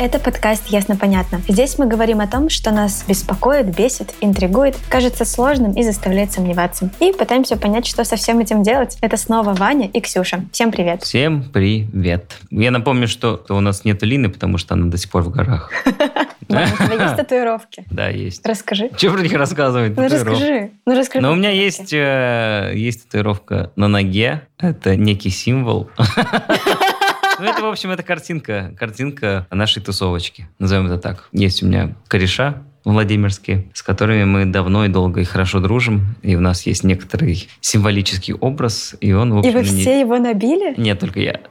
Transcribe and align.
Это 0.00 0.20
подкаст 0.20 0.68
«Ясно-понятно». 0.68 1.40
Здесь 1.48 1.76
мы 1.76 1.86
говорим 1.86 2.20
о 2.20 2.28
том, 2.28 2.50
что 2.50 2.70
нас 2.70 3.04
беспокоит, 3.08 3.76
бесит, 3.76 4.14
интригует, 4.20 4.76
кажется 4.88 5.24
сложным 5.24 5.72
и 5.72 5.82
заставляет 5.82 6.30
сомневаться. 6.30 6.88
И 7.00 7.12
пытаемся 7.12 7.56
понять, 7.56 7.84
что 7.84 8.04
со 8.04 8.14
всем 8.14 8.38
этим 8.38 8.62
делать. 8.62 8.96
Это 9.00 9.16
снова 9.16 9.54
Ваня 9.54 9.88
и 9.88 10.00
Ксюша. 10.00 10.44
Всем 10.52 10.70
привет. 10.70 11.02
Всем 11.02 11.42
привет. 11.42 12.36
Я 12.52 12.70
напомню, 12.70 13.08
что 13.08 13.44
у 13.48 13.58
нас 13.58 13.84
нет 13.84 14.00
Лины, 14.04 14.28
потому 14.28 14.56
что 14.56 14.74
она 14.74 14.86
до 14.86 14.96
сих 14.98 15.10
пор 15.10 15.22
в 15.22 15.30
горах. 15.30 15.72
Ваня, 16.48 16.72
у 16.78 16.84
тебя 16.84 16.94
есть 17.04 17.16
татуировки? 17.16 17.84
Да, 17.90 18.08
есть. 18.08 18.46
Расскажи. 18.46 18.90
Что 18.96 19.10
про 19.10 19.20
них 19.20 19.32
рассказывать? 19.32 19.96
Ну 19.96 20.04
расскажи. 20.04 20.70
Ну 20.86 20.96
расскажи. 20.96 21.22
Но 21.26 21.32
у 21.32 21.34
меня 21.34 21.50
есть, 21.50 21.92
э, 21.92 22.70
есть 22.72 23.06
татуировка 23.06 23.72
на 23.74 23.88
ноге. 23.88 24.42
Это 24.58 24.94
некий 24.94 25.30
символ. 25.30 25.90
Ну, 27.38 27.44
это, 27.44 27.62
в 27.62 27.66
общем, 27.66 27.90
это 27.90 28.02
картинка. 28.02 28.74
Картинка 28.78 29.46
нашей 29.50 29.82
тусовочки. 29.82 30.48
Назовем 30.58 30.86
это 30.86 30.98
так. 30.98 31.28
Есть 31.32 31.62
у 31.62 31.66
меня 31.66 31.94
кореша 32.08 32.62
Владимирские, 32.84 33.68
с 33.74 33.82
которыми 33.82 34.24
мы 34.24 34.44
давно 34.46 34.84
и 34.84 34.88
долго 34.88 35.20
и 35.20 35.24
хорошо 35.24 35.60
дружим. 35.60 36.16
И 36.22 36.34
у 36.36 36.40
нас 36.40 36.66
есть 36.66 36.84
некоторый 36.84 37.48
символический 37.60 38.34
образ. 38.34 38.94
И 39.00 39.12
он, 39.12 39.32
в 39.32 39.36
И 39.44 39.48
общем, 39.48 39.52
вы 39.52 39.60
не- 39.68 39.80
все 39.82 40.00
его 40.00 40.18
набили? 40.18 40.74
Нет, 40.76 40.98
только 41.00 41.20
я. 41.20 41.40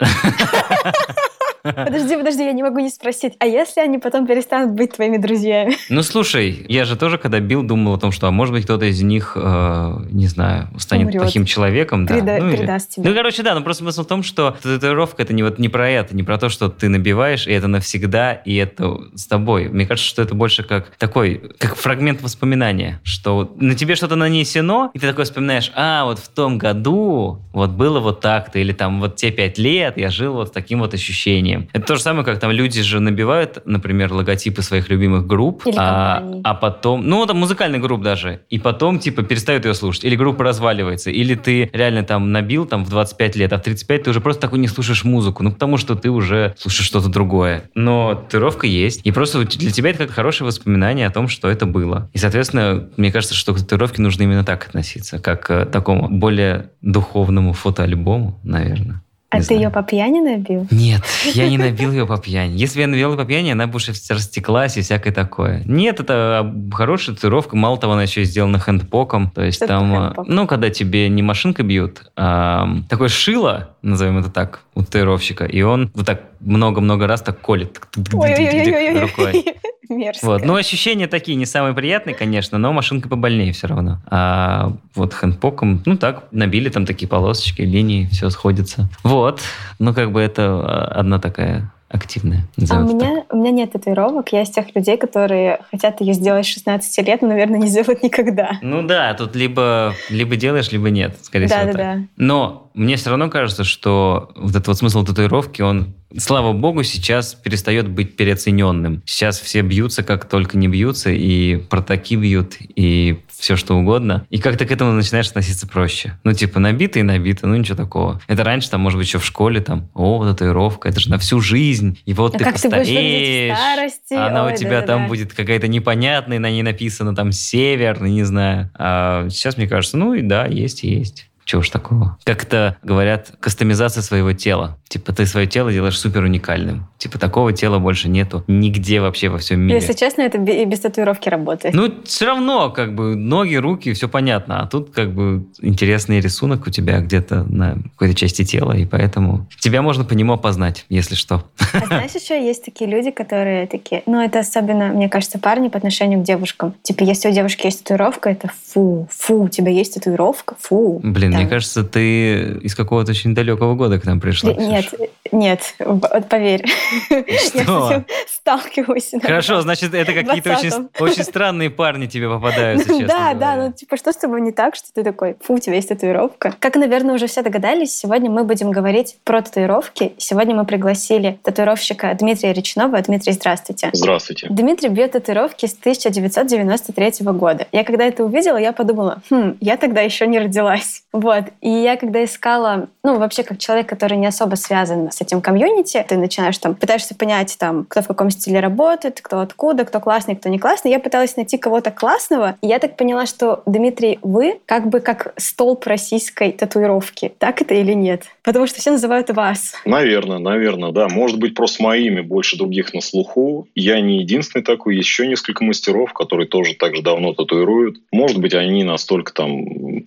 Подожди, 1.62 2.16
подожди, 2.16 2.44
я 2.44 2.52
не 2.52 2.62
могу 2.62 2.78
не 2.80 2.90
спросить. 2.90 3.34
А 3.38 3.46
если 3.46 3.80
они 3.80 3.98
потом 3.98 4.26
перестанут 4.26 4.72
быть 4.72 4.92
твоими 4.92 5.16
друзьями? 5.16 5.76
Ну, 5.90 6.02
слушай, 6.02 6.64
я 6.68 6.84
же 6.84 6.96
тоже, 6.96 7.18
когда 7.18 7.40
бил, 7.40 7.62
думал 7.62 7.94
о 7.94 7.98
том, 7.98 8.12
что, 8.12 8.28
а 8.28 8.30
может 8.30 8.54
быть, 8.54 8.64
кто-то 8.64 8.84
из 8.84 9.02
них, 9.02 9.32
э, 9.34 9.94
не 10.10 10.26
знаю, 10.26 10.68
станет 10.78 11.06
Умрет. 11.06 11.22
плохим 11.22 11.44
человеком. 11.44 12.06
Да. 12.06 12.14
Переда- 12.14 12.38
ну, 12.40 12.48
или- 12.50 12.56
передаст 12.56 12.90
тебе. 12.90 13.08
Ну, 13.08 13.14
короче, 13.16 13.42
да, 13.42 13.54
но 13.54 13.62
просто 13.62 13.82
смысл 13.82 14.04
в 14.04 14.06
том, 14.06 14.22
что 14.22 14.56
татуировка 14.62 15.22
это 15.22 15.32
не, 15.34 15.42
вот, 15.42 15.58
не 15.58 15.68
про 15.68 15.88
это, 15.88 16.14
не 16.14 16.22
про 16.22 16.38
то, 16.38 16.48
что 16.48 16.68
ты 16.68 16.88
набиваешь, 16.88 17.46
и 17.46 17.52
это 17.52 17.66
навсегда, 17.68 18.32
и 18.32 18.54
это 18.56 18.98
с 19.14 19.26
тобой. 19.26 19.68
Мне 19.68 19.86
кажется, 19.86 20.08
что 20.08 20.22
это 20.22 20.34
больше 20.34 20.62
как 20.62 20.90
такой, 20.98 21.42
как 21.58 21.74
фрагмент 21.76 22.22
воспоминания, 22.22 23.00
что 23.02 23.52
на 23.56 23.74
тебе 23.74 23.94
что-то 23.96 24.14
нанесено, 24.16 24.90
и 24.94 24.98
ты 24.98 25.06
такой 25.08 25.24
вспоминаешь, 25.24 25.72
а, 25.74 26.04
вот 26.04 26.18
в 26.18 26.28
том 26.28 26.58
году 26.58 27.40
вот 27.52 27.70
было 27.70 27.98
вот 28.00 28.20
так-то, 28.20 28.58
или 28.58 28.72
там 28.72 29.00
вот 29.00 29.16
те 29.16 29.30
пять 29.30 29.58
лет 29.58 29.96
я 29.96 30.10
жил 30.10 30.34
вот 30.34 30.52
таким 30.52 30.80
вот 30.80 30.94
ощущением. 30.94 31.47
Это 31.72 31.86
то 31.86 31.96
же 31.96 32.02
самое, 32.02 32.24
как 32.24 32.38
там 32.38 32.50
люди 32.50 32.82
же 32.82 33.00
набивают, 33.00 33.62
например, 33.64 34.12
логотипы 34.12 34.62
своих 34.62 34.88
любимых 34.88 35.26
групп, 35.26 35.66
Или 35.66 35.76
а, 35.78 36.18
компаний. 36.18 36.40
а 36.44 36.54
потом, 36.54 37.06
ну, 37.06 37.26
там 37.26 37.38
музыкальных 37.38 37.80
групп 37.80 38.02
даже, 38.02 38.40
и 38.50 38.58
потом, 38.58 38.98
типа, 38.98 39.22
перестают 39.22 39.64
ее 39.64 39.74
слушать, 39.74 40.04
или 40.04 40.16
группа 40.16 40.44
разваливается, 40.44 41.10
или 41.10 41.34
ты 41.34 41.70
реально 41.72 42.02
там 42.02 42.32
набил 42.32 42.66
там 42.66 42.84
в 42.84 42.90
25 42.90 43.36
лет, 43.36 43.52
а 43.52 43.58
в 43.58 43.62
35 43.62 44.02
ты 44.04 44.10
уже 44.10 44.20
просто 44.20 44.42
такой 44.42 44.58
не 44.58 44.68
слушаешь 44.68 45.04
музыку, 45.04 45.42
ну, 45.42 45.52
потому 45.52 45.76
что 45.76 45.94
ты 45.94 46.10
уже 46.10 46.54
слушаешь 46.58 46.86
что-то 46.86 47.08
другое. 47.08 47.64
Но 47.74 48.14
татуировка 48.14 48.66
есть, 48.66 49.00
и 49.04 49.12
просто 49.12 49.44
для 49.44 49.70
тебя 49.70 49.90
это 49.90 50.06
как 50.06 50.10
хорошее 50.10 50.46
воспоминание 50.46 51.06
о 51.06 51.10
том, 51.10 51.28
что 51.28 51.48
это 51.48 51.66
было. 51.66 52.10
И, 52.12 52.18
соответственно, 52.18 52.88
мне 52.96 53.12
кажется, 53.12 53.34
что 53.34 53.54
к 53.54 53.58
татуировке 53.58 54.02
нужно 54.02 54.22
именно 54.22 54.44
так 54.44 54.66
относиться, 54.66 55.18
как 55.18 55.46
к 55.46 55.66
такому 55.66 56.08
более 56.08 56.70
духовному 56.82 57.52
фотоальбому, 57.52 58.38
наверное. 58.42 59.02
А 59.30 59.38
ты 59.38 59.42
знаю. 59.42 59.62
ее 59.62 59.70
по 59.70 59.82
пьяни 59.82 60.20
набил? 60.20 60.66
Нет, 60.70 61.02
я 61.34 61.48
не 61.50 61.58
набил 61.58 61.92
ее 61.92 62.06
по 62.06 62.16
пьяни. 62.16 62.56
Если 62.56 62.80
я 62.80 62.86
набил 62.86 63.10
ее 63.12 63.16
по 63.18 63.24
пьяни, 63.26 63.50
она 63.50 63.66
бы 63.66 63.76
уже 63.76 63.92
растеклась 63.92 64.78
и 64.78 64.80
всякое 64.80 65.12
такое. 65.12 65.62
Нет, 65.66 66.00
это 66.00 66.14
а, 66.14 66.54
хорошая 66.72 67.14
татуировка. 67.14 67.54
Мало 67.54 67.76
того, 67.76 67.92
она 67.92 68.04
еще 68.04 68.24
сделана 68.24 68.58
хэндпоком. 68.58 69.30
То 69.30 69.42
есть 69.42 69.58
Что 69.58 69.66
там, 69.66 69.94
а, 69.94 70.06
хэндпок? 70.06 70.28
ну, 70.28 70.46
когда 70.46 70.70
тебе 70.70 71.10
не 71.10 71.22
машинкой 71.22 71.66
бьют, 71.66 72.10
а 72.16 72.68
такое 72.88 73.08
шило, 73.08 73.76
назовем 73.82 74.18
это 74.18 74.30
так, 74.30 74.60
у 74.74 74.82
татуировщика, 74.82 75.44
и 75.44 75.60
он 75.60 75.90
вот 75.94 76.06
так 76.06 76.22
много-много 76.40 77.06
раз 77.06 77.22
так 77.22 77.40
колет 77.40 77.80
рукой. 77.94 79.44
Мерзко. 79.88 80.26
Вот. 80.26 80.44
Ну, 80.44 80.54
ощущения 80.54 81.06
такие 81.06 81.36
не 81.36 81.46
самые 81.46 81.74
приятные, 81.74 82.14
конечно, 82.14 82.58
но 82.58 82.72
машинка 82.72 83.08
побольнее 83.08 83.52
все 83.52 83.68
равно. 83.68 83.98
А 84.10 84.72
вот 84.94 85.14
хэндпоком, 85.14 85.82
ну 85.86 85.96
так, 85.96 86.24
набили 86.30 86.68
там 86.68 86.86
такие 86.86 87.08
полосочки, 87.08 87.62
линии, 87.62 88.06
все 88.06 88.30
сходится. 88.30 88.88
Вот. 89.02 89.40
Ну, 89.78 89.94
как 89.94 90.12
бы 90.12 90.20
это 90.20 90.42
а, 90.44 90.92
одна 90.96 91.18
такая 91.18 91.72
активная. 91.88 92.46
А 92.56 92.60
у 92.60 92.64
это 92.64 92.68
так. 92.68 92.94
меня, 92.94 93.24
у 93.30 93.36
меня 93.36 93.50
нет 93.50 93.72
татуировок. 93.72 94.30
Я 94.32 94.42
из 94.42 94.50
тех 94.50 94.74
людей, 94.74 94.98
которые 94.98 95.60
хотят 95.70 96.00
ее 96.02 96.12
сделать 96.12 96.44
с 96.44 96.50
16 96.50 97.06
лет, 97.06 97.22
но, 97.22 97.28
наверное, 97.28 97.58
не 97.58 97.66
сделают 97.68 98.02
никогда. 98.02 98.58
Ну 98.60 98.82
да, 98.82 99.14
тут 99.14 99.34
либо, 99.34 99.94
либо 100.10 100.36
делаешь, 100.36 100.70
либо 100.70 100.90
нет, 100.90 101.16
скорее 101.22 101.46
всего. 101.46 101.60
так. 101.60 101.72
Да-да-да. 101.72 102.02
Но 102.16 102.67
мне 102.78 102.96
все 102.96 103.10
равно 103.10 103.28
кажется, 103.28 103.64
что 103.64 104.30
вот 104.36 104.50
этот 104.50 104.68
вот 104.68 104.78
смысл 104.78 105.04
татуировки, 105.04 105.62
он, 105.62 105.94
слава 106.16 106.52
богу, 106.52 106.82
сейчас 106.84 107.34
перестает 107.34 107.88
быть 107.88 108.16
переоцененным. 108.16 109.02
Сейчас 109.04 109.38
все 109.40 109.62
бьются, 109.62 110.02
как 110.02 110.26
только 110.28 110.56
не 110.56 110.68
бьются, 110.68 111.10
и 111.10 111.56
протаки 111.56 112.16
бьют, 112.16 112.56
и 112.60 113.18
все 113.28 113.56
что 113.56 113.74
угодно. 113.76 114.26
И 114.30 114.38
как-то 114.38 114.64
к 114.64 114.70
этому 114.72 114.92
начинаешь 114.92 115.28
относиться 115.28 115.66
проще. 115.68 116.18
Ну, 116.24 116.32
типа, 116.32 116.58
набито 116.60 116.98
и 116.98 117.02
набито, 117.02 117.46
ну 117.46 117.56
ничего 117.56 117.76
такого. 117.76 118.20
Это 118.26 118.42
раньше, 118.44 118.70
там, 118.70 118.80
может 118.80 118.98
быть, 118.98 119.06
еще 119.06 119.18
в 119.18 119.24
школе, 119.24 119.60
там, 119.60 119.88
о, 119.94 120.24
татуировка, 120.24 120.88
это 120.88 121.00
же 121.00 121.10
на 121.10 121.18
всю 121.18 121.40
жизнь. 121.40 121.98
И 122.04 122.14
вот 122.14 122.34
А 122.34 122.38
ты 122.38 122.44
как 122.44 122.60
ты 122.60 122.68
постареешь, 122.70 123.56
старости? 123.56 124.14
а 124.14 124.26
она 124.28 124.44
Ой, 124.46 124.52
у 124.52 124.56
тебя 124.56 124.80
да-да-да. 124.80 124.86
там 124.94 125.08
будет 125.08 125.32
какая-то 125.32 125.68
непонятная, 125.68 126.38
на 126.38 126.50
ней 126.50 126.62
написано 126.62 127.14
там 127.14 127.32
север, 127.32 128.02
не 128.02 128.24
знаю. 128.24 128.70
А 128.74 129.28
сейчас 129.30 129.56
мне 129.56 129.68
кажется, 129.68 129.96
ну 129.96 130.14
и 130.14 130.22
да, 130.22 130.46
есть 130.46 130.84
и 130.84 130.88
есть. 130.88 131.27
Чего 131.48 131.60
уж 131.60 131.70
такого. 131.70 132.18
Как 132.24 132.42
это 132.42 132.76
говорят, 132.82 133.32
кастомизация 133.40 134.02
своего 134.02 134.34
тела. 134.34 134.76
Типа 134.88 135.12
ты 135.12 135.26
свое 135.26 135.46
тело 135.46 135.70
делаешь 135.70 135.98
супер 135.98 136.22
уникальным. 136.22 136.86
Типа 136.96 137.18
такого 137.18 137.52
тела 137.52 137.78
больше 137.78 138.08
нету 138.08 138.42
нигде 138.48 139.00
вообще 139.00 139.28
во 139.28 139.38
всем 139.38 139.60
мире. 139.60 139.80
Если 139.80 139.92
честно, 139.92 140.22
это 140.22 140.38
и 140.38 140.64
без 140.64 140.80
татуировки 140.80 141.28
работает. 141.28 141.74
Ну, 141.74 141.92
все 142.04 142.26
равно, 142.26 142.70
как 142.70 142.94
бы, 142.94 143.14
ноги, 143.14 143.56
руки, 143.56 143.92
все 143.92 144.08
понятно. 144.08 144.62
А 144.62 144.66
тут, 144.66 144.90
как 144.90 145.12
бы, 145.12 145.44
интересный 145.60 146.20
рисунок 146.20 146.66
у 146.66 146.70
тебя 146.70 147.00
где-то 147.00 147.44
на 147.44 147.78
какой-то 147.92 148.14
части 148.14 148.44
тела, 148.44 148.72
и 148.72 148.86
поэтому 148.86 149.46
тебя 149.60 149.82
можно 149.82 150.04
по 150.04 150.14
нему 150.14 150.32
опознать, 150.32 150.86
если 150.88 151.14
что. 151.14 151.44
А 151.72 151.86
знаешь, 151.86 152.12
еще 152.12 152.42
есть 152.42 152.64
такие 152.64 152.88
люди, 152.90 153.10
которые 153.10 153.66
такие, 153.66 154.02
ну, 154.06 154.22
это 154.22 154.40
особенно, 154.40 154.88
мне 154.88 155.08
кажется, 155.08 155.38
парни 155.38 155.68
по 155.68 155.76
отношению 155.76 156.20
к 156.20 156.22
девушкам. 156.22 156.74
Типа, 156.82 157.02
если 157.04 157.28
у 157.28 157.32
девушки 157.32 157.66
есть 157.66 157.84
татуировка, 157.84 158.30
это 158.30 158.50
фу, 158.72 159.08
фу, 159.10 159.42
у 159.44 159.48
тебя 159.48 159.70
есть 159.70 159.94
татуировка, 159.94 160.56
фу. 160.58 161.00
Блин, 161.02 161.30
мне 161.30 161.40
Там. 161.40 161.48
кажется, 161.48 161.84
ты 161.84 162.58
из 162.62 162.74
какого-то 162.74 163.10
очень 163.10 163.34
далекого 163.34 163.74
года 163.74 164.00
к 164.00 164.04
нам 164.04 164.20
пришла. 164.20 164.52
Нет, 164.52 164.77
Ксюша. 164.86 165.04
нет, 165.32 165.74
вот 165.78 166.28
поверь. 166.28 166.64
Я 167.10 167.38
с 167.38 167.48
Что? 167.48 167.90
этим 167.92 168.06
сталкиваюсь. 168.28 169.08
иногда. 169.12 169.28
Хорошо, 169.28 169.60
значит, 169.60 169.94
это 169.94 170.12
какие-то 170.12 170.52
очень, 170.56 170.68
20-м. 170.68 170.90
очень 171.00 171.24
странные 171.24 171.70
парни 171.70 172.06
тебе 172.06 172.28
попадаются, 172.28 172.88
честно 172.88 173.06
Да, 173.08 173.18
говоря. 173.18 173.34
да, 173.34 173.56
ну 173.56 173.72
типа, 173.72 173.96
что 173.96 174.12
с 174.12 174.16
тобой 174.16 174.40
не 174.40 174.52
так, 174.52 174.74
что 174.76 174.92
ты 174.92 175.02
такой, 175.04 175.36
фу, 175.40 175.54
у 175.54 175.58
тебя 175.58 175.76
есть 175.76 175.88
татуировка. 175.88 176.54
Как, 176.58 176.76
наверное, 176.76 177.14
уже 177.14 177.26
все 177.26 177.42
догадались, 177.42 177.96
сегодня 177.98 178.30
мы 178.30 178.44
будем 178.44 178.70
говорить 178.70 179.16
про 179.24 179.42
татуировки. 179.42 180.12
Сегодня 180.18 180.54
мы 180.54 180.64
пригласили 180.64 181.38
татуировщика 181.42 182.14
Дмитрия 182.14 182.52
Речнова. 182.52 183.00
Дмитрий, 183.02 183.32
здравствуйте. 183.32 183.90
Здравствуйте. 183.92 184.46
Дмитрий 184.50 184.88
бьет 184.88 185.12
татуировки 185.12 185.66
с 185.66 185.74
1993 185.74 187.26
года. 187.32 187.66
Я 187.72 187.84
когда 187.84 188.04
это 188.04 188.24
увидела, 188.24 188.56
я 188.56 188.72
подумала, 188.72 189.22
хм, 189.30 189.56
я 189.60 189.76
тогда 189.76 190.00
еще 190.00 190.26
не 190.26 190.38
родилась. 190.38 191.02
Вот. 191.12 191.44
И 191.60 191.68
я 191.70 191.96
когда 191.96 192.24
искала, 192.24 192.88
ну, 193.02 193.18
вообще 193.18 193.42
как 193.42 193.58
человек, 193.58 193.88
который 193.88 194.16
не 194.18 194.26
особо 194.26 194.56
связан 194.68 195.10
с 195.10 195.20
этим 195.20 195.40
комьюнити, 195.40 196.04
ты 196.06 196.16
начинаешь 196.16 196.58
там, 196.58 196.74
пытаешься 196.74 197.14
понять, 197.14 197.56
там, 197.58 197.86
кто 197.88 198.02
в 198.02 198.06
каком 198.06 198.30
стиле 198.30 198.60
работает, 198.60 199.20
кто 199.22 199.40
откуда, 199.40 199.84
кто 199.84 199.98
классный, 199.98 200.36
кто 200.36 200.48
не 200.50 200.58
классный. 200.58 200.90
Я 200.90 201.00
пыталась 201.00 201.36
найти 201.36 201.56
кого-то 201.56 201.90
классного, 201.90 202.56
и 202.60 202.66
я 202.66 202.78
так 202.78 202.96
поняла, 202.96 203.24
что, 203.26 203.62
Дмитрий, 203.66 204.18
вы 204.22 204.60
как 204.66 204.88
бы 204.88 205.00
как 205.00 205.32
столб 205.36 205.86
российской 205.86 206.52
татуировки. 206.52 207.32
Так 207.38 207.62
это 207.62 207.74
или 207.74 207.94
нет? 207.94 208.24
Потому 208.42 208.66
что 208.66 208.80
все 208.80 208.90
называют 208.90 209.30
вас. 209.30 209.74
Наверное, 209.86 210.38
наверное, 210.38 210.92
да. 210.92 211.08
Может 211.08 211.38
быть, 211.38 211.54
просто 211.54 211.82
моими 211.82 212.20
больше 212.20 212.58
других 212.58 212.92
на 212.92 213.00
слуху. 213.00 213.68
Я 213.74 214.00
не 214.00 214.18
единственный 214.18 214.62
такой. 214.62 214.96
Еще 214.96 215.26
несколько 215.26 215.64
мастеров, 215.64 216.12
которые 216.12 216.46
тоже 216.46 216.74
так 216.74 216.94
же 216.94 217.02
давно 217.02 217.32
татуируют. 217.32 218.00
Может 218.12 218.38
быть, 218.38 218.54
они 218.54 218.84
настолько 218.84 219.32
там 219.32 219.64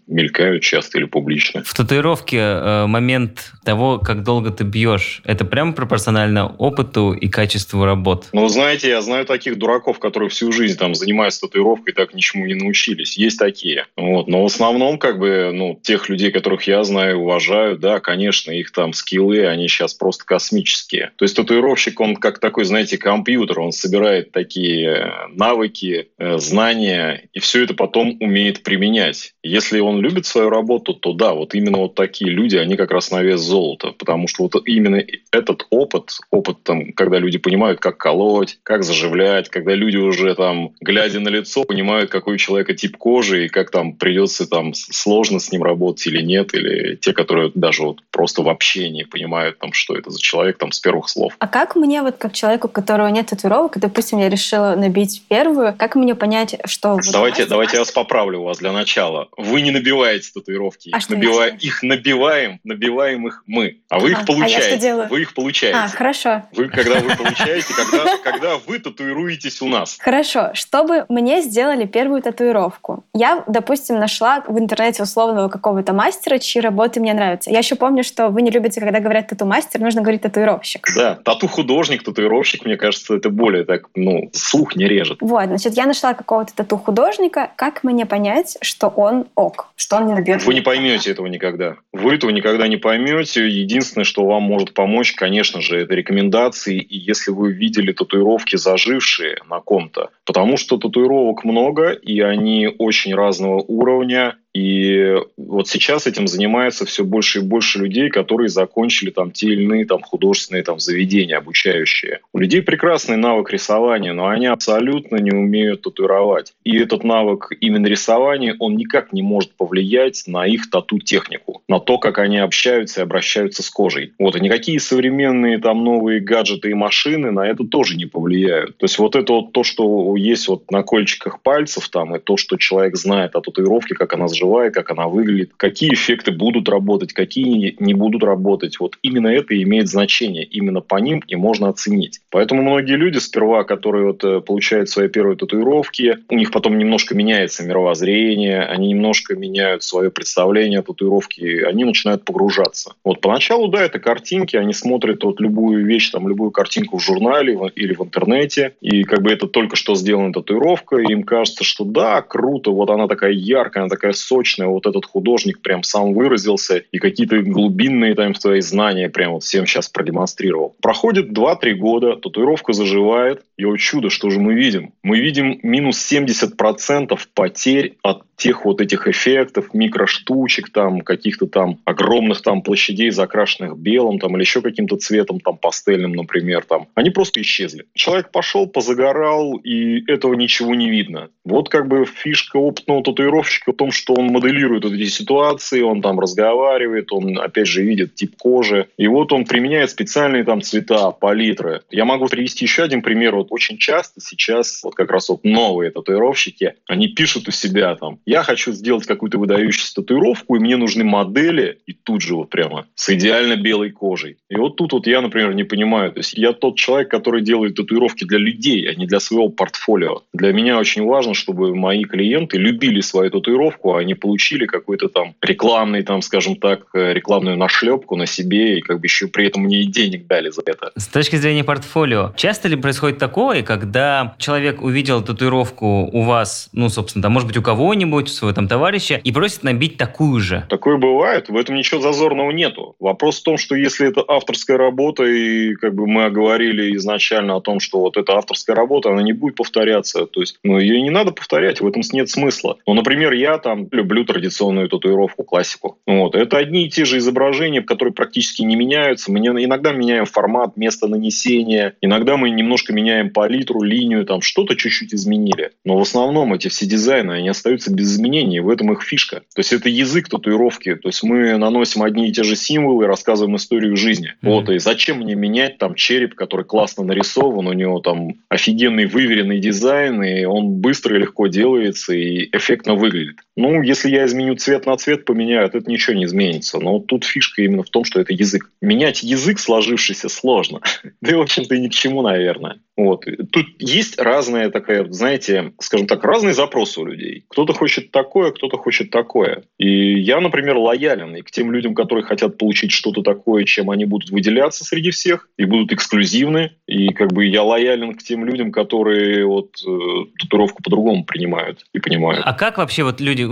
мелькают 0.08 0.62
часто 0.62 1.00
или 1.00 1.06
публично. 1.06 1.64
В 1.66 1.74
татуировке 1.74 2.38
э, 2.38 2.86
момент 2.86 3.52
того, 3.64 4.00
как 4.00 4.24
долго 4.24 4.51
ты 4.52 4.64
бьешь, 4.64 5.22
это 5.26 5.46
прямо 5.46 5.74
пропорционально 5.74 6.48
опыту 6.48 7.14
и 7.14 7.28
качеству 7.28 7.86
работы. 7.86 8.02
бот. 8.12 8.28
Ну, 8.34 8.48
знаете, 8.48 8.90
я 8.90 9.02
знаю 9.02 9.26
таких 9.26 9.58
дураков, 9.58 10.00
которые 10.00 10.30
всю 10.30 10.52
жизнь 10.52 10.78
там 10.78 10.96
занимаются 10.96 11.42
татуировкой, 11.42 11.94
так 11.94 12.14
ничему 12.14 12.46
не 12.46 12.54
научились. 12.54 13.18
Есть 13.18 13.40
такие. 13.40 13.86
Вот. 13.96 14.28
Но 14.28 14.44
в 14.44 14.46
основном, 14.46 14.98
как 14.98 15.20
бы, 15.20 15.52
ну, 15.54 15.80
тех 15.82 16.10
людей, 16.10 16.32
которых 16.32 16.64
я 16.68 16.84
знаю, 16.84 17.20
уважаю, 17.20 17.78
да, 17.78 18.00
конечно, 18.00 18.52
их 18.52 18.72
там 18.72 18.94
скиллы, 18.94 19.46
они 19.46 19.68
сейчас 19.68 19.94
просто 19.94 20.26
космические. 20.26 21.12
То 21.16 21.26
есть 21.26 21.36
татуировщик, 21.36 22.00
он 22.00 22.16
как 22.16 22.40
такой, 22.40 22.66
знаете, 22.66 22.98
компьютер, 22.98 23.60
он 23.60 23.72
собирает 23.72 24.32
такие 24.32 24.90
э, 24.90 25.12
навыки, 25.34 26.10
э, 26.18 26.38
знания, 26.38 27.30
и 27.34 27.40
все 27.40 27.64
это 27.64 27.74
потом 27.74 28.18
умеет 28.20 28.64
применять. 28.64 29.34
Если 29.44 29.80
он 29.80 30.02
любит 30.02 30.26
свою 30.26 30.50
работу, 30.50 30.94
то 30.94 31.14
да, 31.14 31.34
вот 31.34 31.56
именно 31.56 31.80
вот 31.80 31.96
такие 31.96 32.32
люди, 32.32 32.58
они 32.58 32.76
как 32.76 32.92
раз 32.92 33.12
на 33.12 33.22
вес 33.22 33.42
золота, 33.42 33.92
потому 33.98 34.28
что 34.28 34.41
вот 34.42 34.62
именно 34.66 35.04
этот 35.32 35.68
опыт, 35.70 36.18
опыт 36.30 36.64
там, 36.64 36.92
когда 36.94 37.20
люди 37.20 37.38
понимают, 37.38 37.80
как 37.80 37.98
колоть, 37.98 38.60
как 38.64 38.84
заживлять, 38.84 39.50
когда 39.50 39.74
люди 39.74 39.98
уже 39.98 40.36
там, 40.36 40.74
глядя 40.82 41.20
на 41.20 41.30
лицо, 41.30 41.64
понимают, 41.64 42.10
какой 42.10 42.36
у 42.36 42.38
человека 42.38 42.74
тип 42.74 42.98
кожи 42.98 43.46
и 43.46 43.50
как 43.50 43.72
там 43.72 43.94
придется 43.94 44.48
там 44.48 44.74
сложно 44.74 45.40
с 45.40 45.52
ним 45.52 45.64
работать 45.64 46.08
или 46.08 46.22
нет, 46.22 46.54
или 46.54 46.96
те, 46.96 47.14
которые 47.14 47.52
даже 47.56 47.84
вот 47.84 48.02
просто 48.12 48.42
в 48.42 48.50
общении 48.50 49.04
понимают, 49.04 49.60
там, 49.60 49.74
что 49.74 49.96
это 49.96 50.10
за 50.10 50.20
человек 50.20 50.58
там 50.58 50.72
с 50.72 50.80
первых 50.80 51.10
слов. 51.10 51.34
А 51.40 51.48
как 51.48 51.76
мне 51.76 52.02
вот 52.02 52.18
как 52.18 52.34
человеку, 52.34 52.68
у 52.68 52.72
которого 52.72 53.08
нет 53.08 53.28
татуировок, 53.28 53.78
допустим, 53.78 54.20
я 54.20 54.30
решила 54.30 54.76
набить 54.76 55.24
первую, 55.28 55.76
как 55.78 55.96
мне 55.96 56.16
понять, 56.16 56.58
что... 56.66 57.00
Давайте, 57.12 57.46
давайте 57.46 57.74
я 57.74 57.80
вас 57.80 57.92
поправлю 57.92 58.40
у 58.40 58.44
вас 58.44 58.58
для 58.58 58.72
начала. 58.72 59.30
Вы 59.38 59.62
не 59.62 59.72
набиваете 59.72 60.32
татуировки. 60.34 60.90
А 60.92 60.98
их, 60.98 61.10
набива... 61.10 61.48
их 61.48 61.84
набиваем, 61.84 62.60
набиваем 62.64 63.28
их 63.28 63.44
мы. 63.48 63.80
А 63.90 64.00
вы 64.00 64.12
их 64.12 64.26
получаете. 64.34 64.56
А 64.56 64.60
я 64.60 64.68
что 64.68 64.78
делаю? 64.78 65.08
Вы 65.10 65.22
их 65.22 65.34
получаете. 65.34 65.78
А, 65.78 65.88
хорошо. 65.88 66.44
Вы, 66.54 66.70
когда 66.70 67.00
вы 67.00 67.16
получаете, 67.16 67.74
когда, 67.74 68.18
когда 68.24 68.58
вы 68.58 68.80
татуируетесь 68.80 69.62
у 69.62 69.68
нас. 69.68 69.98
Хорошо. 70.00 70.52
Чтобы 70.54 71.06
мне 71.10 71.42
сделали 71.42 71.86
первую 71.86 72.22
татуировку, 72.22 73.04
я, 73.14 73.44
допустим, 73.48 74.00
нашла 74.00 74.44
в 74.48 74.58
интернете 74.58 75.04
условного 75.04 75.50
какого-то 75.50 75.94
мастера, 75.94 76.38
чьи 76.38 76.62
работы 76.62 77.00
мне 77.00 77.14
нравятся. 77.14 77.52
Я 77.52 77.60
еще 77.60 77.76
помню, 77.76 78.04
что 78.04 78.30
вы 78.30 78.42
не 78.42 78.52
любите, 78.52 78.80
когда 78.80 79.00
говорят 79.00 79.28
тату-мастер, 79.28 79.80
нужно 79.80 80.02
говорить 80.02 80.22
татуировщик. 80.22 80.88
Да, 80.96 81.16
тату-художник, 81.16 82.04
татуировщик, 82.04 82.66
мне 82.66 82.78
кажется, 82.78 83.16
это 83.16 83.30
более 83.30 83.64
так, 83.66 83.88
ну, 83.96 84.30
слух 84.34 84.76
не 84.76 84.88
режет. 84.88 85.18
Вот, 85.22 85.46
значит, 85.46 85.74
я 85.74 85.86
нашла 85.86 86.14
какого-то 86.14 86.56
тату-художника. 86.56 87.52
Как 87.56 87.84
мне 87.84 88.06
понять, 88.06 88.58
что 88.62 88.88
он 88.88 89.28
ок, 89.36 89.70
что 89.76 89.98
он 89.98 90.08
не 90.08 90.14
набьет? 90.14 90.44
Вы 90.44 90.54
не 90.54 90.62
поймете 90.62 91.12
этого 91.12 91.28
никогда. 91.28 91.76
Вы 91.92 92.16
этого 92.16 92.32
никогда 92.32 92.68
не 92.68 92.78
поймете. 92.78 93.48
Единственное, 93.48 94.06
что 94.06 94.21
вам 94.26 94.44
может 94.44 94.74
помочь, 94.74 95.14
конечно 95.14 95.62
же, 95.62 95.80
это 95.82 95.94
рекомендации. 95.94 96.80
И 96.80 96.98
если 96.98 97.32
вы 97.32 97.52
видели 97.52 97.92
татуировки 97.92 98.56
зажившие 98.56 99.38
на 99.50 99.60
ком-то, 99.60 100.10
потому 100.26 100.58
что 100.58 100.78
татуировок 100.78 101.44
много, 101.44 101.92
и 101.92 102.20
они 102.22 102.68
очень 102.78 103.16
разного 103.16 103.64
уровня, 103.68 104.38
и 104.54 105.16
вот 105.38 105.70
сейчас 105.70 106.08
этим 106.08 106.28
занимается 106.28 106.86
все 106.86 107.06
больше 107.06 107.40
и 107.40 107.42
больше 107.42 107.80
людей, 107.80 108.10
которые 108.10 108.50
закончили 108.50 109.10
там 109.10 109.32
те 109.32 109.48
или 109.48 109.64
иные 109.64 109.86
там 109.86 110.02
художественные 110.02 110.64
там 110.64 110.80
заведения 110.80 111.38
обучающие. 111.38 112.20
У 112.34 112.40
людей 112.40 112.62
прекрасный 112.62 113.16
навык 113.16 113.52
рисования, 113.52 114.14
но 114.14 114.28
они 114.28 114.48
абсолютно 114.48 115.18
не 115.18 115.32
умеют 115.32 115.84
татуировать. 115.84 116.54
И 116.66 116.78
этот 116.78 117.04
навык 117.04 117.52
именно 117.62 117.88
рисования, 117.88 118.56
он 118.60 118.76
никак 118.76 119.14
не 119.14 119.22
может 119.22 119.54
повлиять 119.54 120.24
на 120.28 120.46
их 120.46 120.70
тату-технику, 120.70 121.62
на 121.70 121.80
то, 121.80 121.98
как 121.98 122.20
они 122.20 122.38
общаются 122.40 123.02
и 123.02 123.04
обращаются 123.04 123.64
с 123.64 123.70
кожей. 123.70 124.14
Вот, 124.20 124.36
и 124.36 124.42
никакие 124.42 124.80
современные 124.80 125.60
там 125.60 125.84
новые 125.84 126.20
гаджеты 126.20 126.72
и 126.72 126.74
машины 126.74 127.32
на 127.32 127.48
это 127.48 127.64
тоже 127.64 127.96
не 127.96 128.06
повлияют. 128.06 128.78
То 128.78 128.86
есть 128.86 129.00
вот 129.00 129.16
это 129.16 129.32
вот 129.32 129.54
то, 129.54 129.64
что 129.64 130.16
есть 130.18 130.50
вот 130.50 130.70
на 130.72 130.84
кольчиках 130.84 131.42
пальцев 131.42 131.88
там, 131.90 132.16
и 132.16 132.20
то, 132.20 132.36
что 132.36 132.58
человек 132.58 132.98
знает 132.98 133.36
о 133.36 133.42
татуировке, 133.42 133.96
как 133.96 134.14
она 134.14 134.28
живая, 134.42 134.72
как 134.72 134.90
она 134.92 135.08
выглядит, 135.08 135.52
какие 135.56 135.94
эффекты 135.94 136.32
будут 136.32 136.68
работать, 136.68 137.14
какие 137.14 137.76
не 137.80 137.94
будут 137.94 138.24
работать. 138.24 138.80
Вот 138.80 138.98
именно 139.04 139.28
это 139.28 139.62
имеет 139.62 139.88
значение. 139.88 140.44
Именно 140.44 140.82
по 140.82 140.96
ним 140.96 141.22
и 141.28 141.36
можно 141.36 141.70
оценить. 141.70 142.22
Поэтому 142.30 142.64
многие 142.64 142.96
люди 142.96 143.20
сперва, 143.20 143.64
которые 143.64 144.06
вот 144.08 144.24
э, 144.24 144.42
получают 144.42 144.90
свои 144.90 145.08
первые 145.08 145.38
татуировки, 145.38 146.18
у 146.30 146.36
них 146.36 146.52
потом 146.52 146.78
немножко 146.78 147.16
меняется 147.16 147.64
мировоззрение, 147.64 148.64
они 148.64 148.90
немножко 148.90 149.36
меняют 149.36 149.84
свое 149.84 150.10
представление 150.10 150.80
о 150.80 150.84
татуировке, 150.84 151.66
они 151.66 151.84
начинают 151.84 152.26
погружаться. 152.26 152.94
Вот 153.04 153.22
поначалу, 153.22 153.68
да, 153.68 153.84
это 153.84 154.00
картинки, 154.00 154.56
они 154.56 154.74
смотрят 154.74 155.24
вот 155.24 155.40
любую 155.40 155.86
вещь, 155.86 156.10
там, 156.12 156.28
любую 156.28 156.52
картинку 156.52 156.98
в 156.98 157.04
журнале 157.04 157.60
или 157.76 157.94
в 157.94 158.02
интернете, 158.02 158.74
и 158.82 159.04
как 159.04 159.22
бы 159.22 159.32
это 159.32 159.48
только 159.48 159.76
что 159.76 159.96
сделана 159.96 160.34
татуировка, 160.34 160.98
им 160.98 161.24
кажется, 161.24 161.64
что 161.64 161.84
да, 161.84 162.22
круто, 162.22 162.72
вот 162.72 162.90
она 162.90 163.08
такая 163.08 163.32
яркая, 163.32 163.84
она 163.84 163.90
такая 163.90 164.14
сочная, 164.32 164.68
вот 164.68 164.88
этот 164.88 165.06
художник 165.06 165.62
прям 165.62 165.84
сам 165.84 166.14
выразился 166.14 166.78
и 166.78 167.00
какие-то 167.00 167.42
глубинные 167.42 168.16
там 168.16 168.34
свои 168.34 168.62
знания 168.62 169.10
прям 169.10 169.34
вот 169.34 169.44
всем 169.44 169.66
сейчас 169.66 169.90
продемонстрировал. 169.90 170.74
Проходит 170.82 171.32
2-3 171.38 171.74
года, 171.74 172.16
татуировка 172.16 172.72
заживает, 172.72 173.44
и 173.58 173.66
о 173.66 173.76
чудо, 173.76 174.10
что 174.10 174.30
же 174.30 174.40
мы 174.40 174.54
видим? 174.54 174.94
Мы 175.04 175.20
видим 175.20 175.60
минус 175.64 176.12
70% 176.12 177.20
потерь 177.34 177.98
от 178.02 178.24
тех 178.42 178.66
вот 178.66 178.82
этих 178.82 179.08
эффектов, 179.08 179.72
микроштучек, 179.74 180.72
там, 180.72 181.02
каких-то 181.02 181.46
там 181.46 181.78
огромных 181.86 182.42
там 182.42 182.64
площадей, 182.64 183.12
закрашенных 183.12 183.78
белым, 183.78 184.18
там, 184.18 184.36
или 184.36 184.42
еще 184.42 184.62
каким-то 184.62 184.96
цветом, 184.96 185.40
там, 185.40 185.58
пастельным, 185.58 186.14
например, 186.14 186.64
там, 186.64 186.88
они 186.96 187.12
просто 187.12 187.42
исчезли. 187.42 187.86
Человек 187.94 188.32
пошел, 188.32 188.66
позагорал, 188.66 189.58
и 189.58 190.04
этого 190.12 190.34
ничего 190.34 190.74
не 190.74 190.90
видно. 190.90 191.30
Вот 191.46 191.70
как 191.70 191.88
бы 191.88 192.06
фишка 192.06 192.58
опытного 192.58 193.04
татуировщика 193.04 193.74
в 193.74 193.76
том, 193.76 193.92
что 193.92 194.14
моделирует 194.26 194.84
вот 194.84 194.94
эти 194.94 195.10
ситуации, 195.10 195.82
он 195.82 196.02
там 196.02 196.20
разговаривает, 196.20 197.12
он, 197.12 197.40
опять 197.40 197.68
же, 197.68 197.84
видит 197.84 198.16
тип 198.16 198.36
кожи, 198.38 198.88
и 198.98 199.08
вот 199.08 199.32
он 199.34 199.46
применяет 199.46 199.90
специальные 199.90 200.44
там 200.44 200.62
цвета, 200.62 201.12
палитры. 201.12 201.82
Я 201.90 202.06
могу 202.06 202.28
привести 202.28 202.66
еще 202.66 202.84
один 202.84 203.02
пример. 203.02 203.36
Вот 203.36 203.48
очень 203.50 203.78
часто 203.78 204.22
сейчас 204.22 204.82
вот 204.84 204.96
как 204.96 205.12
раз 205.12 205.30
вот 205.30 205.44
новые 205.44 205.92
татуировщики, 205.92 206.76
они 206.88 207.08
пишут 207.10 207.48
у 207.48 207.52
себя 207.52 207.96
там, 207.96 208.20
я 208.26 208.44
хочу 208.44 208.72
сделать 208.72 209.06
какую-то 209.06 209.38
выдающуюся 209.38 209.96
татуировку, 209.96 210.56
и 210.56 210.60
мне 210.60 210.78
нужны 210.78 211.04
модели, 211.04 211.80
и 211.86 211.94
тут 211.94 212.22
же 212.22 212.36
вот 212.36 212.50
прямо 212.50 212.88
с 212.96 213.10
идеально 213.10 213.56
белой 213.56 213.92
кожей. 213.92 214.38
И 214.50 214.56
вот 214.56 214.76
тут 214.76 214.94
вот 214.94 215.08
я, 215.08 215.22
например, 215.22 215.54
не 215.54 215.64
понимаю. 215.64 216.12
То 216.12 216.20
есть 216.20 216.34
я 216.34 216.54
тот 216.54 216.78
человек, 216.78 217.10
который 217.10 217.42
делает 217.42 217.76
татуировки 217.76 218.26
для 218.26 218.38
людей, 218.38 218.90
а 218.90 218.96
не 218.96 219.06
для 219.06 219.20
своего 219.20 219.50
портфолио. 219.50 220.22
Для 220.34 220.54
меня 220.54 220.78
очень 220.80 221.06
важно, 221.06 221.34
чтобы 221.34 221.76
мои 221.76 222.04
клиенты 222.04 222.58
любили 222.58 223.02
свою 223.02 223.30
татуировку, 223.32 223.96
а 223.96 224.04
не 224.04 224.11
получили 224.16 224.66
какой-то 224.66 225.10
там 225.10 225.36
рекламный, 225.42 226.04
там, 226.04 226.22
скажем 226.22 226.56
так, 226.56 226.82
э, 226.94 227.14
рекламную 227.14 227.58
нашлепку 227.58 228.16
на 228.16 228.26
себе, 228.26 228.78
и 228.78 228.82
как 228.82 229.00
бы 229.00 229.06
еще 229.06 229.28
при 229.28 229.48
этом 229.48 229.64
мне 229.64 229.82
и 229.82 229.86
денег 229.86 230.28
дали 230.28 230.50
за 230.50 230.62
это. 230.66 230.92
С 230.96 231.08
точки 231.08 231.36
зрения 231.36 231.64
портфолио, 231.64 232.34
часто 232.36 232.68
ли 232.68 232.76
происходит 232.76 233.18
такое, 233.18 233.64
когда 233.64 234.36
человек 234.38 234.82
увидел 234.82 235.22
татуировку 235.22 236.10
у 236.12 236.24
вас, 236.24 236.70
ну, 236.74 236.90
собственно, 236.90 237.24
там, 237.24 237.32
может 237.32 237.48
быть, 237.48 237.58
у 237.58 237.62
кого-нибудь, 237.62 238.26
у 238.26 238.32
своего 238.32 238.54
там 238.54 238.68
товарища 238.68 239.20
и 239.24 239.32
просит 239.32 239.64
набить 239.64 239.98
такую 239.98 240.40
же. 240.40 240.66
Такое 240.70 240.98
бывает, 240.98 241.50
в 241.50 241.58
этом 241.58 241.76
ничего 241.76 242.02
зазорного 242.02 242.52
нету. 242.52 242.96
Вопрос 243.00 243.40
в 243.40 243.44
том, 243.44 243.58
что 243.58 243.76
если 243.76 244.08
это 244.08 244.24
авторская 244.28 244.78
работа, 244.78 245.24
и 245.24 245.76
как 245.76 245.96
бы 245.96 246.08
мы 246.08 246.26
оговорили 246.26 246.96
изначально 246.98 247.56
о 247.56 247.62
том, 247.62 247.80
что 247.80 248.00
вот 248.00 248.18
эта 248.18 248.34
авторская 248.34 248.76
работа, 248.76 249.10
она 249.10 249.22
не 249.22 249.34
будет 249.34 249.56
повторяться, 249.56 250.26
то 250.26 250.42
есть 250.42 250.58
ну, 250.64 250.80
ее 250.80 251.02
не 251.02 251.10
надо 251.10 251.32
повторять, 251.32 251.82
в 251.82 251.88
этом 251.88 252.02
нет 252.12 252.30
смысла. 252.30 252.78
Ну, 252.88 252.94
например, 252.94 253.34
я 253.34 253.58
там 253.58 253.88
люблю 254.02 254.26
традиционную 254.26 254.90
татуировку, 254.90 255.44
классику. 255.44 256.00
Вот. 256.06 256.36
Это 256.36 256.58
одни 256.58 256.86
и 256.86 256.90
те 256.90 257.06
же 257.06 257.18
изображения, 257.20 257.82
которые 257.82 258.14
практически 258.14 258.64
не 258.64 258.76
меняются. 258.76 259.32
Мы 259.32 259.40
иногда 259.40 259.92
меняем 259.92 260.26
формат, 260.26 260.76
место 260.78 261.08
нанесения, 261.08 261.94
иногда 262.02 262.38
мы 262.38 262.50
немножко 262.50 262.94
меняем 262.94 263.30
палитру, 263.30 263.82
линию, 263.82 264.26
там 264.26 264.42
что-то 264.42 264.76
чуть-чуть 264.76 265.14
изменили. 265.14 265.72
Но 265.86 265.98
в 265.98 266.02
основном 266.02 266.54
эти 266.54 266.68
все 266.68 266.86
дизайны, 266.86 267.34
они 267.34 267.50
остаются 267.50 267.94
без 267.94 268.14
изменений, 268.14 268.60
в 268.60 268.70
этом 268.70 268.92
их 268.92 269.04
фишка. 269.04 269.42
То 269.54 269.60
есть 269.60 269.74
это 269.74 269.90
язык 269.90 270.30
татуировки, 270.30 270.96
то 270.96 271.10
есть 271.10 271.24
мы 271.24 271.58
наносим 271.58 272.04
одни 272.04 272.30
и 272.30 272.32
те 272.32 272.44
же 272.44 272.56
символы, 272.56 273.06
рассказываем 273.08 273.56
историю 273.56 273.96
жизни. 273.96 274.30
Mm-hmm. 274.42 274.50
Вот, 274.50 274.70
и 274.70 274.80
зачем 274.80 275.20
мне 275.20 275.36
менять 275.36 275.78
там 275.78 275.96
череп, 275.96 276.36
который 276.36 276.66
классно 276.66 277.04
нарисован, 277.04 277.68
у 277.68 277.74
него 277.74 278.00
там 278.00 278.36
офигенный 278.50 279.06
выверенный 279.06 279.60
дизайн, 279.60 280.24
и 280.24 280.46
он 280.46 280.72
быстро 280.82 281.16
и 281.16 281.20
легко 281.20 281.48
делается, 281.48 282.14
и 282.14 282.50
эффектно 282.52 282.96
выглядит. 282.96 283.38
Ну, 283.56 283.82
если 283.92 284.10
я 284.10 284.26
изменю 284.26 284.56
цвет 284.56 284.86
на 284.86 284.96
цвет, 284.96 285.26
поменяют, 285.26 285.76
это 285.76 285.90
ничего 285.90 286.16
не 286.16 286.24
изменится. 286.24 286.80
Но 286.80 287.00
тут 287.00 287.26
фишка 287.26 287.62
именно 287.62 287.84
в 287.84 287.90
том, 287.90 288.06
что 288.06 288.22
это 288.22 288.34
язык. 288.34 288.72
Менять 288.82 289.22
язык 289.22 289.60
сложившийся 289.60 290.30
сложно. 290.30 290.80
Да 291.22 291.32
и, 291.32 291.36
в 291.36 291.42
общем-то, 291.42 291.78
ни 291.78 291.88
к 291.88 291.94
чему, 291.94 292.22
наверное. 292.22 292.80
Вот. 292.98 293.26
Тут 293.52 293.66
есть 293.80 294.20
разная 294.20 294.70
такая, 294.70 295.06
знаете, 295.12 295.74
скажем 295.80 296.08
так, 296.08 296.24
разные 296.24 296.54
запросы 296.54 297.00
у 297.00 297.06
людей. 297.06 297.46
Кто-то 297.50 297.74
хочет 297.74 298.12
такое, 298.12 298.52
кто-то 298.52 298.78
хочет 298.78 299.10
такое. 299.12 299.64
И 299.78 300.20
я, 300.20 300.40
например, 300.40 300.78
лоялен 300.78 301.36
и 301.36 301.42
к 301.42 301.52
тем 301.52 301.72
людям, 301.72 301.96
которые 301.96 302.24
хотят 302.24 302.58
получить 302.58 302.92
что-то 302.92 303.22
такое, 303.22 303.64
чем 303.66 303.90
они 303.90 304.06
будут 304.06 304.30
выделяться 304.30 304.84
среди 304.84 305.12
всех 305.12 305.50
и 305.58 305.66
будут 305.66 305.92
эксклюзивны. 305.92 306.72
И 306.88 307.10
как 307.10 307.34
бы 307.34 307.46
я 307.46 307.64
лоялен 307.64 308.14
к 308.16 308.24
тем 308.24 308.46
людям, 308.46 308.72
которые 308.72 309.46
вот 309.46 309.76
э, 309.86 310.26
татуировку 310.40 310.84
по-другому 310.84 311.24
принимают 311.26 311.86
и 311.94 312.00
понимают. 312.00 312.44
А 312.46 312.54
как 312.54 312.78
вообще 312.78 313.04
вот 313.04 313.20
люди... 313.22 313.44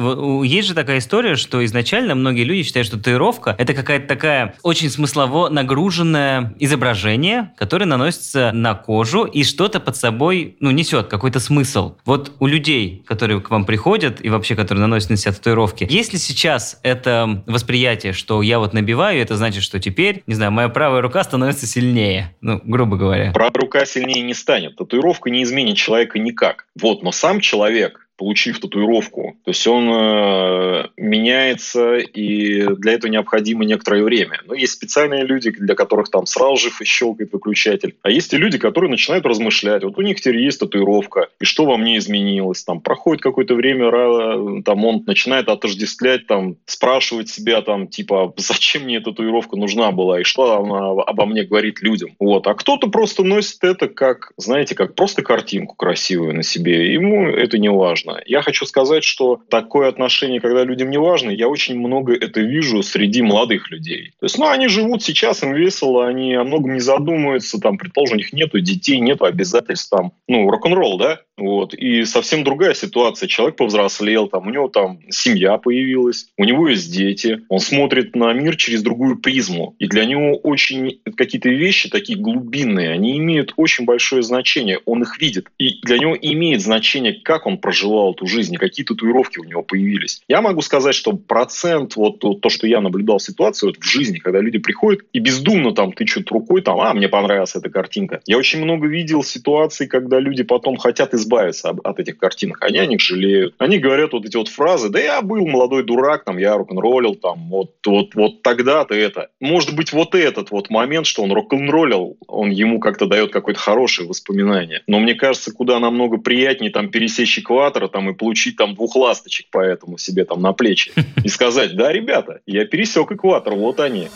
Есть 0.44 0.68
же 0.68 0.74
такая 0.74 1.00
история, 1.00 1.36
что 1.36 1.64
изначально 1.66 2.16
многие 2.16 2.44
люди 2.44 2.64
считают, 2.64 2.88
что 2.88 2.98
татуировка— 2.98 3.56
это 3.58 3.74
какая-то 3.74 4.08
такая 4.08 4.56
очень 4.64 4.90
смыслово 4.90 5.50
нагруженное 5.50 6.54
изображение, 6.60 7.52
которое 7.58 7.86
наносится 7.86 8.52
на 8.54 8.76
кожу 8.76 9.26
и 9.26 9.44
что-то 9.44 9.80
под 9.80 9.96
собой, 9.96 10.58
ну, 10.60 10.72
несет 10.72 11.08
какой-то 11.08 11.40
смысл. 11.40 11.96
Вот 12.06 12.34
у 12.40 12.48
людей, 12.48 13.04
которые 13.06 13.40
к 13.42 13.50
вам 13.50 13.66
приходят 13.66 14.24
и 14.24 14.30
вообще, 14.30 14.56
которые 14.56 14.82
наносят 14.82 15.10
на 15.10 15.18
себя 15.18 15.34
татуировки, 15.34 15.88
есть 15.90 16.14
ли 16.14 16.20
сейчас 16.20 16.80
это 16.84 17.44
восприятие, 17.46 18.14
что 18.14 18.42
я 18.42 18.60
вот 18.60 18.74
набиваю, 18.74 19.22
это 19.22 19.38
значит, 19.38 19.64
что 19.64 19.80
теперь, 19.80 20.24
не 20.28 20.36
знаю, 20.36 20.52
моя 20.52 20.70
правая 20.70 21.02
рука 21.02 21.24
становится 21.24 21.66
сильнее, 21.66 22.36
ну, 22.42 22.60
грубо 22.64 22.98
говоря. 22.98 23.32
Правая 23.32 23.54
рука 23.54 23.86
сильнее 23.86 24.22
не 24.22 24.34
станет. 24.34 24.76
Татуировка 24.76 25.30
не 25.30 25.44
изменит 25.44 25.78
человека 25.78 26.20
никак. 26.20 26.66
Вот, 26.80 27.04
но 27.04 27.12
сам 27.12 27.40
человек 27.40 28.09
получив 28.20 28.60
татуировку. 28.60 29.38
То 29.46 29.52
есть 29.52 29.66
он 29.66 29.90
э, 29.90 30.88
меняется, 30.98 31.96
и 31.96 32.68
для 32.76 32.94
этого 32.94 33.10
необходимо 33.10 33.64
некоторое 33.64 34.04
время. 34.04 34.42
Но 34.46 34.54
есть 34.54 34.74
специальные 34.74 35.24
люди, 35.24 35.52
для 35.52 35.74
которых 35.74 36.10
там 36.10 36.26
сразу 36.26 36.58
же 36.58 36.70
щелкает 36.84 37.32
выключатель. 37.32 37.96
А 38.02 38.12
есть 38.12 38.34
и 38.34 38.38
люди, 38.38 38.58
которые 38.58 38.92
начинают 38.92 39.26
размышлять. 39.26 39.84
Вот 39.86 39.98
у 39.98 40.02
них 40.02 40.20
теперь 40.20 40.42
есть 40.42 40.60
татуировка, 40.60 41.30
и 41.40 41.46
что 41.46 41.66
во 41.66 41.78
мне 41.78 41.98
изменилось? 41.98 42.66
Там 42.66 42.82
проходит 42.82 43.24
какое-то 43.24 43.56
время, 43.56 44.64
там 44.64 44.84
он 44.84 45.04
начинает 45.08 45.48
отождествлять, 45.48 46.28
там 46.28 46.58
спрашивать 46.66 47.30
себя, 47.30 47.62
там 47.62 47.88
типа, 47.88 48.34
зачем 48.36 48.84
мне 48.84 48.98
эта 48.98 49.12
татуировка 49.12 49.56
нужна 49.56 49.92
была, 49.92 50.20
и 50.20 50.24
что 50.24 50.60
она 50.62 51.04
обо 51.04 51.26
мне 51.26 51.44
говорит 51.44 51.82
людям. 51.82 52.10
Вот. 52.20 52.48
А 52.48 52.54
кто-то 52.54 52.90
просто 52.90 53.24
носит 53.24 53.64
это 53.64 53.88
как, 53.88 54.34
знаете, 54.36 54.76
как 54.76 54.96
просто 54.96 55.22
картинку 55.22 55.76
красивую 55.76 56.36
на 56.36 56.44
себе. 56.44 56.92
Ему 56.92 57.30
это 57.30 57.58
не 57.58 57.70
важно 57.70 58.09
важно. 58.10 58.24
Я 58.26 58.42
хочу 58.42 58.66
сказать, 58.66 59.04
что 59.04 59.40
такое 59.50 59.88
отношение, 59.88 60.40
когда 60.40 60.64
людям 60.64 60.90
не 60.90 60.98
важно, 60.98 61.32
я 61.32 61.48
очень 61.48 61.78
много 61.78 62.14
это 62.14 62.42
вижу 62.42 62.84
среди 62.84 63.22
молодых 63.22 63.72
людей. 63.72 64.12
То 64.20 64.26
есть, 64.26 64.38
ну, 64.38 64.48
они 64.48 64.68
живут 64.68 65.04
сейчас, 65.04 65.44
им 65.44 65.54
весело, 65.54 66.08
они 66.08 66.34
о 66.36 66.44
многом 66.44 66.74
не 66.74 66.80
задумываются, 66.80 67.60
там, 67.60 67.78
предположим, 67.78 68.16
у 68.16 68.18
них 68.18 68.34
нету 68.34 68.60
детей, 68.60 69.00
нету 69.00 69.26
обязательств, 69.26 69.90
там, 69.90 70.12
ну, 70.28 70.50
рок-н-ролл, 70.50 70.98
да, 70.98 71.20
вот. 71.38 71.74
И 71.74 72.04
совсем 72.06 72.44
другая 72.44 72.74
ситуация. 72.74 73.28
Человек 73.28 73.56
повзрослел, 73.56 74.28
там, 74.28 74.48
у 74.48 74.50
него 74.50 74.68
там 74.68 75.00
семья 75.10 75.58
появилась, 75.58 76.28
у 76.38 76.44
него 76.44 76.68
есть 76.68 76.92
дети, 76.92 77.42
он 77.50 77.60
смотрит 77.60 78.16
на 78.16 78.34
мир 78.34 78.56
через 78.56 78.84
другую 78.84 79.18
призму. 79.18 79.76
И 79.80 79.88
для 79.88 80.06
него 80.06 80.36
очень 80.36 81.00
какие-то 81.16 81.50
вещи 81.50 81.90
такие 81.90 82.20
глубинные, 82.20 82.92
они 82.92 83.18
имеют 83.18 83.54
очень 83.56 83.86
большое 83.86 84.22
значение. 84.22 84.80
Он 84.86 85.02
их 85.04 85.20
видит. 85.22 85.48
И 85.58 85.80
для 85.84 85.98
него 85.98 86.18
имеет 86.20 86.62
значение, 86.62 87.14
как 87.14 87.46
он 87.46 87.58
проживал 87.58 87.99
эту 88.08 88.26
жизнь, 88.26 88.56
какие 88.56 88.86
татуировки 88.86 89.40
у 89.40 89.44
него 89.44 89.64
появились. 89.64 90.22
Я 90.28 90.42
могу 90.42 90.62
сказать, 90.62 90.96
что 90.96 91.14
процент, 91.14 91.96
вот 91.96 92.20
то, 92.20 92.50
что 92.50 92.68
я 92.68 92.82
наблюдал 92.82 93.18
в 93.18 93.24
ситуации 93.24 93.68
вот 93.68 93.78
в 93.78 93.84
жизни, 93.84 94.18
когда 94.18 94.40
люди 94.40 94.58
приходят 94.60 95.02
и 95.14 95.20
бездумно 95.20 95.74
там 95.74 95.92
тычут 95.92 96.32
рукой, 96.32 96.62
там, 96.62 96.80
а, 96.80 96.94
мне 96.94 97.08
понравилась 97.08 97.56
эта 97.56 97.70
картинка. 97.70 98.22
Я 98.26 98.38
очень 98.38 98.64
много 98.64 98.88
видел 98.88 99.24
ситуаций, 99.24 99.88
когда 99.88 100.20
люди 100.20 100.44
потом 100.44 100.78
хотят 100.78 101.14
избавиться 101.14 101.70
от 101.84 102.00
этих 102.00 102.18
картинок. 102.18 102.62
Они 102.62 102.80
о 102.80 102.86
них 102.86 103.02
жалеют. 103.02 103.56
Они 103.58 103.78
говорят 103.78 104.14
вот 104.14 104.26
эти 104.26 104.38
вот 104.38 104.48
фразы, 104.48 104.90
да 104.90 105.00
я 105.00 105.22
был 105.22 105.46
молодой 105.48 105.84
дурак, 105.84 106.24
там, 106.24 106.38
я 106.38 106.58
рок-н-роллил, 106.58 107.16
там, 107.16 107.50
вот, 107.50 107.72
вот, 107.86 108.16
вот 108.16 108.42
тогда-то 108.42 108.96
это. 108.96 109.30
Может 109.40 109.76
быть, 109.76 109.94
вот 109.94 110.16
этот 110.16 110.52
вот 110.52 110.70
момент, 110.70 111.06
что 111.06 111.24
он 111.24 111.32
рок-н-роллил, 111.32 112.18
он 112.28 112.50
ему 112.50 112.80
как-то 112.80 113.06
дает 113.06 113.32
какое-то 113.32 113.60
хорошее 113.60 114.08
воспоминание. 114.08 114.82
Но 114.88 115.00
мне 115.00 115.16
кажется, 115.16 115.52
куда 115.52 115.80
намного 115.80 116.18
приятнее 116.18 116.72
там 116.72 116.90
пересечь 116.90 117.40
экватор 117.40 117.79
там, 117.88 118.10
и 118.10 118.14
получить 118.14 118.58
там 118.58 118.76
двух 118.76 118.96
ласточек 118.96 119.48
поэтому 119.52 119.98
себе 119.98 120.26
там 120.26 120.42
на 120.42 120.54
плечи. 120.54 120.92
И 121.24 121.30
сказать, 121.30 121.76
да, 121.76 121.92
ребята, 121.92 122.42
я 122.46 122.66
пересек 122.66 123.12
экватор, 123.12 123.54
вот 123.54 123.80
они. 123.80 124.10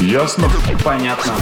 Ясно? 0.00 0.48
Понятно. 0.84 1.34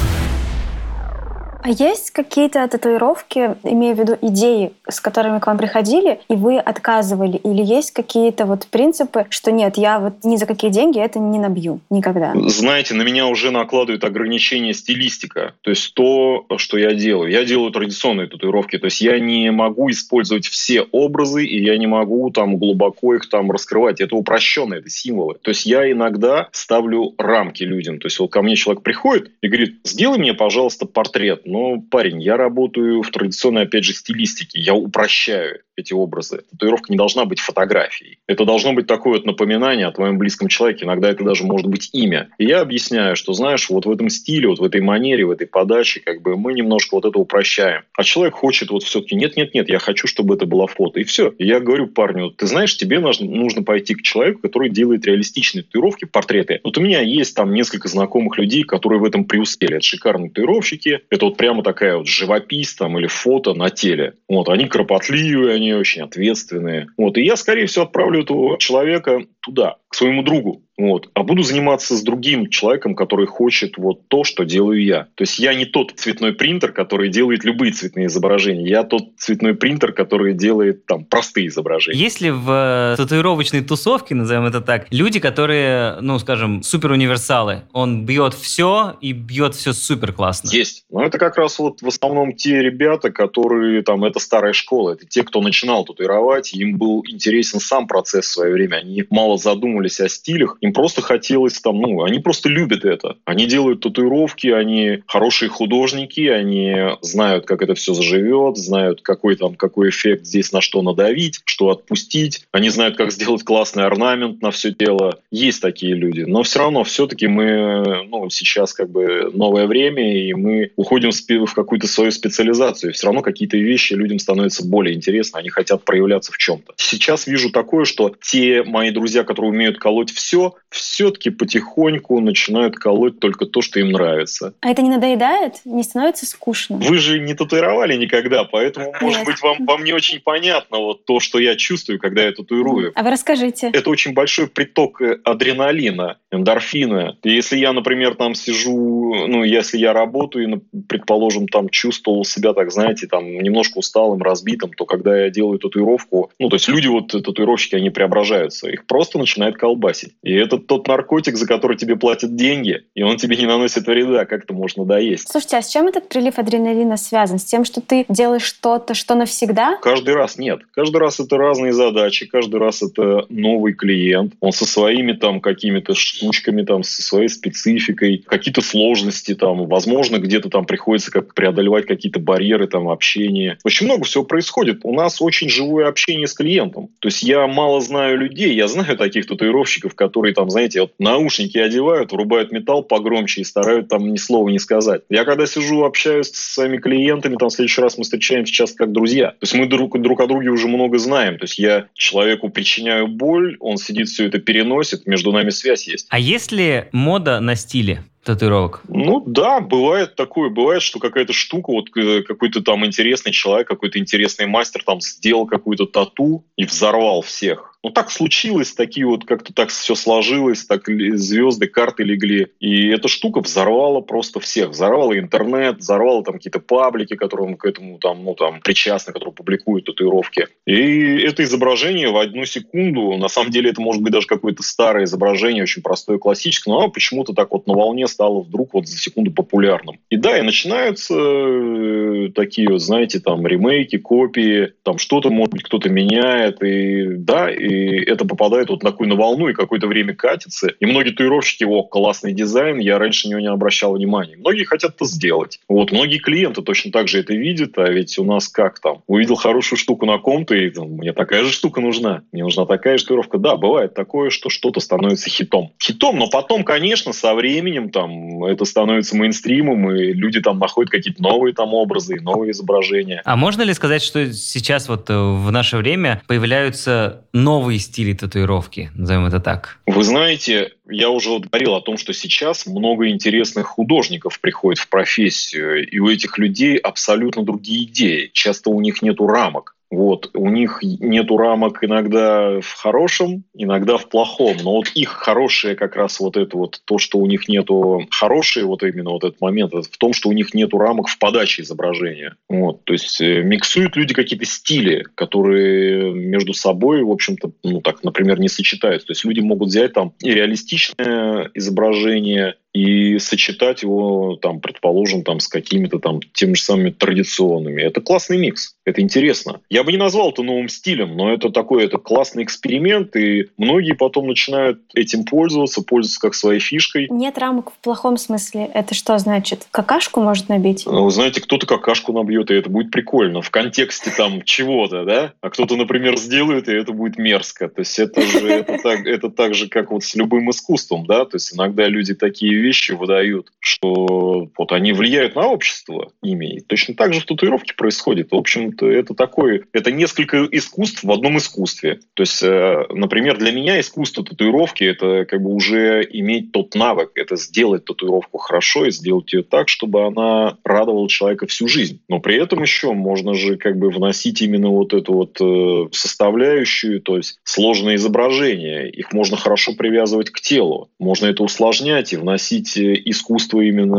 А 1.63 1.69
есть 1.69 2.11
какие-то 2.11 2.67
татуировки, 2.69 3.57
имею 3.65 3.95
в 3.95 3.99
виду 3.99 4.17
идеи, 4.23 4.73
с 4.89 5.01
которыми 5.01 5.41
к 5.41 5.47
вам 5.47 5.59
приходили, 5.59 6.21
и 6.29 6.35
вы 6.35 6.59
отказывали? 6.59 7.37
Или 7.37 7.63
есть 7.63 7.91
какие-то 7.91 8.47
вот 8.47 8.67
принципы, 8.67 9.27
что 9.29 9.53
нет, 9.53 9.77
я 9.77 9.99
вот 9.99 10.15
ни 10.25 10.37
за 10.37 10.47
какие 10.47 10.71
деньги 10.71 10.99
это 10.99 11.19
не 11.19 11.39
набью 11.39 11.81
никогда? 11.91 12.33
Знаете, 12.35 12.95
на 12.95 13.03
меня 13.03 13.27
уже 13.27 13.51
накладывают 13.51 14.05
ограничения 14.05 14.73
стилистика. 14.73 15.55
То 15.61 15.71
есть 15.71 15.93
то, 15.95 16.47
что 16.57 16.79
я 16.79 16.95
делаю. 16.95 17.31
Я 17.31 17.45
делаю 17.45 17.71
традиционные 17.73 18.27
татуировки. 18.27 18.79
То 18.79 18.87
есть 18.87 19.01
я 19.01 19.19
не 19.19 19.51
могу 19.51 19.91
использовать 19.91 20.47
все 20.47 20.83
образы, 20.93 21.45
и 21.45 21.63
я 21.63 21.77
не 21.77 21.87
могу 21.87 22.31
там 22.31 22.57
глубоко 22.57 23.15
их 23.15 23.29
там 23.29 23.51
раскрывать. 23.51 24.01
Это 24.01 24.17
упрощенно, 24.17 24.75
это 24.75 24.89
символы. 24.89 25.35
То 25.43 25.51
есть 25.51 25.67
я 25.67 25.91
иногда 25.91 26.49
ставлю 26.53 27.15
рамки 27.19 27.65
людям. 27.65 27.99
То 27.99 28.07
есть 28.07 28.19
вот 28.19 28.29
ко 28.29 28.41
мне 28.41 28.57
человек 28.57 28.83
приходит 28.83 29.31
и 29.43 29.49
говорит, 29.49 29.77
сделай 29.85 30.19
мне, 30.19 30.33
пожалуйста, 30.33 30.87
портрет 30.87 31.43
но, 31.51 31.81
парень, 31.81 32.23
я 32.23 32.37
работаю 32.37 33.03
в 33.03 33.11
традиционной, 33.11 33.63
опять 33.63 33.85
же, 33.85 33.93
стилистике. 33.93 34.61
Я 34.61 34.75
упрощаю 34.75 35.63
эти 35.81 35.93
образы. 35.93 36.43
Татуировка 36.51 36.93
не 36.93 36.97
должна 36.97 37.25
быть 37.25 37.41
фотографией. 37.41 38.19
Это 38.27 38.45
должно 38.45 38.73
быть 38.73 38.87
такое 38.87 39.15
вот 39.15 39.27
напоминание 39.27 39.87
о 39.87 39.93
твоем 39.93 40.19
близком 40.19 40.49
человеке. 40.49 40.85
Иногда 40.85 41.11
это 41.11 41.25
даже 41.25 41.45
может 41.45 41.67
быть 41.67 41.91
имя. 41.93 42.29
И 42.39 42.45
я 42.45 42.61
объясняю, 42.61 43.17
что, 43.17 43.33
знаешь, 43.33 43.69
вот 43.71 43.87
в 43.87 43.91
этом 43.91 44.09
стиле, 44.09 44.49
вот 44.49 44.59
в 44.59 44.65
этой 44.65 44.81
манере, 44.81 45.25
в 45.25 45.31
этой 45.31 45.47
подаче, 45.47 46.01
как 46.01 46.23
бы 46.23 46.37
мы 46.37 46.53
немножко 46.53 46.95
вот 46.95 47.05
это 47.05 47.19
упрощаем. 47.19 47.83
А 47.95 48.03
человек 48.03 48.35
хочет 48.35 48.71
вот 48.71 48.83
все-таки, 48.83 49.15
нет-нет-нет, 49.17 49.69
я 49.69 49.79
хочу, 49.79 50.07
чтобы 50.07 50.35
это 50.35 50.47
было 50.47 50.67
фото. 50.67 51.01
И 51.01 51.05
все. 51.05 51.33
И 51.39 51.47
я 51.47 51.61
говорю 51.61 51.87
парню, 51.87 52.31
ты 52.31 52.47
знаешь, 52.47 52.77
тебе 52.77 53.01
нужно, 53.01 53.63
пойти 53.63 53.95
к 53.95 54.03
человеку, 54.03 54.41
который 54.41 54.71
делает 54.71 55.07
реалистичные 55.07 55.63
татуировки, 55.63 56.05
портреты. 56.05 56.61
Вот 56.65 56.79
у 56.79 56.81
меня 56.81 57.01
есть 57.01 57.35
там 57.35 57.53
несколько 57.53 57.89
знакомых 57.89 58.39
людей, 58.39 58.63
которые 58.63 59.01
в 59.01 59.05
этом 59.05 59.25
преуспели. 59.25 59.77
Это 59.77 59.85
шикарные 59.85 60.31
татуировщики. 60.31 61.01
Это 61.11 61.27
вот 61.27 61.37
прямо 61.37 61.63
такая 61.63 61.97
вот 61.97 62.07
живопись 62.07 62.75
там 62.75 62.99
или 62.99 63.07
фото 63.07 63.55
на 63.55 63.71
теле. 63.71 64.15
Вот, 64.29 64.49
они 64.49 64.67
кропотливые, 64.67 65.55
они 65.55 65.70
очень 65.75 66.03
ответственные. 66.03 66.89
Вот, 66.97 67.19
и 67.19 67.23
я, 67.23 67.37
скорее 67.37 67.67
всего, 67.67 67.85
отправлю 67.85 68.23
этого 68.23 68.59
человека 68.59 69.25
туда, 69.41 69.77
к 69.89 69.95
своему 69.95 70.23
другу. 70.23 70.63
Вот. 70.81 71.11
А 71.13 71.23
буду 71.23 71.43
заниматься 71.43 71.95
с 71.95 72.03
другим 72.03 72.49
человеком, 72.49 72.95
который 72.95 73.27
хочет 73.27 73.77
вот 73.77 74.09
то, 74.09 74.25
что 74.25 74.45
делаю 74.45 74.83
я. 74.83 75.09
То 75.15 75.23
есть 75.25 75.39
я 75.39 75.53
не 75.53 75.67
тот 75.67 75.93
цветной 75.95 76.33
принтер, 76.33 76.73
который 76.73 77.11
делает 77.11 77.45
любые 77.45 77.73
цветные 77.73 78.07
изображения. 78.07 78.67
Я 78.67 78.85
тот 78.85 79.11
цветной 79.19 79.55
принтер, 79.55 79.93
который 79.93 80.33
делает 80.33 80.87
там 80.87 81.05
простые 81.05 81.49
изображения. 81.49 81.99
Есть 81.99 82.23
ли 82.23 82.31
в 82.31 82.51
э, 82.51 82.97
татуировочной 82.97 83.63
тусовке, 83.63 84.15
назовем 84.15 84.47
это 84.47 84.63
так, 84.63 84.87
люди, 84.91 85.21
которые, 85.21 86.01
ну, 86.01 86.19
скажем, 86.19 86.63
супер 86.63 86.93
универсалы? 86.93 87.65
Он 87.73 88.07
бьет 88.07 88.33
все 88.33 88.97
и 89.03 89.13
бьет 89.13 89.55
все 89.55 89.75
супер 89.75 90.15
классно. 90.15 90.49
Есть. 90.49 90.85
Но 90.89 91.05
это 91.05 91.19
как 91.19 91.37
раз 91.37 91.59
вот 91.59 91.83
в 91.83 91.89
основном 91.89 92.33
те 92.33 92.63
ребята, 92.63 93.11
которые 93.11 93.83
там, 93.83 94.05
это 94.05 94.19
старая 94.19 94.55
школа. 94.55 94.93
Это 94.93 95.05
те, 95.05 95.25
кто 95.25 95.43
начинал 95.43 95.85
татуировать, 95.85 96.55
им 96.55 96.79
был 96.79 97.05
интересен 97.07 97.61
сам 97.61 97.87
процесс 97.87 98.25
в 98.27 98.33
свое 98.33 98.55
время. 98.55 98.77
Они 98.77 99.05
мало 99.11 99.30
задумывались 99.37 100.01
о 100.01 100.09
стилях, 100.09 100.57
им 100.61 100.73
просто 100.73 101.03
хотелось 101.03 101.61
там, 101.61 101.81
ну, 101.81 102.03
они 102.03 102.19
просто 102.19 102.49
любят 102.49 102.85
это. 102.85 103.17
Они 103.25 103.47
делают 103.47 103.81
татуировки, 103.81 104.49
они 104.49 105.03
хорошие 105.07 105.49
художники, 105.49 106.29
они 106.29 106.77
знают, 107.01 107.47
как 107.47 107.63
это 107.63 107.75
все 107.75 107.95
заживет, 107.95 108.57
знают, 108.57 109.03
какой 109.03 109.37
там, 109.37 109.55
какой 109.55 109.91
эффект 109.91 110.27
здесь 110.27 110.53
на 110.53 110.61
что 110.61 110.83
надавить, 110.83 111.41
что 111.45 111.71
отпустить. 111.71 112.45
Они 112.53 112.69
знают, 112.71 112.97
как 112.97 113.13
сделать 113.13 113.43
классный 113.43 113.85
орнамент 113.85 114.43
на 114.43 114.51
все 114.51 114.73
тело. 114.73 115.19
Есть 115.31 115.63
такие 115.63 115.95
люди. 115.95 116.23
Но 116.23 116.43
все 116.43 116.61
равно 116.61 116.85
все-таки 116.85 117.27
мы, 117.27 118.05
ну, 118.09 118.31
сейчас 118.31 118.73
как 118.73 118.91
бы 118.91 119.31
новое 119.33 119.67
время, 119.67 120.29
и 120.29 120.33
мы 120.35 120.71
уходим 120.77 121.11
в 121.11 121.55
какую-то 121.55 121.87
свою 121.87 122.11
специализацию. 122.11 122.93
Все 122.93 123.07
равно 123.07 123.23
какие-то 123.23 123.57
вещи 123.57 123.95
людям 123.95 124.19
становятся 124.19 124.67
более 124.67 124.95
интересны, 124.95 125.39
они 125.39 125.49
хотят 125.49 125.85
проявляться 125.85 126.33
в 126.33 126.39
чем-то. 126.39 126.75
Сейчас 126.77 127.27
вижу 127.27 127.51
такое, 127.51 127.85
что 127.85 128.15
те 128.23 128.63
мои 128.63 128.91
друзья, 128.91 129.20
друзья, 129.21 129.25
которые 129.25 129.51
умеют 129.51 129.79
колоть 129.79 130.11
все, 130.11 130.55
все-таки 130.71 131.31
потихоньку 131.31 132.21
начинают 132.21 132.77
колоть 132.77 133.19
только 133.19 133.47
то, 133.47 133.61
что 133.63 133.81
им 133.81 133.93
нравится. 133.93 134.55
А 134.61 134.71
это 134.71 134.83
не 134.83 134.91
надоедает? 134.91 135.61
Не 135.65 135.83
становится 135.83 136.27
скучно? 136.27 136.77
Вы 136.77 136.99
же 136.99 137.21
не 137.21 137.35
татуировали 137.35 137.97
никогда, 137.97 138.45
поэтому, 138.45 138.87
Нет. 138.87 139.03
может 139.03 139.25
быть, 139.25 139.43
вам, 139.43 139.57
вам 139.67 139.85
не 139.85 139.93
очень 139.93 140.21
понятно 140.21 140.79
вот 140.79 141.05
то, 141.05 141.21
что 141.21 141.39
я 141.39 141.57
чувствую, 141.57 141.99
когда 141.99 142.23
я 142.23 142.33
татуирую. 142.33 142.93
А 142.95 143.03
вы 143.03 143.11
расскажите. 143.11 143.71
Это 143.73 143.91
очень 143.91 144.15
большой 144.15 144.47
приток 144.47 145.03
э, 145.03 145.19
адреналина, 145.25 146.19
эндорфина. 146.31 147.17
Если 147.25 147.59
я, 147.59 147.73
например, 147.73 148.15
там 148.15 148.35
сижу, 148.35 149.27
ну, 149.27 149.45
если 149.45 149.79
я 149.79 149.93
работаю 149.93 150.63
и, 150.73 150.81
предположим, 150.89 151.49
там 151.49 151.69
чувствовал 151.69 152.25
себя, 152.25 152.53
так 152.53 152.71
знаете, 152.71 153.07
там 153.07 153.25
немножко 153.43 153.79
усталым, 153.79 154.23
разбитым, 154.23 154.73
то 154.73 154.85
когда 154.85 155.25
я 155.25 155.31
делаю 155.31 155.59
татуировку, 155.59 156.31
ну, 156.39 156.49
то 156.49 156.57
есть 156.57 156.69
люди 156.69 156.89
вот, 156.89 157.09
татуировщики, 157.09 157.77
они 157.77 157.91
преображаются, 157.91 158.71
их 158.71 158.87
просто 158.87 159.10
начинает 159.19 159.57
колбасить. 159.57 160.15
И 160.23 160.33
это 160.33 160.59
тот 160.59 160.87
наркотик, 160.89 161.37
за 161.37 161.47
который 161.47 161.77
тебе 161.77 161.97
платят 161.97 162.37
деньги, 162.37 162.83
и 162.95 163.03
он 163.03 163.17
тебе 163.17 163.37
не 163.37 163.47
наносит 163.47 163.87
вреда, 163.87 164.25
как 164.25 164.45
это 164.45 164.55
можно 164.55 164.85
доесть. 164.85 165.29
Слушайте, 165.29 165.57
а 165.59 165.63
с 165.63 165.69
чем 165.69 165.89
этот 165.89 166.09
прилив 166.09 166.39
адреналина 166.39 166.97
связан? 166.97 167.39
С 167.39 167.45
тем, 167.45 167.65
что 167.65 167.81
ты 167.81 168.05
делаешь 168.09 168.43
что-то, 168.43 168.95
что 168.95 169.15
навсегда? 169.15 169.79
Каждый 169.83 170.15
раз 170.15 170.39
нет. 170.39 170.61
Каждый 170.73 170.99
раз 170.99 171.21
это 171.21 171.37
разные 171.37 171.73
задачи, 171.73 172.27
каждый 172.27 172.61
раз 172.61 172.83
это 172.83 173.27
новый 173.29 173.73
клиент. 173.73 174.35
Он 174.41 174.53
со 174.53 174.67
своими 174.67 175.13
там 175.13 175.41
какими-то 175.41 175.95
штучками, 175.95 176.63
там, 176.63 176.83
со 176.83 177.03
своей 177.03 177.29
спецификой, 177.29 178.25
какие-то 178.27 178.61
сложности 178.61 179.35
там, 179.35 179.67
возможно, 179.67 180.19
где-то 180.19 180.51
там 180.51 180.65
приходится 180.65 181.11
как 181.11 181.35
преодолевать 181.35 181.87
какие-то 181.87 182.21
барьеры 182.21 182.67
там 182.67 182.89
общения. 182.89 183.59
Очень 183.65 183.87
много 183.87 184.05
всего 184.05 184.25
происходит. 184.25 184.81
У 184.85 184.95
нас 184.95 185.21
очень 185.23 185.49
живое 185.49 185.89
общение 185.89 186.27
с 186.27 186.35
клиентом. 186.35 186.89
То 187.01 187.09
есть 187.09 187.23
я 187.23 187.47
мало 187.47 187.81
знаю 187.81 188.19
людей, 188.19 188.55
я 188.55 188.69
знаю 188.69 188.97
таких 189.01 189.27
татуировщиков, 189.27 189.95
которые 189.95 190.35
там, 190.35 190.51
знаете, 190.51 190.83
вот 190.83 190.93
наушники 190.99 191.59
одевают, 191.59 192.13
врубают 192.13 192.53
металл 192.53 192.83
погромче 192.83 193.41
и 193.41 193.45
старают 193.45 193.89
там 193.89 194.13
ни 194.13 194.17
слова 194.17 194.49
не 194.51 194.59
сказать. 194.59 195.03
Я 195.09 195.25
когда 195.25 195.47
сижу, 195.47 195.85
общаюсь 195.85 196.29
с 196.29 196.55
своими 196.55 196.77
клиентами, 196.77 197.37
там 197.37 197.49
в 197.49 197.53
следующий 197.53 197.81
раз 197.81 197.97
мы 197.97 198.05
встречаемся 198.05 198.53
часто 198.53 198.77
как 198.77 198.93
друзья. 198.93 199.31
То 199.31 199.43
есть 199.43 199.55
мы 199.55 199.67
друг, 199.67 200.01
друг 200.01 200.21
о 200.21 200.27
друге 200.27 200.51
уже 200.51 200.69
много 200.69 200.99
знаем. 200.99 201.39
То 201.39 201.45
есть 201.45 201.59
я 201.59 201.87
человеку 201.95 202.51
причиняю 202.51 203.09
боль, 203.09 203.57
он 203.61 203.79
сидит, 203.79 204.09
все 204.09 204.27
это 204.27 204.39
переносит, 204.39 205.07
между 205.07 205.33
нами 205.33 205.51
связь 205.51 205.89
есть. 205.89 206.07
А 206.11 206.19
есть 206.19 206.53
ли 206.53 206.85
мода 206.93 207.41
на 207.41 207.57
стиле? 207.57 208.05
татуировок? 208.25 208.83
Ну 208.89 209.23
да, 209.27 209.61
бывает 209.61 210.15
такое. 210.15 210.51
Бывает, 210.51 210.83
что 210.83 210.99
какая-то 210.99 211.33
штука, 211.33 211.71
вот 211.73 211.87
э, 211.97 212.23
какой-то 212.23 212.63
там 212.63 212.85
интересный 212.85 213.33
человек, 213.33 213.69
какой-то 213.69 213.99
интересный 213.99 214.47
мастер 214.47 214.83
там 214.85 215.01
сделал 215.01 215.47
какую-то 215.47 215.87
тату 215.87 216.45
и 216.57 216.65
взорвал 216.65 217.23
всех. 217.23 217.79
Ну, 217.83 217.91
так 217.91 218.11
случилось, 218.11 218.73
такие 218.73 219.07
вот 219.07 219.25
как-то 219.25 219.55
так 219.55 219.71
все 219.71 219.95
сложилось, 219.95 220.67
так 220.67 220.87
звезды, 220.87 221.67
карты 221.67 222.03
легли. 222.03 222.49
И 222.61 222.89
эта 222.89 223.09
штука 223.09 223.41
взорвала 223.41 224.01
просто 224.01 224.39
всех. 224.39 224.71
Взорвала 224.71 225.19
интернет, 225.19 225.79
взорвала 225.79 226.23
там 226.23 226.35
какие-то 226.35 226.61
паблики, 226.61 227.17
которые 227.17 227.57
к 227.57 227.65
этому 227.65 227.99
там, 227.99 228.23
ну, 228.25 228.35
там, 228.35 228.61
причастны, 228.61 229.15
которые 229.15 229.33
публикуют 229.33 229.87
татуировки. 229.87 230.47
И 230.67 231.19
это 231.21 231.43
изображение 231.43 232.11
в 232.11 232.19
одну 232.19 232.45
секунду, 232.45 233.17
на 233.17 233.29
самом 233.29 233.51
деле 233.51 233.71
это 233.71 233.81
может 233.81 234.03
быть 234.03 234.13
даже 234.13 234.27
какое-то 234.27 234.63
старое 234.63 235.05
изображение, 235.05 235.63
очень 235.63 235.83
простое, 235.83 236.19
классическое, 236.19 236.75
но 236.75 236.81
оно 236.81 236.91
почему-то 236.91 237.33
так 237.33 237.51
вот 237.51 237.67
на 237.67 237.75
волне 237.75 238.07
стало 238.09 238.43
вдруг 238.43 238.75
вот 238.75 238.87
за 238.87 238.99
секунду 238.99 239.31
популярным. 239.31 239.99
И 240.11 240.17
да, 240.17 240.39
и 240.39 240.43
начинаются 240.43 241.15
э, 241.17 242.29
такие 242.35 242.69
вот, 242.69 242.83
знаете, 242.83 243.21
там 243.21 243.47
ремейки, 243.47 243.97
копии, 243.97 244.75
там 244.83 244.99
что-то, 244.99 245.31
может 245.31 245.53
быть, 245.53 245.63
кто-то 245.63 245.89
меняет, 245.89 246.63
и 246.63 247.07
да, 247.17 247.51
и 247.51 247.70
и 247.71 248.05
это 248.05 248.25
попадает 248.25 248.69
вот 248.69 248.83
на 248.83 248.91
такую 248.91 249.09
на 249.09 249.15
волну 249.15 249.49
и 249.49 249.55
какое-то 249.55 249.87
время 249.87 250.15
катится. 250.15 250.69
И 250.69 250.87
многие 250.87 251.11
татуировщики, 251.11 251.65
о, 251.65 251.85
классный 251.85 252.33
дизайн, 252.33 252.79
я 252.79 252.99
раньше 252.99 253.29
на 253.29 253.33
него 253.33 253.41
не 253.41 253.47
обращал 253.47 253.95
внимания. 253.95 254.37
Многие 254.37 254.65
хотят 254.65 254.97
это 254.97 255.05
сделать. 255.05 255.61
Вот, 255.69 255.93
многие 255.93 256.19
клиенты 256.19 256.63
точно 256.63 256.91
так 256.91 257.09
же 257.09 257.21
это 257.21 257.35
видят, 257.35 257.79
а 257.79 257.89
ведь 257.89 258.19
у 258.19 258.25
нас 258.25 258.49
как 258.49 258.81
там? 258.81 259.03
Увидел 259.07 259.37
хорошую 259.37 259.79
штуку 259.79 260.07
на 260.07 260.19
ком-то, 260.19 260.55
и 260.55 260.71
там, 260.71 260.89
мне 260.93 261.13
такая 261.13 261.45
же 261.45 261.53
штука 261.53 261.81
нужна. 261.81 262.23
Мне 262.33 262.43
нужна 262.43 262.67
такая 262.67 262.99
же 262.99 263.05
татуировка. 263.05 263.39
Да, 263.39 263.57
бывает 263.57 263.95
такое, 263.95 264.31
что 264.31 264.51
что-то 264.51 264.81
становится 264.81 265.31
хитом. 265.31 265.73
Хитом, 265.81 266.19
но 266.19 266.29
потом, 266.29 266.65
конечно, 266.65 267.13
со 267.13 267.35
временем 267.35 267.91
там 267.91 268.45
это 268.45 268.65
становится 268.65 269.17
мейнстримом, 269.17 269.91
и 269.93 270.13
люди 270.13 270.41
там 270.41 270.59
находят 270.59 270.91
какие-то 270.91 271.23
новые 271.23 271.55
там 271.55 271.75
образы, 271.75 272.19
новые 272.21 272.51
изображения. 272.51 273.23
А 273.25 273.37
можно 273.37 273.63
ли 273.63 273.73
сказать, 273.75 274.03
что 274.03 274.33
сейчас 274.33 274.89
вот 274.89 275.09
э, 275.11 275.15
в 275.15 275.51
наше 275.53 275.77
время 275.77 276.23
появляются 276.27 277.25
новые 277.33 277.60
новые 277.61 277.79
стили 277.79 278.15
татуировки, 278.15 278.91
назовем 278.95 279.27
это 279.27 279.39
так? 279.39 279.79
Вы 279.87 280.03
знаете, 280.03 280.73
я 280.89 281.11
уже 281.11 281.29
вот 281.29 281.47
говорил 281.47 281.75
о 281.75 281.83
том, 281.83 281.99
что 281.99 282.13
сейчас 282.13 282.67
много 282.67 283.09
интересных 283.09 283.67
художников 283.67 284.41
приходит 284.41 284.79
в 284.79 284.89
профессию, 284.89 285.87
и 285.87 285.99
у 285.99 286.09
этих 286.09 286.39
людей 286.39 286.77
абсолютно 286.77 287.43
другие 287.43 287.85
идеи. 287.85 288.31
Часто 288.33 288.71
у 288.71 288.81
них 288.81 289.03
нету 289.03 289.27
рамок. 289.27 289.77
Вот. 289.91 290.31
У 290.35 290.49
них 290.49 290.81
нету 290.83 291.37
рамок 291.37 291.83
иногда 291.83 292.61
в 292.61 292.73
хорошем, 292.75 293.45
иногда 293.55 293.97
в 293.97 294.09
плохом. 294.09 294.57
Но 294.63 294.77
вот 294.77 294.89
их 294.95 295.09
хорошее 295.09 295.75
как 295.75 295.97
раз 295.97 296.21
вот 296.21 296.37
это 296.37 296.57
вот, 296.57 296.81
то, 296.85 296.99
что 296.99 297.19
у 297.19 297.27
них 297.27 297.49
нету 297.49 298.07
хорошее, 298.11 298.67
вот 298.67 298.83
именно 298.85 299.11
вот 299.11 299.25
этот 299.25 299.41
момент, 299.41 299.73
в 299.73 299.99
том, 299.99 300.13
что 300.13 300.29
у 300.29 300.33
них 300.33 300.55
нету 300.55 300.79
рамок 300.79 301.09
в 301.09 301.19
подаче 301.19 301.63
изображения. 301.63 302.37
Вот. 302.49 302.85
То 302.85 302.93
есть 302.93 303.21
э, 303.21 303.43
миксуют 303.43 303.97
люди 303.97 304.15
какие-то 304.15 304.45
стили, 304.45 305.05
которые 305.17 306.13
между 306.13 306.55
собой, 306.55 307.03
в 307.03 307.11
общем-то, 307.11 307.51
ну 307.65 307.81
так, 307.81 308.05
например, 308.05 308.39
не 308.39 308.49
сочетаются. 308.49 309.09
То 309.09 309.13
есть 309.13 309.25
люди 309.25 309.41
могут 309.41 309.69
взять 309.69 309.93
там 309.93 310.13
и 310.23 310.31
реалистичное 310.31 311.51
изображение, 311.55 312.55
и 312.73 313.19
сочетать 313.19 313.83
его, 313.83 314.37
там, 314.41 314.61
предположим, 314.61 315.25
там, 315.25 315.41
с 315.41 315.49
какими-то 315.49 315.99
там 315.99 316.21
теми 316.33 316.55
же 316.55 316.63
самыми 316.63 316.91
традиционными. 316.91 317.83
Это 317.83 318.01
классный 318.01 318.39
микс, 318.39 318.77
это 318.85 319.01
интересно. 319.01 319.61
Я 319.69 319.83
бы 319.83 319.93
не 319.93 319.99
назвал 319.99 320.31
это 320.31 320.43
новым 320.43 320.69
стилем, 320.69 321.17
но 321.17 321.33
это 321.33 321.51
такой, 321.51 321.85
это 321.85 321.99
классный 321.99 322.45
эксперимент, 322.45 323.17
и 323.17 323.49
многие 323.57 323.93
потом 323.93 324.29
начинают 324.29 324.81
этим 324.95 325.25
пользоваться, 325.25 325.83
пользоваться 325.83 326.21
как 326.21 326.35
своей 326.35 326.61
фишкой. 326.61 327.09
Нет 327.11 327.39
рамок 327.39 327.73
в 327.73 327.79
плохом 327.79 328.17
смысле. 328.17 328.71
Это 328.73 328.95
что 328.95 329.19
значит? 329.19 329.67
Какашку 329.71 330.21
может 330.21 330.49
набить? 330.49 330.85
Ну, 330.87 331.05
вы 331.05 331.11
знаете, 331.11 331.41
кто-то 331.41 331.67
какашку 331.67 332.13
набьет, 332.13 332.51
и 332.51 332.55
это 332.55 332.71
будет 332.71 332.91
прикольно 332.91 333.43
в 333.43 333.51
контексте 333.51 334.13
там 334.17 334.43
чего-то, 334.43 335.05
да? 335.05 335.33
А 335.41 335.51
кто-то, 335.51 335.77
например, 335.77 336.17
сделает, 336.17 336.69
и 336.69 336.73
это 336.73 336.93
будет 336.93 337.19
мерзко. 337.19 337.69
То 337.69 337.81
есть 337.81 337.99
это 337.99 338.23
же 338.23 338.49
это 338.49 338.79
так, 338.83 339.07
это 339.07 339.31
так 339.31 339.55
же, 339.55 339.69
как 339.69 339.91
вот 339.91 340.05
с 340.05 340.15
любым 340.15 340.51
искусством, 340.51 341.07
да? 341.07 341.25
То 341.25 341.37
есть 341.37 341.55
иногда 341.55 341.89
люди 341.89 342.15
такие 342.15 342.60
вещи 342.61 342.93
выдают, 342.93 343.49
что 343.59 344.49
вот 344.57 344.73
они 344.73 344.93
влияют 344.93 345.35
на 345.35 345.49
общество 345.49 346.13
ими. 346.23 346.57
И 346.57 346.61
точно 346.61 346.95
так 346.95 347.13
же 347.13 347.21
в 347.21 347.27
татуировке 347.27 347.75
происходит. 347.75 348.31
В 348.31 348.37
общем-то, 348.37 348.91
это 348.91 349.15
такое, 349.15 349.65
это 349.73 349.93
несколько 349.93 350.47
искусств 350.51 351.03
в 351.03 351.11
одном 351.11 351.39
искусстве. 351.39 352.01
То 352.15 352.23
есть, 352.23 352.43
э, 352.43 352.87
например, 352.91 353.39
для 353.39 353.53
меня 353.53 353.81
искусство 353.81 354.25
татуировки 354.25 354.85
это 354.85 355.25
как 355.25 355.43
бы 355.43 355.53
уже 355.53 356.07
иметь 356.11 356.53
тот 356.53 356.75
навык, 356.75 357.13
это 357.15 357.37
сделать 357.37 357.85
татуировку 357.85 358.39
хорошо 358.39 358.87
и 358.87 358.91
сделать 358.91 359.33
ее 359.33 359.43
так, 359.43 359.69
чтобы 359.69 360.07
она 360.07 360.57
радовала 360.65 361.09
человека 361.09 361.47
всю 361.47 361.69
жизнь. 361.69 362.01
Но 362.09 362.21
при 362.21 362.37
этом 362.37 362.63
еще 362.63 362.93
можно 362.93 363.35
же 363.35 363.57
как 363.57 363.79
бы 363.79 363.91
вносить 363.91 364.43
именно 364.43 364.71
вот 364.71 364.95
эту 364.95 365.13
вот 365.13 365.41
э, 365.41 365.89
составляющую, 365.93 367.01
то 367.01 367.17
есть 367.17 367.39
сложные 367.45 367.97
изображения. 367.97 368.89
Их 368.89 369.13
можно 369.13 369.37
хорошо 369.37 369.75
привязывать 369.75 370.31
к 370.31 370.41
телу. 370.41 370.91
Можно 370.99 371.27
это 371.27 371.43
усложнять 371.43 372.13
и 372.13 372.17
вносить 372.17 372.50
вносить 372.51 372.77
э, 372.77 373.01
искусство 373.05 373.61
именно, 373.61 373.97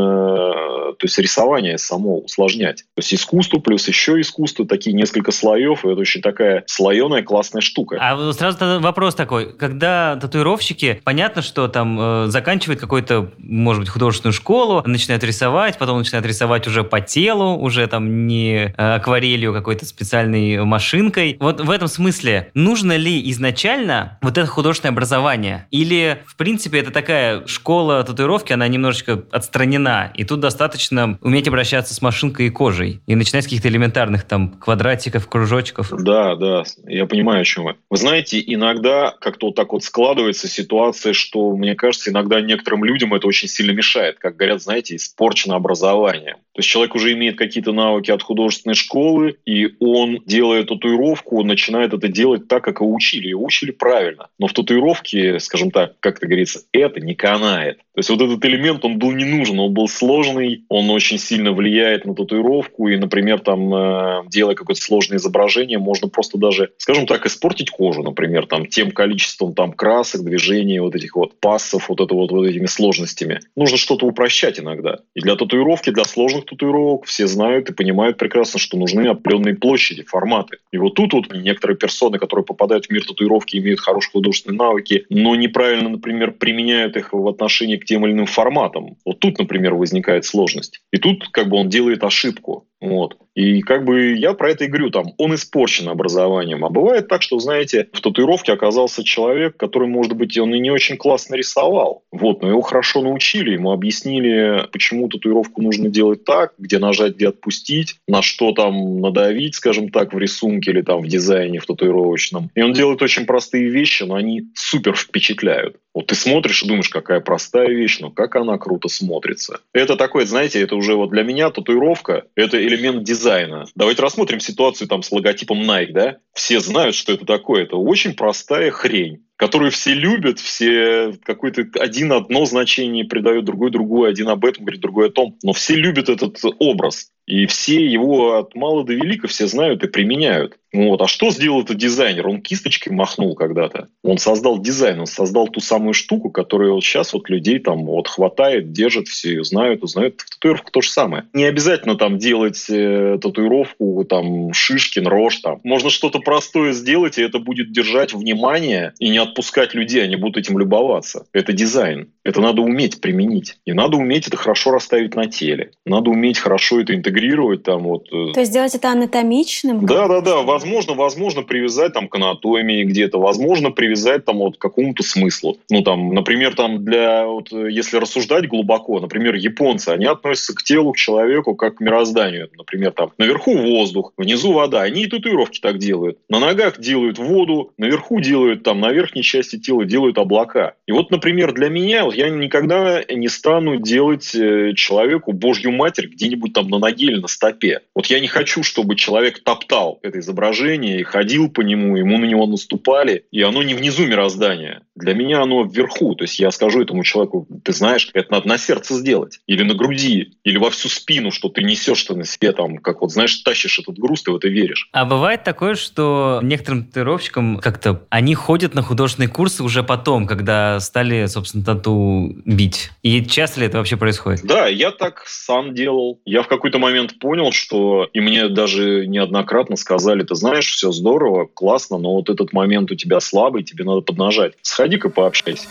то 0.93 1.03
есть 1.03 1.17
рисование 1.17 1.77
само 1.77 2.19
усложнять. 2.19 2.83
То 2.95 2.99
есть 2.99 3.13
искусство 3.13 3.59
плюс 3.59 3.87
еще 3.87 4.19
искусство, 4.19 4.65
такие 4.65 4.95
несколько 4.95 5.31
слоев, 5.31 5.85
и 5.85 5.89
это 5.89 5.99
очень 5.99 6.21
такая 6.21 6.63
слоеная 6.67 7.23
классная 7.23 7.61
штука. 7.61 7.97
А 7.99 8.33
сразу 8.33 8.79
вопрос 8.79 9.15
такой, 9.15 9.53
когда 9.53 10.17
татуировщики, 10.17 11.01
понятно, 11.03 11.41
что 11.41 11.67
там 11.67 11.97
э, 11.99 12.27
заканчивают 12.27 12.79
какую-то, 12.79 13.31
может 13.37 13.81
быть, 13.81 13.89
художественную 13.89 14.33
школу, 14.33 14.83
начинают 14.85 15.23
рисовать, 15.23 15.77
потом 15.77 15.99
начинают 15.99 16.25
рисовать 16.25 16.67
уже 16.67 16.83
по 16.83 17.01
телу, 17.01 17.57
уже 17.57 17.87
там 17.87 18.27
не 18.27 18.73
э, 18.77 18.95
акварелью, 18.95 19.53
какой-то 19.53 19.85
специальной 19.85 20.63
машинкой. 20.63 21.37
Вот 21.39 21.61
в 21.61 21.69
этом 21.69 21.87
смысле, 21.87 22.51
нужно 22.53 22.97
ли 22.97 23.29
изначально 23.31 24.17
вот 24.21 24.37
это 24.37 24.47
художественное 24.47 24.91
образование? 24.91 25.67
Или, 25.71 26.23
в 26.25 26.35
принципе, 26.35 26.79
это 26.79 26.91
такая 26.91 27.45
школа 27.47 28.03
татуировки, 28.03 28.40
татуировки, 28.41 28.53
она 28.53 28.67
немножечко 28.67 29.23
отстранена. 29.31 30.11
И 30.15 30.23
тут 30.23 30.39
достаточно 30.39 31.17
уметь 31.21 31.47
обращаться 31.47 31.93
с 31.93 32.01
машинкой 32.01 32.47
и 32.47 32.49
кожей. 32.49 33.01
И 33.07 33.15
начинать 33.15 33.43
с 33.43 33.47
каких-то 33.47 33.67
элементарных 33.69 34.23
там 34.23 34.49
квадратиков, 34.49 35.27
кружочков. 35.27 35.91
Да, 35.91 36.35
да, 36.35 36.63
я 36.85 37.05
понимаю, 37.05 37.41
о 37.41 37.45
чем 37.45 37.65
вы. 37.65 37.75
Вы 37.89 37.97
знаете, 37.97 38.41
иногда 38.45 39.13
как-то 39.19 39.47
вот 39.47 39.55
так 39.55 39.71
вот 39.73 39.83
складывается 39.83 40.47
ситуация, 40.47 41.13
что, 41.13 41.55
мне 41.55 41.75
кажется, 41.75 42.11
иногда 42.11 42.41
некоторым 42.41 42.83
людям 42.83 43.13
это 43.13 43.27
очень 43.27 43.47
сильно 43.47 43.71
мешает. 43.71 44.17
Как 44.19 44.35
говорят, 44.35 44.61
знаете, 44.61 44.95
испорчено 44.95 45.55
образование. 45.55 46.37
То 46.53 46.59
есть 46.59 46.69
человек 46.69 46.95
уже 46.95 47.13
имеет 47.13 47.37
какие-то 47.37 47.71
навыки 47.71 48.11
от 48.11 48.21
художественной 48.21 48.75
школы, 48.75 49.37
и 49.45 49.69
он, 49.79 50.19
делая 50.25 50.63
татуировку, 50.63 51.39
он 51.39 51.47
начинает 51.47 51.93
это 51.93 52.07
делать 52.07 52.47
так, 52.47 52.63
как 52.63 52.81
его 52.81 52.93
учили. 52.93 53.29
Его 53.29 53.45
учили 53.45 53.71
правильно. 53.71 54.27
Но 54.37 54.47
в 54.47 54.53
татуировке, 54.53 55.39
скажем 55.39 55.71
так, 55.71 55.99
как 55.99 56.17
это 56.17 56.27
говорится, 56.27 56.61
это 56.73 56.99
не 56.99 57.15
канает. 57.15 57.77
То 57.93 57.99
есть 57.99 58.09
вот 58.09 58.21
этот 58.21 58.43
элемент, 58.45 58.85
он 58.85 58.99
был 58.99 59.11
не 59.11 59.25
нужен, 59.25 59.59
он 59.59 59.73
был 59.73 59.87
сложный, 59.87 60.63
он 60.69 60.89
очень 60.89 61.17
сильно 61.17 61.51
влияет 61.51 62.05
на 62.05 62.15
татуировку, 62.15 62.87
и, 62.87 62.97
например, 62.97 63.39
там, 63.39 63.73
э, 63.73 64.23
делая 64.29 64.55
какое-то 64.55 64.81
сложное 64.81 65.17
изображение, 65.17 65.77
можно 65.77 66.07
просто 66.07 66.37
даже, 66.37 66.71
скажем 66.77 67.05
так, 67.05 67.25
испортить 67.25 67.69
кожу, 67.69 68.01
например, 68.01 68.45
там, 68.47 68.65
тем 68.65 68.91
количеством 68.91 69.53
там 69.53 69.73
красок, 69.73 70.23
движений, 70.23 70.79
вот 70.79 70.95
этих 70.95 71.15
вот 71.15 71.39
пассов, 71.39 71.89
вот 71.89 71.99
это 71.99 72.13
вот, 72.13 72.31
вот 72.31 72.45
этими 72.45 72.65
сложностями. 72.65 73.39
Нужно 73.57 73.77
что-то 73.77 74.05
упрощать 74.05 74.59
иногда. 74.59 74.99
И 75.13 75.19
для 75.19 75.35
татуировки, 75.35 75.89
для 75.89 76.05
сложных 76.05 76.40
татуировок 76.45 77.05
все 77.05 77.27
знают 77.27 77.69
и 77.69 77.73
понимают 77.73 78.17
прекрасно, 78.17 78.59
что 78.59 78.77
нужны 78.77 79.07
определенные 79.07 79.55
площади, 79.55 80.03
форматы. 80.03 80.57
И 80.71 80.77
вот 80.77 80.95
тут 80.95 81.13
вот 81.13 81.33
некоторые 81.33 81.77
персоны, 81.77 82.19
которые 82.19 82.45
попадают 82.45 82.85
в 82.85 82.89
мир 82.91 83.05
татуировки, 83.05 83.57
имеют 83.57 83.79
хорошие 83.79 84.11
художественные 84.11 84.57
навыки, 84.57 85.05
но 85.09 85.35
неправильно, 85.35 85.89
например, 85.89 86.31
применяют 86.31 86.97
их 86.97 87.13
в 87.13 87.27
отношении 87.27 87.77
к 87.77 87.85
тем 87.85 88.05
или 88.05 88.13
иным 88.13 88.25
форматам. 88.25 88.97
Вот 89.05 89.19
тут, 89.19 89.39
например, 89.39 89.75
возникает 89.75 90.25
сложность. 90.25 90.81
И 90.91 90.97
тут 90.97 91.29
как 91.29 91.49
бы 91.49 91.57
он 91.57 91.69
делает 91.69 92.03
ошибку. 92.03 92.65
Вот. 92.81 93.15
И 93.35 93.61
как 93.61 93.85
бы 93.85 94.15
я 94.15 94.33
про 94.33 94.49
это 94.49 94.65
и 94.65 94.67
говорю, 94.67 94.89
там, 94.89 95.13
он 95.17 95.35
испорчен 95.35 95.87
образованием. 95.87 96.65
А 96.65 96.69
бывает 96.69 97.07
так, 97.07 97.21
что, 97.21 97.39
знаете, 97.39 97.87
в 97.93 98.01
татуировке 98.01 98.51
оказался 98.51 99.03
человек, 99.03 99.55
который, 99.55 99.87
может 99.87 100.13
быть, 100.13 100.37
он 100.37 100.53
и 100.53 100.59
не 100.59 100.71
очень 100.71 100.97
классно 100.97 101.35
рисовал. 101.35 102.03
Вот, 102.11 102.41
но 102.41 102.49
его 102.49 102.61
хорошо 102.61 103.01
научили, 103.01 103.51
ему 103.51 103.71
объяснили, 103.71 104.67
почему 104.71 105.07
татуировку 105.07 105.61
нужно 105.61 105.89
делать 105.89 106.25
так, 106.25 106.30
где 106.57 106.79
нажать, 106.79 107.15
где 107.15 107.29
отпустить, 107.29 107.97
на 108.07 108.21
что 108.21 108.51
там 108.51 108.99
надавить, 109.01 109.55
скажем 109.55 109.89
так, 109.89 110.13
в 110.13 110.17
рисунке 110.17 110.71
или 110.71 110.81
там 110.81 111.01
в 111.01 111.07
дизайне, 111.07 111.59
в 111.59 111.65
татуировочном. 111.65 112.49
И 112.55 112.61
он 112.61 112.73
делает 112.73 113.01
очень 113.01 113.25
простые 113.25 113.69
вещи, 113.69 114.03
но 114.03 114.15
они 114.15 114.43
супер 114.55 114.95
впечатляют. 114.95 115.77
Вот 115.93 116.07
ты 116.07 116.15
смотришь 116.15 116.63
и 116.63 116.67
думаешь, 116.67 116.89
какая 116.89 117.19
простая 117.19 117.67
вещь, 117.67 117.99
но 117.99 118.11
как 118.11 118.35
она 118.35 118.57
круто 118.57 118.87
смотрится. 118.87 119.59
Это 119.73 119.97
такое, 119.97 120.25
знаете, 120.25 120.61
это 120.61 120.75
уже 120.75 120.95
вот 120.95 121.09
для 121.09 121.23
меня 121.23 121.49
татуировка, 121.49 122.23
это 122.35 122.65
элемент 122.65 123.03
дизайна. 123.03 123.65
Давайте 123.75 124.01
рассмотрим 124.01 124.39
ситуацию 124.39 124.87
там 124.87 125.03
с 125.03 125.11
логотипом 125.11 125.61
Nike, 125.69 125.91
да? 125.91 126.17
Все 126.33 126.59
знают, 126.61 126.95
что 126.95 127.11
это 127.11 127.25
такое. 127.25 127.63
Это 127.63 127.75
очень 127.75 128.13
простая 128.13 128.71
хрень 128.71 129.23
которую 129.41 129.71
все 129.71 129.95
любят, 129.95 130.37
все 130.37 131.17
какое-то 131.23 131.65
один 131.79 132.13
одно 132.13 132.45
значение 132.45 133.05
придают, 133.05 133.43
другой 133.43 133.71
другое, 133.71 134.11
один 134.11 134.29
об 134.29 134.45
этом 134.45 134.65
говорит, 134.65 134.81
другой 134.81 135.07
о 135.07 135.11
том. 135.11 135.35
Но 135.41 135.51
все 135.51 135.73
любят 135.73 136.09
этот 136.09 136.37
образ. 136.59 137.11
И 137.31 137.45
все 137.45 137.85
его 137.85 138.39
от 138.39 138.55
мала 138.55 138.83
до 138.83 138.91
велика 138.91 139.29
все 139.29 139.47
знают 139.47 139.85
и 139.85 139.87
применяют. 139.87 140.57
Вот. 140.73 141.01
А 141.01 141.07
что 141.07 141.31
сделал 141.31 141.63
этот 141.63 141.77
дизайнер? 141.77 142.27
Он 142.27 142.41
кисточкой 142.41 142.93
махнул 142.93 143.35
когда-то. 143.35 143.87
Он 144.03 144.17
создал 144.17 144.59
дизайн, 144.59 145.01
он 145.01 145.05
создал 145.05 145.47
ту 145.47 145.61
самую 145.61 145.93
штуку, 145.93 146.29
которую 146.29 146.73
вот 146.73 146.83
сейчас 146.83 147.13
вот 147.13 147.29
людей 147.29 147.59
там 147.59 147.85
вот 147.85 148.07
хватает, 148.07 148.71
держит, 148.71 149.07
все 149.07 149.29
ее 149.29 149.43
знают, 149.45 149.83
узнают. 149.83 150.19
В 150.19 150.29
татуировках 150.29 150.71
то 150.71 150.81
же 150.81 150.89
самое. 150.89 151.25
Не 151.33 151.45
обязательно 151.45 151.95
там 151.95 152.17
делать 152.17 152.65
э, 152.69 153.17
татуировку, 153.21 154.05
там, 154.05 154.53
Шишкин, 154.53 155.07
Рожь, 155.07 155.37
там. 155.37 155.59
Можно 155.63 155.89
что-то 155.89 156.19
простое 156.19 156.73
сделать, 156.73 157.17
и 157.17 157.21
это 157.21 157.39
будет 157.39 157.71
держать 157.71 158.13
внимание 158.13 158.93
и 158.99 159.09
не 159.09 159.19
отпускать 159.19 159.73
людей, 159.73 160.03
они 160.03 160.17
будут 160.17 160.37
этим 160.37 160.57
любоваться. 160.57 161.27
Это 161.31 161.53
дизайн. 161.53 162.11
Это 162.23 162.39
надо 162.39 162.61
уметь 162.61 163.01
применить. 163.01 163.57
И 163.65 163.73
надо 163.73 163.97
уметь 163.97 164.27
это 164.27 164.37
хорошо 164.37 164.71
расставить 164.71 165.15
на 165.15 165.27
теле. 165.27 165.71
Надо 165.85 166.09
уметь 166.11 166.37
хорошо 166.37 166.79
это 166.79 166.93
интегрировать 166.95 167.20
там 167.63 167.83
вот. 167.83 168.07
Э. 168.11 168.33
То 168.33 168.39
есть 168.39 168.51
сделать 168.51 168.75
это 168.75 168.91
анатомичным? 168.91 169.85
Да, 169.85 170.07
да, 170.07 170.21
да. 170.21 170.41
Возможно, 170.41 170.93
возможно 170.93 171.43
привязать 171.43 171.93
там 171.93 172.07
к 172.07 172.15
анатомии 172.15 172.83
где-то, 172.83 173.19
возможно 173.19 173.71
привязать 173.71 174.25
там 174.25 174.37
вот 174.37 174.57
к 174.57 174.61
какому-то 174.61 175.03
смыслу. 175.03 175.57
Ну 175.69 175.81
там, 175.81 176.13
например, 176.13 176.55
там 176.55 176.83
для 176.83 177.25
вот 177.25 177.51
если 177.51 177.97
рассуждать 177.97 178.47
глубоко, 178.47 178.99
например, 178.99 179.35
японцы, 179.35 179.89
они 179.89 180.05
относятся 180.05 180.55
к 180.55 180.63
телу, 180.63 180.93
к 180.93 180.97
человеку 180.97 181.55
как 181.55 181.75
к 181.75 181.81
мирозданию. 181.81 182.49
Например, 182.57 182.91
там 182.91 183.11
наверху 183.17 183.55
воздух, 183.55 184.13
внизу 184.17 184.53
вода. 184.53 184.81
Они 184.81 185.03
и 185.03 185.07
татуировки 185.07 185.59
так 185.59 185.77
делают. 185.77 186.17
На 186.29 186.39
ногах 186.39 186.79
делают 186.79 187.17
воду, 187.17 187.71
наверху 187.77 188.19
делают 188.19 188.63
там 188.63 188.79
на 188.79 188.91
верхней 188.91 189.23
части 189.23 189.57
тела 189.57 189.85
делают 189.85 190.17
облака. 190.17 190.73
И 190.87 190.91
вот, 190.91 191.11
например, 191.11 191.53
для 191.53 191.69
меня 191.69 192.07
я 192.13 192.29
никогда 192.29 193.03
не 193.09 193.27
стану 193.27 193.77
делать 193.77 194.33
э, 194.35 194.73
человеку 194.75 195.31
Божью 195.31 195.71
Матерь 195.71 196.07
где-нибудь 196.07 196.53
там 196.53 196.69
на 196.69 196.79
ноге 196.79 197.00
или 197.01 197.19
на 197.19 197.27
стопе. 197.27 197.81
Вот 197.95 198.07
я 198.07 198.19
не 198.19 198.27
хочу, 198.27 198.63
чтобы 198.63 198.95
человек 198.95 199.43
топтал 199.43 199.99
это 200.03 200.19
изображение 200.19 200.99
и 200.99 201.03
ходил 201.03 201.49
по 201.49 201.61
нему, 201.61 201.97
ему 201.97 202.17
на 202.17 202.25
него 202.25 202.45
наступали, 202.45 203.25
и 203.31 203.41
оно 203.41 203.63
не 203.63 203.73
внизу 203.73 204.05
мироздания. 204.05 204.83
Для 204.95 205.13
меня 205.13 205.41
оно 205.41 205.63
вверху. 205.63 206.15
То 206.15 206.25
есть 206.25 206.39
я 206.39 206.51
скажу 206.51 206.81
этому 206.81 207.03
человеку, 207.03 207.47
ты 207.63 207.73
знаешь, 207.73 208.09
это 208.13 208.31
надо 208.31 208.47
на 208.47 208.57
сердце 208.57 208.95
сделать. 208.95 209.39
Или 209.47 209.63
на 209.63 209.73
груди, 209.73 210.33
или 210.43 210.57
во 210.57 210.69
всю 210.69 210.89
спину, 210.89 211.31
что 211.31 211.49
ты 211.49 211.63
несешь 211.63 212.03
ты 212.03 212.15
на 212.15 212.25
себе 212.25 212.51
там, 212.51 212.77
как 212.77 213.01
вот, 213.01 213.11
знаешь, 213.11 213.35
тащишь 213.37 213.79
этот 213.79 213.97
груз, 213.97 214.23
ты 214.23 214.31
в 214.31 214.35
это 214.35 214.47
веришь. 214.47 214.89
А 214.91 215.05
бывает 215.05 215.43
такое, 215.43 215.75
что 215.75 216.39
некоторым 216.43 216.85
татуировщикам 216.85 217.57
как-то 217.57 218.05
они 218.09 218.35
ходят 218.35 218.75
на 218.75 218.81
художественные 218.81 219.29
курсы 219.29 219.63
уже 219.63 219.83
потом, 219.83 220.27
когда 220.27 220.79
стали, 220.79 221.25
собственно, 221.25 221.63
тату 221.63 222.35
бить. 222.45 222.91
И 223.01 223.25
часто 223.25 223.61
ли 223.61 223.67
это 223.67 223.77
вообще 223.77 223.97
происходит? 223.97 224.41
Да, 224.43 224.67
я 224.67 224.91
так 224.91 225.23
сам 225.25 225.73
делал. 225.73 226.21
Я 226.25 226.43
в 226.43 226.47
какой-то 226.47 226.77
момент 226.77 226.90
понял, 227.19 227.51
что 227.51 228.07
и 228.13 228.19
мне 228.19 228.47
даже 228.47 229.05
неоднократно 229.07 229.75
сказали, 229.75 230.23
ты 230.23 230.35
знаешь, 230.35 230.69
все 230.69 230.91
здорово, 230.91 231.45
классно, 231.45 231.97
но 231.97 232.15
вот 232.15 232.29
этот 232.29 232.53
момент 232.53 232.91
у 232.91 232.95
тебя 232.95 233.19
слабый, 233.19 233.63
тебе 233.63 233.83
надо 233.83 234.01
поднажать. 234.01 234.53
Сходи-ка 234.61 235.09
пообщайся. 235.09 235.67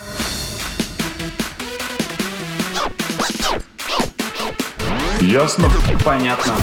Ясно? 5.21 5.69
Понятно. 6.03 6.55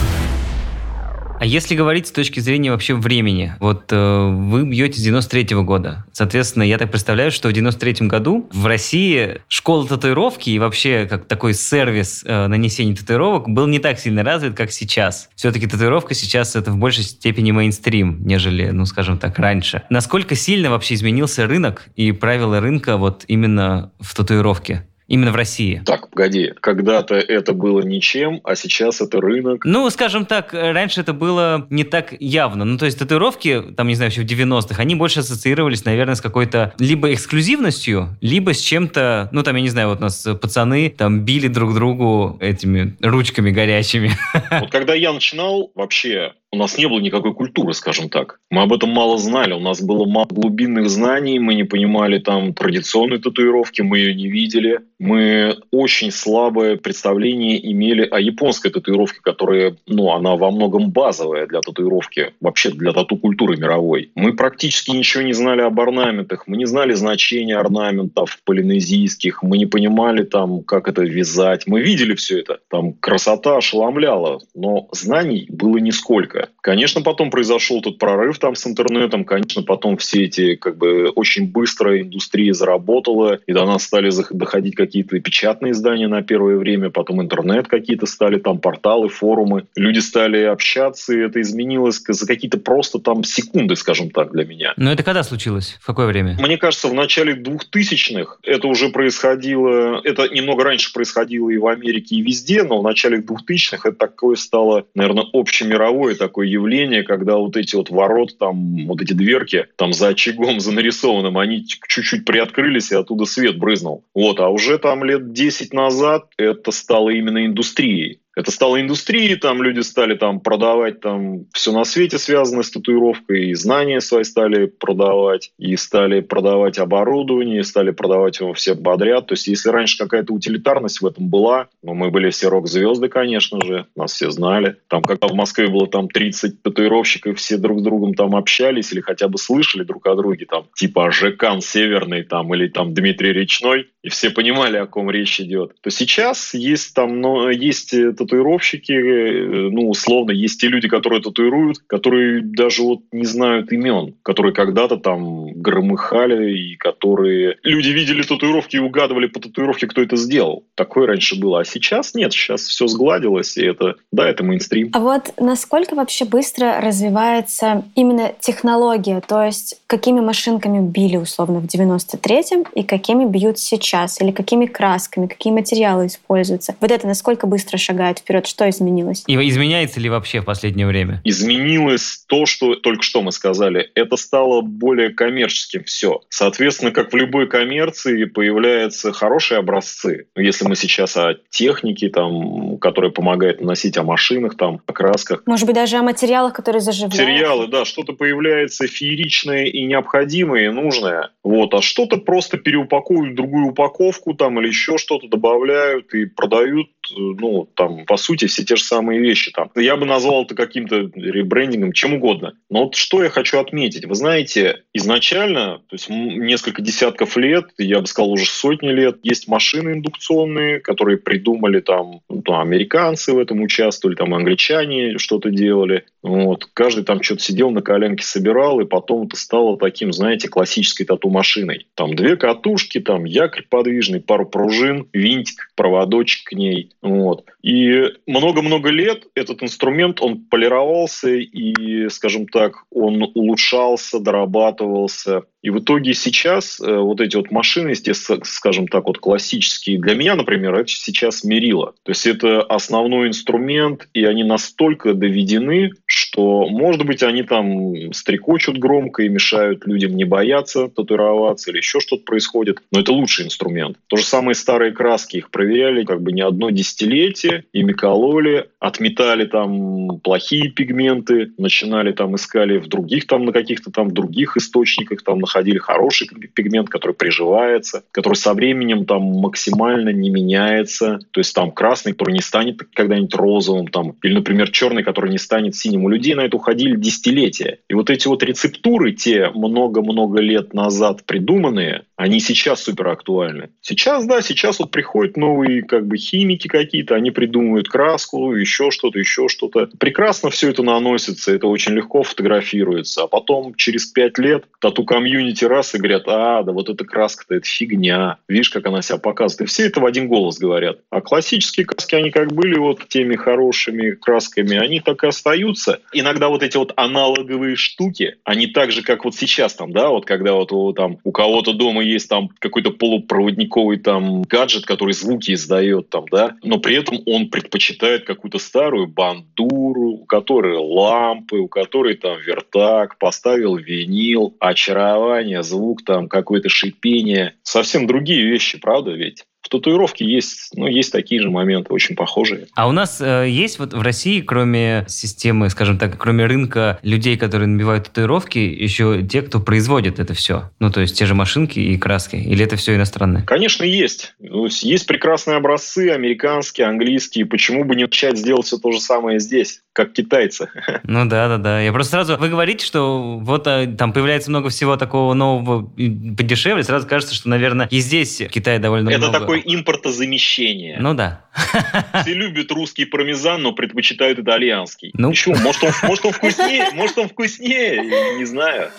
А 1.41 1.47
если 1.47 1.77
говорить 1.77 2.09
с 2.09 2.11
точки 2.11 2.41
зрения 2.41 2.73
вообще 2.73 2.95
времени, 2.95 3.55
вот 3.61 3.93
э, 3.93 4.29
вы 4.29 4.65
бьете 4.67 4.99
с 4.99 5.03
93 5.03 5.43
-го 5.55 5.63
года. 5.63 6.05
Соответственно, 6.13 6.65
я 6.65 6.79
так 6.79 6.91
представляю, 6.91 7.31
что 7.31 7.49
в 7.49 7.53
93 7.53 8.09
году 8.09 8.49
в 8.53 8.67
России 8.67 9.41
школа 9.47 9.87
татуировки 9.87 10.51
и 10.51 10.59
вообще 10.59 11.07
как 11.07 11.27
такой 11.27 11.55
сервис 11.55 12.25
э, 12.27 12.49
нанесения 12.49 12.97
татуировок 12.97 13.49
был 13.49 13.69
не 13.69 13.79
так 13.79 14.01
сильно 14.01 14.25
развит, 14.25 14.57
как 14.57 14.73
сейчас. 14.73 15.31
Все-таки 15.37 15.69
татуировка 15.69 16.15
сейчас 16.15 16.57
это 16.57 16.73
в 16.73 16.77
большей 16.77 17.05
степени 17.05 17.53
мейнстрим, 17.53 18.19
нежели, 18.25 18.71
ну, 18.71 18.85
скажем 18.85 19.17
так, 19.17 19.39
раньше. 19.39 19.83
Насколько 19.91 20.35
сильно 20.35 20.71
вообще 20.71 20.95
изменился 20.95 21.47
рынок 21.47 21.89
и 21.95 22.11
правила 22.11 22.59
рынка 22.59 22.97
вот 22.97 23.25
именно 23.29 23.93
в 24.01 24.13
татуировке? 24.17 24.89
Именно 25.09 25.33
в 25.33 25.37
России. 25.37 25.83
Так, 25.87 26.11
погоди. 26.11 26.53
Когда-то 26.61 27.15
это 27.15 27.55
было 27.55 27.81
ничем, 27.81 28.41
а 28.45 28.55
сейчас 28.55 29.01
это 29.01 29.21
рынок. 29.21 29.65
Ну, 29.65 29.89
скажем 29.89 30.27
так, 30.27 30.53
раньше 30.53 31.01
это 31.01 31.15
было 31.15 31.67
не 31.71 31.85
так 31.85 32.15
явно. 32.21 32.67
Ну, 32.67 32.77
то 32.77 32.85
есть 32.85 32.99
татуировки, 32.99 33.63
там, 33.75 33.89
не 33.89 33.95
знаю, 33.95 34.11
еще 34.11 34.21
в 34.21 34.27
90-х, 34.27 34.81
они 34.81 34.95
больше 34.95 35.21
ассоциировались, 35.21 35.87
наверное, 35.87 36.15
с 36.15 36.21
какой-то 36.21 36.75
либо 36.79 37.13
эксклюзивностью, 37.13 38.19
либо 38.21 38.53
с 38.53 38.61
чем-то, 38.61 39.31
ну, 39.33 39.43
там, 39.43 39.57
я 39.57 39.63
не 39.63 39.71
знаю, 39.71 39.89
вот 39.89 40.01
нас 40.01 40.29
пацаны 40.41 40.91
там 40.91 41.21
били 41.21 41.49
друг 41.49 41.75
другу 41.75 42.37
этими 42.41 42.95
ручками 43.01 43.51
горячими. 43.51 44.13
Вот 44.51 44.71
когда 44.71 44.93
я 44.93 45.13
начинал, 45.15 45.73
вообще 45.75 46.35
у 46.51 46.57
нас 46.57 46.79
не 46.79 46.89
было 46.89 46.99
никакой 46.99 47.35
культуры, 47.35 47.75
скажем 47.75 48.09
так. 48.09 48.41
Мы 48.51 48.63
об 48.63 48.73
этом 48.73 48.91
мало 48.91 49.19
знали, 49.19 49.53
у 49.53 49.61
нас 49.61 49.83
было 49.83 50.07
мало 50.07 50.27
глубинных 50.31 50.89
знаний, 50.89 51.39
мы 51.39 51.55
не 51.55 51.65
понимали 51.65 52.19
там 52.19 52.55
традиционной 52.55 53.19
татуировки, 53.19 53.83
мы 53.83 53.99
ее 53.99 54.15
не 54.15 54.29
видели. 54.29 54.81
Мы 54.99 55.57
очень 55.71 56.11
слабое 56.11 56.77
представление 56.77 57.73
имели 57.73 58.03
о 58.11 58.19
японской 58.19 58.71
татуировке, 58.71 59.21
которая, 59.23 59.77
ну, 59.87 60.11
она 60.13 60.37
во 60.37 60.51
многом 60.51 60.91
базовая 60.91 61.47
для 61.47 61.61
татуировки, 61.61 62.33
вообще 62.41 62.71
для 62.71 62.93
тату-культуры 62.93 63.57
мировой. 63.57 64.11
Мы 64.15 64.35
практически 64.35 64.91
ничего 64.91 65.23
не 65.23 65.35
знали 65.35 65.61
об 65.61 65.79
орнаментах, 65.79 66.45
мы 66.47 66.57
не 66.57 66.65
знали 66.65 66.95
значения 66.95 67.57
орнаментов 67.57 68.41
полинезийских, 68.45 69.43
мы 69.43 69.59
не 69.59 69.67
понимали 69.67 70.25
там, 70.25 70.63
как 70.63 70.89
это 70.89 71.03
вязать. 71.03 71.67
Мы 71.67 71.83
видели 71.83 72.15
все 72.15 72.41
это, 72.41 72.59
там 72.69 72.95
красота 72.95 73.59
ошеломляла, 73.59 74.41
но 74.55 74.89
знаний 74.93 75.47
было 75.51 75.77
нисколько. 75.77 76.38
Рынка. 76.39 76.53
Конечно, 76.61 77.03
потом 77.03 77.31
произошел 77.31 77.81
тот 77.81 77.99
прорыв 77.99 78.39
там 78.39 78.55
с 78.55 78.67
интернетом, 78.67 79.25
конечно, 79.25 79.63
потом 79.63 79.97
все 79.97 80.25
эти, 80.25 80.55
как 80.55 80.77
бы, 80.77 81.09
очень 81.15 81.51
быстро 81.51 82.01
индустрия 82.01 82.53
заработала, 82.53 83.39
и 83.47 83.53
до 83.53 83.65
нас 83.65 83.85
стали 83.85 84.11
доходить 84.31 84.75
какие-то 84.75 85.19
печатные 85.21 85.73
издания 85.73 86.09
на 86.09 86.23
первое 86.23 86.57
время, 86.57 86.91
потом 86.91 87.23
интернет 87.23 87.69
какие-то 87.69 88.07
стали, 88.07 88.39
там 88.39 88.59
порталы, 88.59 89.09
форумы. 89.09 89.65
Люди 89.77 89.99
стали 90.01 90.43
общаться, 90.43 91.15
и 91.15 91.21
это 91.21 91.41
изменилось 91.41 92.03
за 92.07 92.27
какие-то 92.27 92.59
просто 92.59 92.99
там 92.99 93.25
секунды, 93.25 93.77
скажем 93.77 94.11
так, 94.11 94.33
для 94.33 94.45
меня. 94.45 94.75
Но 94.77 94.93
это 94.93 95.03
когда 95.03 95.23
случилось? 95.23 95.77
В 95.81 95.87
какое 95.87 96.07
время? 96.07 96.37
Мне 96.39 96.59
кажется, 96.59 96.89
в 96.89 96.95
начале 96.95 97.35
2000-х 97.35 98.39
это 98.43 98.67
уже 98.67 98.91
происходило, 98.91 100.01
это 100.05 100.29
немного 100.29 100.65
раньше 100.65 100.93
происходило 100.93 101.49
и 101.51 101.57
в 101.57 101.67
Америке, 101.67 102.17
и 102.17 102.23
везде, 102.23 102.63
но 102.63 102.81
в 102.81 102.85
начале 102.85 103.19
2000-х 103.19 103.89
это 103.89 103.99
такое 103.99 104.37
стало, 104.37 104.85
наверное, 104.95 105.25
общемировое 105.33 106.15
такое 106.15 106.28
явление, 106.37 107.03
когда 107.03 107.37
вот 107.37 107.57
эти 107.57 107.77
вот 107.77 107.91
ворот, 107.91 108.39
там, 108.39 108.87
вот 108.87 109.01
эти 109.01 109.13
дверки, 109.13 109.67
там 109.77 109.93
за 109.93 110.09
очагом, 110.09 110.61
за 110.61 110.73
нарисованным, 110.73 111.39
они 111.39 111.65
чуть-чуть 111.67 112.25
приоткрылись, 112.25 112.93
и 112.93 112.97
оттуда 112.97 113.25
свет 113.25 113.59
брызнул. 113.59 114.05
Вот, 114.15 114.41
а 114.41 114.49
уже 114.49 114.79
там 114.79 115.05
лет 115.05 115.33
10 115.33 115.73
назад 115.73 116.27
это 116.37 116.71
стало 116.71 117.11
именно 117.11 117.45
индустрией 117.45 118.21
это 118.39 118.53
стало 118.53 118.81
индустрией, 118.81 119.35
там 119.35 119.65
люди 119.65 119.81
стали 119.81 120.15
там 120.15 120.39
продавать 120.39 121.01
там 121.01 121.47
все 121.53 121.73
на 121.73 121.85
свете 121.85 122.19
связанное 122.19 122.63
с 122.63 122.71
татуировкой, 122.71 123.49
и 123.49 123.55
знания 123.55 124.01
свои 124.01 124.23
стали 124.23 124.67
продавать, 124.67 125.51
и 125.59 125.75
стали 125.75 126.21
продавать 126.21 126.79
оборудование, 126.79 127.61
и 127.61 127.65
стали 127.65 127.91
продавать 127.91 128.39
его 128.39 128.53
все 128.55 128.77
подряд. 128.77 129.27
То 129.27 129.33
есть 129.33 129.49
если 129.49 129.71
раньше 129.71 129.99
какая-то 129.99 130.33
утилитарность 130.33 131.01
в 131.01 131.07
этом 131.07 131.29
была, 131.29 131.67
ну, 131.83 131.95
мы 131.95 132.13
были 132.13 132.31
все 132.31 132.49
рок-звезды, 132.49 133.09
конечно 133.09 133.61
же, 133.61 133.87
нас 133.97 134.13
все 134.13 134.31
знали. 134.31 134.77
Там, 134.87 135.03
когда 135.03 135.27
в 135.27 135.35
Москве 135.35 135.67
было 135.67 135.89
там 135.89 136.09
30 136.09 136.63
татуировщиков, 136.63 137.39
все 137.39 137.57
друг 137.57 137.81
с 137.81 137.83
другом 137.83 138.15
там 138.15 138.37
общались 138.37 138.93
или 138.93 139.01
хотя 139.01 139.27
бы 139.27 139.39
слышали 139.39 139.83
друг 139.83 140.07
о 140.07 140.15
друге, 140.15 140.47
там, 140.47 140.67
типа 140.77 141.11
Жекан 141.11 141.61
Северный 141.61 142.23
там 142.23 142.55
или 142.55 142.69
там 142.69 142.95
Дмитрий 142.95 143.33
Речной, 143.33 143.89
и 144.05 144.11
все 144.11 144.31
понимали, 144.31 144.77
о 144.77 144.87
ком 144.87 145.11
речь 145.11 145.41
идет. 145.41 145.73
То 145.81 145.91
сейчас 145.91 146.55
есть 146.55 146.95
там, 146.95 147.21
но 147.21 147.51
есть 147.51 147.93
татуировщики, 148.29 148.93
э, 148.93 149.69
ну, 149.71 149.89
условно, 149.89 150.33
есть 150.33 150.61
те 150.61 150.69
люди, 150.69 150.89
которые 150.89 151.23
татуируют, 151.23 151.79
которые 151.87 152.43
даже 152.43 152.83
вот 152.83 153.01
не 153.13 153.25
знают 153.25 153.73
имен, 153.73 154.15
которые 154.23 154.53
когда-то 154.53 154.97
там 154.97 155.53
громыхали, 155.55 156.53
и 156.53 156.77
которые... 156.77 157.57
Люди 157.63 157.89
видели 157.89 158.23
татуировки 158.23 158.77
и 158.77 158.81
угадывали 158.81 159.27
по 159.27 159.41
татуировке, 159.41 159.87
кто 159.87 160.03
это 160.03 160.17
сделал. 160.17 160.65
Такое 160.75 161.07
раньше 161.07 161.39
было. 161.41 161.61
А 161.61 161.65
сейчас 161.65 162.15
нет, 162.15 162.33
сейчас 162.33 162.63
все 162.63 162.87
сгладилось, 162.87 163.57
и 163.57 163.65
это, 163.65 163.97
да, 164.13 164.29
это 164.29 164.45
мейнстрим. 164.45 164.91
А 164.93 165.01
вот 165.01 165.33
насколько 165.39 165.95
вообще 165.95 166.25
быстро 166.25 166.81
развивается 166.81 167.85
именно 167.95 168.33
технология? 168.41 169.23
То 169.27 169.45
есть 169.45 169.81
какими 169.87 170.21
машинками 170.21 170.81
били 170.87 171.17
условно 171.17 171.61
в 171.61 171.65
93-м 171.65 172.67
и 172.75 172.83
какими 172.83 173.25
бьют 173.25 173.59
сейчас? 173.59 174.21
Или 174.21 174.33
какими 174.33 174.67
красками, 174.67 175.27
какие 175.27 175.53
материалы 175.53 176.07
используются? 176.07 176.77
Вот 176.81 176.91
это 176.91 177.07
насколько 177.07 177.47
быстро 177.47 177.79
шагает 177.79 178.18
вперед? 178.19 178.47
Что 178.47 178.69
изменилось? 178.69 179.25
И 179.27 179.35
изменяется 179.49 180.01
ли 180.01 180.09
вообще 180.09 180.41
в 180.41 180.45
последнее 180.45 180.87
время? 180.87 181.21
Изменилось 181.25 182.25
то, 182.27 182.47
что 182.47 182.75
только 182.75 183.03
что 183.03 183.23
мы 183.23 183.33
сказали. 183.33 183.91
Это 183.95 184.17
стало 184.17 184.61
более 184.61 185.11
коммерческим 185.11 185.85
все. 185.85 186.21
Соответственно, 186.29 186.91
как 186.91 187.13
в 187.13 187.17
любой 187.17 187.49
коммерции 187.49 188.25
появляются 188.25 189.13
хорошие 189.13 189.59
образцы. 189.59 190.27
Если 190.37 190.67
мы 190.67 190.77
сейчас 190.77 191.17
о 191.17 191.35
технике, 191.51 192.09
там, 192.09 192.79
которая 192.79 193.11
помогает 193.11 193.61
наносить, 193.61 193.97
о 193.97 194.03
машинах, 194.03 194.57
там, 194.57 194.81
о 194.87 194.93
красках. 194.93 195.43
Может 195.47 195.67
быть, 195.67 195.75
даже 195.75 195.97
о 195.97 196.03
материалах, 196.03 196.53
которые 196.53 196.81
заживляют. 196.81 197.19
Материалы, 197.19 197.67
да, 197.69 197.85
что-то 197.85 198.13
появляется 198.13 198.87
фееричное 198.87 199.65
и 199.65 199.85
необходимое, 199.85 200.67
и 200.67 200.69
нужное. 200.69 201.31
Вот, 201.43 201.75
а 201.75 201.83
что-то 201.83 202.19
просто 202.19 202.59
переупаковывают 202.59 203.33
в 203.33 203.37
другую 203.37 203.69
упаковку 203.69 204.35
там 204.35 204.61
или 204.61 204.69
еще 204.69 204.99
что-то 204.99 205.29
добавляют 205.29 206.13
и 206.15 206.27
продают 206.27 206.89
ну, 207.17 207.69
там, 207.75 208.05
по 208.09 208.17
сути, 208.17 208.47
все 208.47 208.65
те 208.65 208.75
же 208.75 208.83
самые 208.83 209.21
вещи 209.21 209.53
там. 209.53 209.71
Я 209.77 209.97
бы 209.97 210.07
назвал 210.07 210.45
это 210.45 210.55
каким-то 210.55 211.11
ребрендингом, 211.15 211.93
чем 211.93 212.15
угодно. 212.15 212.55
Но 212.71 212.85
вот 212.85 212.97
что 212.97 213.23
я 213.23 213.29
хочу 213.29 213.59
отметить. 213.61 214.07
Вы 214.07 214.15
знаете, 214.15 214.83
изначально, 214.95 215.83
то 215.89 215.95
есть 215.95 216.09
несколько 216.09 216.81
десятков 216.81 217.37
лет, 217.37 217.67
я 217.77 218.01
бы 218.01 218.07
сказал, 218.07 218.33
уже 218.33 218.47
сотни 218.47 218.89
лет, 218.89 219.19
есть 219.23 219.47
машины 219.47 219.91
индукционные, 219.91 220.81
которые 220.81 221.19
придумали 221.19 221.81
там, 221.81 222.21
ну, 222.31 222.41
там 222.41 222.61
американцы 222.61 223.33
в 223.33 223.39
этом 223.39 223.61
участвовали, 223.61 224.17
там 224.17 224.35
англичане 224.35 225.19
что-то 225.19 225.51
делали. 225.51 226.07
Вот. 226.23 226.65
Каждый 226.73 227.05
там 227.05 227.23
что-то 227.23 227.43
сидел 227.43 227.71
на 227.71 227.83
коленке, 227.83 228.25
собирал, 228.25 228.81
и 228.81 228.87
потом 228.87 229.27
это 229.27 229.37
стало 229.37 229.77
таким, 229.77 230.15
знаете, 230.15 230.49
классической 230.49 231.05
тату-машиной. 231.05 231.87
Там 231.95 232.17
две 232.17 232.37
катушки, 232.37 233.01
там 233.01 233.25
якорь 233.27 233.67
подвижный, 233.69 234.21
пару 234.21 234.47
пружин, 234.47 235.07
винтик, 235.13 235.71
проводочек 235.77 236.49
к 236.49 236.53
ней. 236.53 236.91
Вот. 237.03 237.45
И 237.63 237.88
много-много 238.27 238.91
лет 238.91 239.27
этот 239.35 239.63
инструмент, 239.63 240.21
он 240.21 240.45
полировался 240.45 241.31
и, 241.31 242.09
скажем 242.09 242.47
так, 242.47 242.85
он 242.91 243.23
улучшался, 243.35 244.21
дорабатывался. 244.21 245.45
И 245.63 245.71
в 245.71 245.81
итоге 245.81 246.15
сейчас 246.15 246.81
э, 246.81 246.97
вот 246.97 247.21
эти 247.21 247.37
вот 247.37 247.51
машины, 247.51 247.91
естественно, 247.91 248.41
скажем 248.45 248.87
так, 248.87 249.07
вот 249.07 249.19
классические, 249.19 249.99
для 249.99 250.15
меня, 250.15 250.37
например, 250.37 250.75
это 250.75 250.89
сейчас 250.89 251.43
мерило. 251.43 251.95
То 252.05 252.13
есть 252.13 252.27
это 252.27 252.63
основной 252.63 253.29
инструмент, 253.29 254.09
и 254.15 254.25
они 254.25 254.45
настолько 254.45 255.15
доведены, 255.15 255.91
что, 256.07 256.69
может 256.69 257.05
быть, 257.05 257.23
они 257.23 257.43
там 257.43 258.13
стрекочут 258.13 258.79
громко 258.79 259.25
и 259.25 259.29
мешают 259.29 259.87
людям 259.87 260.17
не 260.17 260.25
бояться 260.25 260.89
татуироваться 260.89 261.71
или 261.71 261.79
еще 261.79 261.99
что-то 262.01 262.23
происходит, 262.25 262.79
но 262.93 263.01
это 263.01 263.13
лучший 263.13 263.47
инструмент. 263.47 263.97
То 264.07 264.17
же 264.17 264.25
самое 264.25 264.55
старые 264.55 264.93
краски, 264.93 265.39
их 265.39 265.51
проверяли 265.51 266.05
как 266.05 266.23
бы 266.23 266.33
не 266.33 266.43
одно 266.43 266.71
десятилетие, 266.71 267.65
ими 267.73 267.93
кололи, 267.93 268.69
отметали 268.79 269.45
там 269.45 270.21
плохие 270.21 270.71
пигменты, 270.71 271.53
начинали 271.59 272.13
там 272.13 272.37
искали 272.37 272.79
в 272.79 272.87
других 272.87 273.27
там 273.27 273.45
на 273.45 273.53
каких-то 273.53 273.91
там 273.91 274.13
других 274.13 274.57
источниках 274.57 275.23
там 275.23 275.48
находили 275.49 275.79
хороший 275.79 276.29
пигмент, 276.29 276.89
который 276.89 277.15
приживается, 277.15 278.05
который 278.13 278.35
со 278.35 278.55
временем 278.55 279.07
там 279.07 279.23
максимально 279.23 280.11
не 280.11 280.31
меняется. 280.31 281.19
То 281.31 281.41
есть 281.41 281.55
там 281.55 281.73
красный, 281.73 282.13
который 282.13 282.35
не 282.35 282.43
станет 282.43 282.81
когда-нибудь 282.95 283.35
розовым, 283.35 283.89
там, 283.89 284.15
или, 284.23 284.35
например, 284.35 284.71
черный, 284.71 285.03
который 285.03 285.31
не 285.31 285.39
станет 285.39 285.75
синим. 285.75 286.05
У 286.05 286.09
людей 286.09 286.35
на 286.35 286.43
это 286.43 286.57
уходили 286.57 286.97
десятилетия. 286.97 287.79
И 287.89 287.95
вот 287.95 288.11
эти 288.11 288.29
вот 288.29 288.43
рецептуры, 288.43 289.13
те 289.13 289.51
много-много 289.51 290.41
лет 290.41 290.75
назад 290.75 291.25
придуманные, 291.25 292.05
они 292.19 292.41
сейчас 292.41 292.83
супер 292.83 293.09
актуальны. 293.09 293.71
Сейчас, 293.81 294.27
да, 294.27 294.43
сейчас 294.43 294.79
вот 294.79 294.91
приходят 294.91 295.37
новые 295.37 295.83
как 295.83 296.07
бы 296.07 296.19
химики 296.19 296.69
какие-то, 296.69 297.15
они 297.15 297.31
придумывают 297.31 297.89
краску, 297.89 298.55
еще 298.55 298.91
что-то, 298.91 299.19
еще 299.19 299.49
что-то. 299.49 299.89
Прекрасно 299.99 300.51
все 300.51 300.71
это 300.71 300.83
наносится, 300.83 301.55
это 301.55 301.69
очень 301.69 301.95
легко 301.95 302.23
фотографируется. 302.23 303.23
А 303.23 303.29
потом 303.29 303.75
через 303.75 304.07
пять 304.07 304.39
лет 304.39 304.65
тату-комьюнити 304.81 305.39
комьюнити 305.39 305.65
раз 305.65 305.95
и 305.95 305.99
говорят, 305.99 306.25
а, 306.27 306.63
да 306.63 306.73
вот 306.73 306.89
эта 306.89 307.05
краска-то, 307.05 307.55
это 307.55 307.67
фигня. 307.67 308.39
Видишь, 308.49 308.71
как 308.71 308.87
она 308.87 309.03
себя 309.03 309.19
показывает. 309.19 309.69
И 309.69 309.73
все 309.73 309.87
это 309.87 310.01
в 310.01 310.07
один 310.07 310.29
голос 310.29 310.59
говорят. 310.59 310.99
А 311.11 311.21
классические 311.21 311.87
краски, 311.87 312.15
они 312.15 312.31
как 312.31 312.53
были 312.53 312.79
вот 312.79 313.07
теми 313.09 313.37
хорошими 313.37 314.13
красками, 314.13 314.77
они 314.77 315.01
так 315.01 315.23
и 315.25 315.29
остаются. 315.29 316.01
Иногда 316.13 316.49
вот 316.49 316.63
эти 316.63 316.77
вот 316.77 316.93
аналоговые 316.97 317.77
штуки, 317.77 318.37
они 318.45 318.67
так 318.67 318.93
же, 318.93 319.03
как 319.03 319.25
вот 319.25 319.35
сейчас 319.35 319.75
там, 319.75 319.93
да, 319.93 320.09
вот 320.09 320.27
когда 320.27 320.55
вот 320.55 320.97
там, 320.97 321.19
у 321.25 321.33
кого-то 321.33 321.73
дома 321.73 322.03
есть 322.11 322.29
там 322.29 322.51
какой-то 322.59 322.91
полупроводниковый 322.91 323.99
там 323.99 324.43
гаджет, 324.43 324.87
который 324.87 325.15
звуки 325.15 325.53
издает 325.53 326.11
там, 326.11 326.25
да, 326.31 326.57
но 326.63 326.79
при 326.79 326.97
этом 326.97 327.21
он 327.27 327.49
предпочитает 327.49 328.25
какую-то 328.25 328.59
старую 328.59 329.07
бандуру, 329.07 330.11
у 330.11 330.25
которой 330.25 330.77
лампы, 330.79 331.57
у 331.57 331.69
которой 331.69 332.15
там 332.15 332.39
вертак, 332.41 333.19
поставил 333.19 333.77
винил, 333.77 334.55
очаровал 334.59 335.19
шлифование, 335.19 335.63
звук, 335.63 336.05
там 336.05 336.29
какое-то 336.29 336.69
шипение. 336.69 337.55
Совсем 337.63 338.07
другие 338.07 338.45
вещи, 338.45 338.79
правда 338.79 339.13
ведь? 339.13 339.45
В 339.69 339.71
татуировке 339.71 340.25
есть, 340.25 340.71
ну, 340.75 340.87
есть 340.87 341.13
такие 341.13 341.43
же 341.43 341.51
моменты, 341.51 341.93
очень 341.93 342.17
похожие. 342.17 342.69
А 342.75 342.89
у 342.89 342.93
нас 342.93 343.21
э, 343.21 343.51
есть 343.51 343.79
вот 343.79 343.93
в 343.93 344.01
России, 344.01 344.41
кроме 344.41 345.05
системы, 345.09 345.69
скажем 345.69 345.99
так, 345.99 346.17
кроме 346.17 346.47
рынка 346.47 346.99
людей, 347.03 347.37
которые 347.37 347.67
набивают 347.67 348.07
татуировки, 348.07 348.59
еще 348.59 349.23
те, 349.23 349.43
кто 349.43 349.61
производит 349.61 350.21
это 350.21 350.33
все? 350.33 350.71
Ну, 350.79 350.91
то 350.91 351.03
есть 351.03 351.19
те 351.19 351.27
же 351.27 351.35
машинки 351.35 351.79
и 351.79 351.99
краски? 351.99 352.37
Или 352.37 352.65
это 352.65 352.77
все 352.77 352.95
иностранное? 352.95 353.43
Конечно, 353.43 353.85
есть. 353.85 354.35
Есть 354.41 355.07
прекрасные 355.07 355.59
образцы, 355.59 356.09
американские, 356.09 356.87
английские. 356.87 357.45
Почему 357.45 357.85
бы 357.85 357.95
не 357.95 358.05
начать 358.05 358.39
сделать 358.39 358.65
все 358.65 358.79
то 358.79 358.91
же 358.91 359.01
самое 359.01 359.39
здесь? 359.39 359.83
как 359.99 360.13
китайцы. 360.13 360.69
Ну 361.03 361.27
да, 361.27 361.49
да, 361.49 361.59
да. 361.59 361.81
Я 361.81 361.93
просто 361.93 362.13
сразу... 362.13 362.37
Вы 362.37 362.49
говорите, 362.49 362.85
что 362.85 363.39
вот 363.41 363.67
а, 363.67 363.87
там 363.87 364.13
появляется 364.13 364.51
много 364.51 364.69
всего 364.69 364.97
такого 364.97 365.33
нового 365.33 365.83
подешевле, 365.83 366.85
сразу 366.85 367.09
кажется, 367.09 367.35
что, 367.35 367.49
наверное, 367.49 367.89
и 367.91 367.99
здесь 367.99 368.41
в 368.41 368.49
Китае 368.49 368.79
довольно 368.79 369.09
Это 369.09 369.19
много... 369.19 369.39
такой 369.41 369.58
такое 369.59 369.75
импортозамещение. 369.75 370.99
Ну 371.01 371.15
да. 371.15 371.45
Все 372.23 372.35
любят 372.35 372.71
русский 372.71 373.05
пармезан, 373.05 373.63
но 373.63 373.73
предпочитают 373.73 374.39
итальянский. 374.39 375.11
Ну. 375.15 375.31
Почему? 375.31 375.57
Может 375.57 375.85
он, 375.85 375.93
может 376.03 376.25
он 376.25 376.33
вкуснее? 376.33 376.91
Может 376.93 377.19
он 377.19 377.29
вкуснее? 377.29 378.03
Не 378.39 378.45
знаю. 378.45 378.91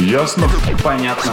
Ясно? 0.00 0.48
Понятно. 0.84 1.32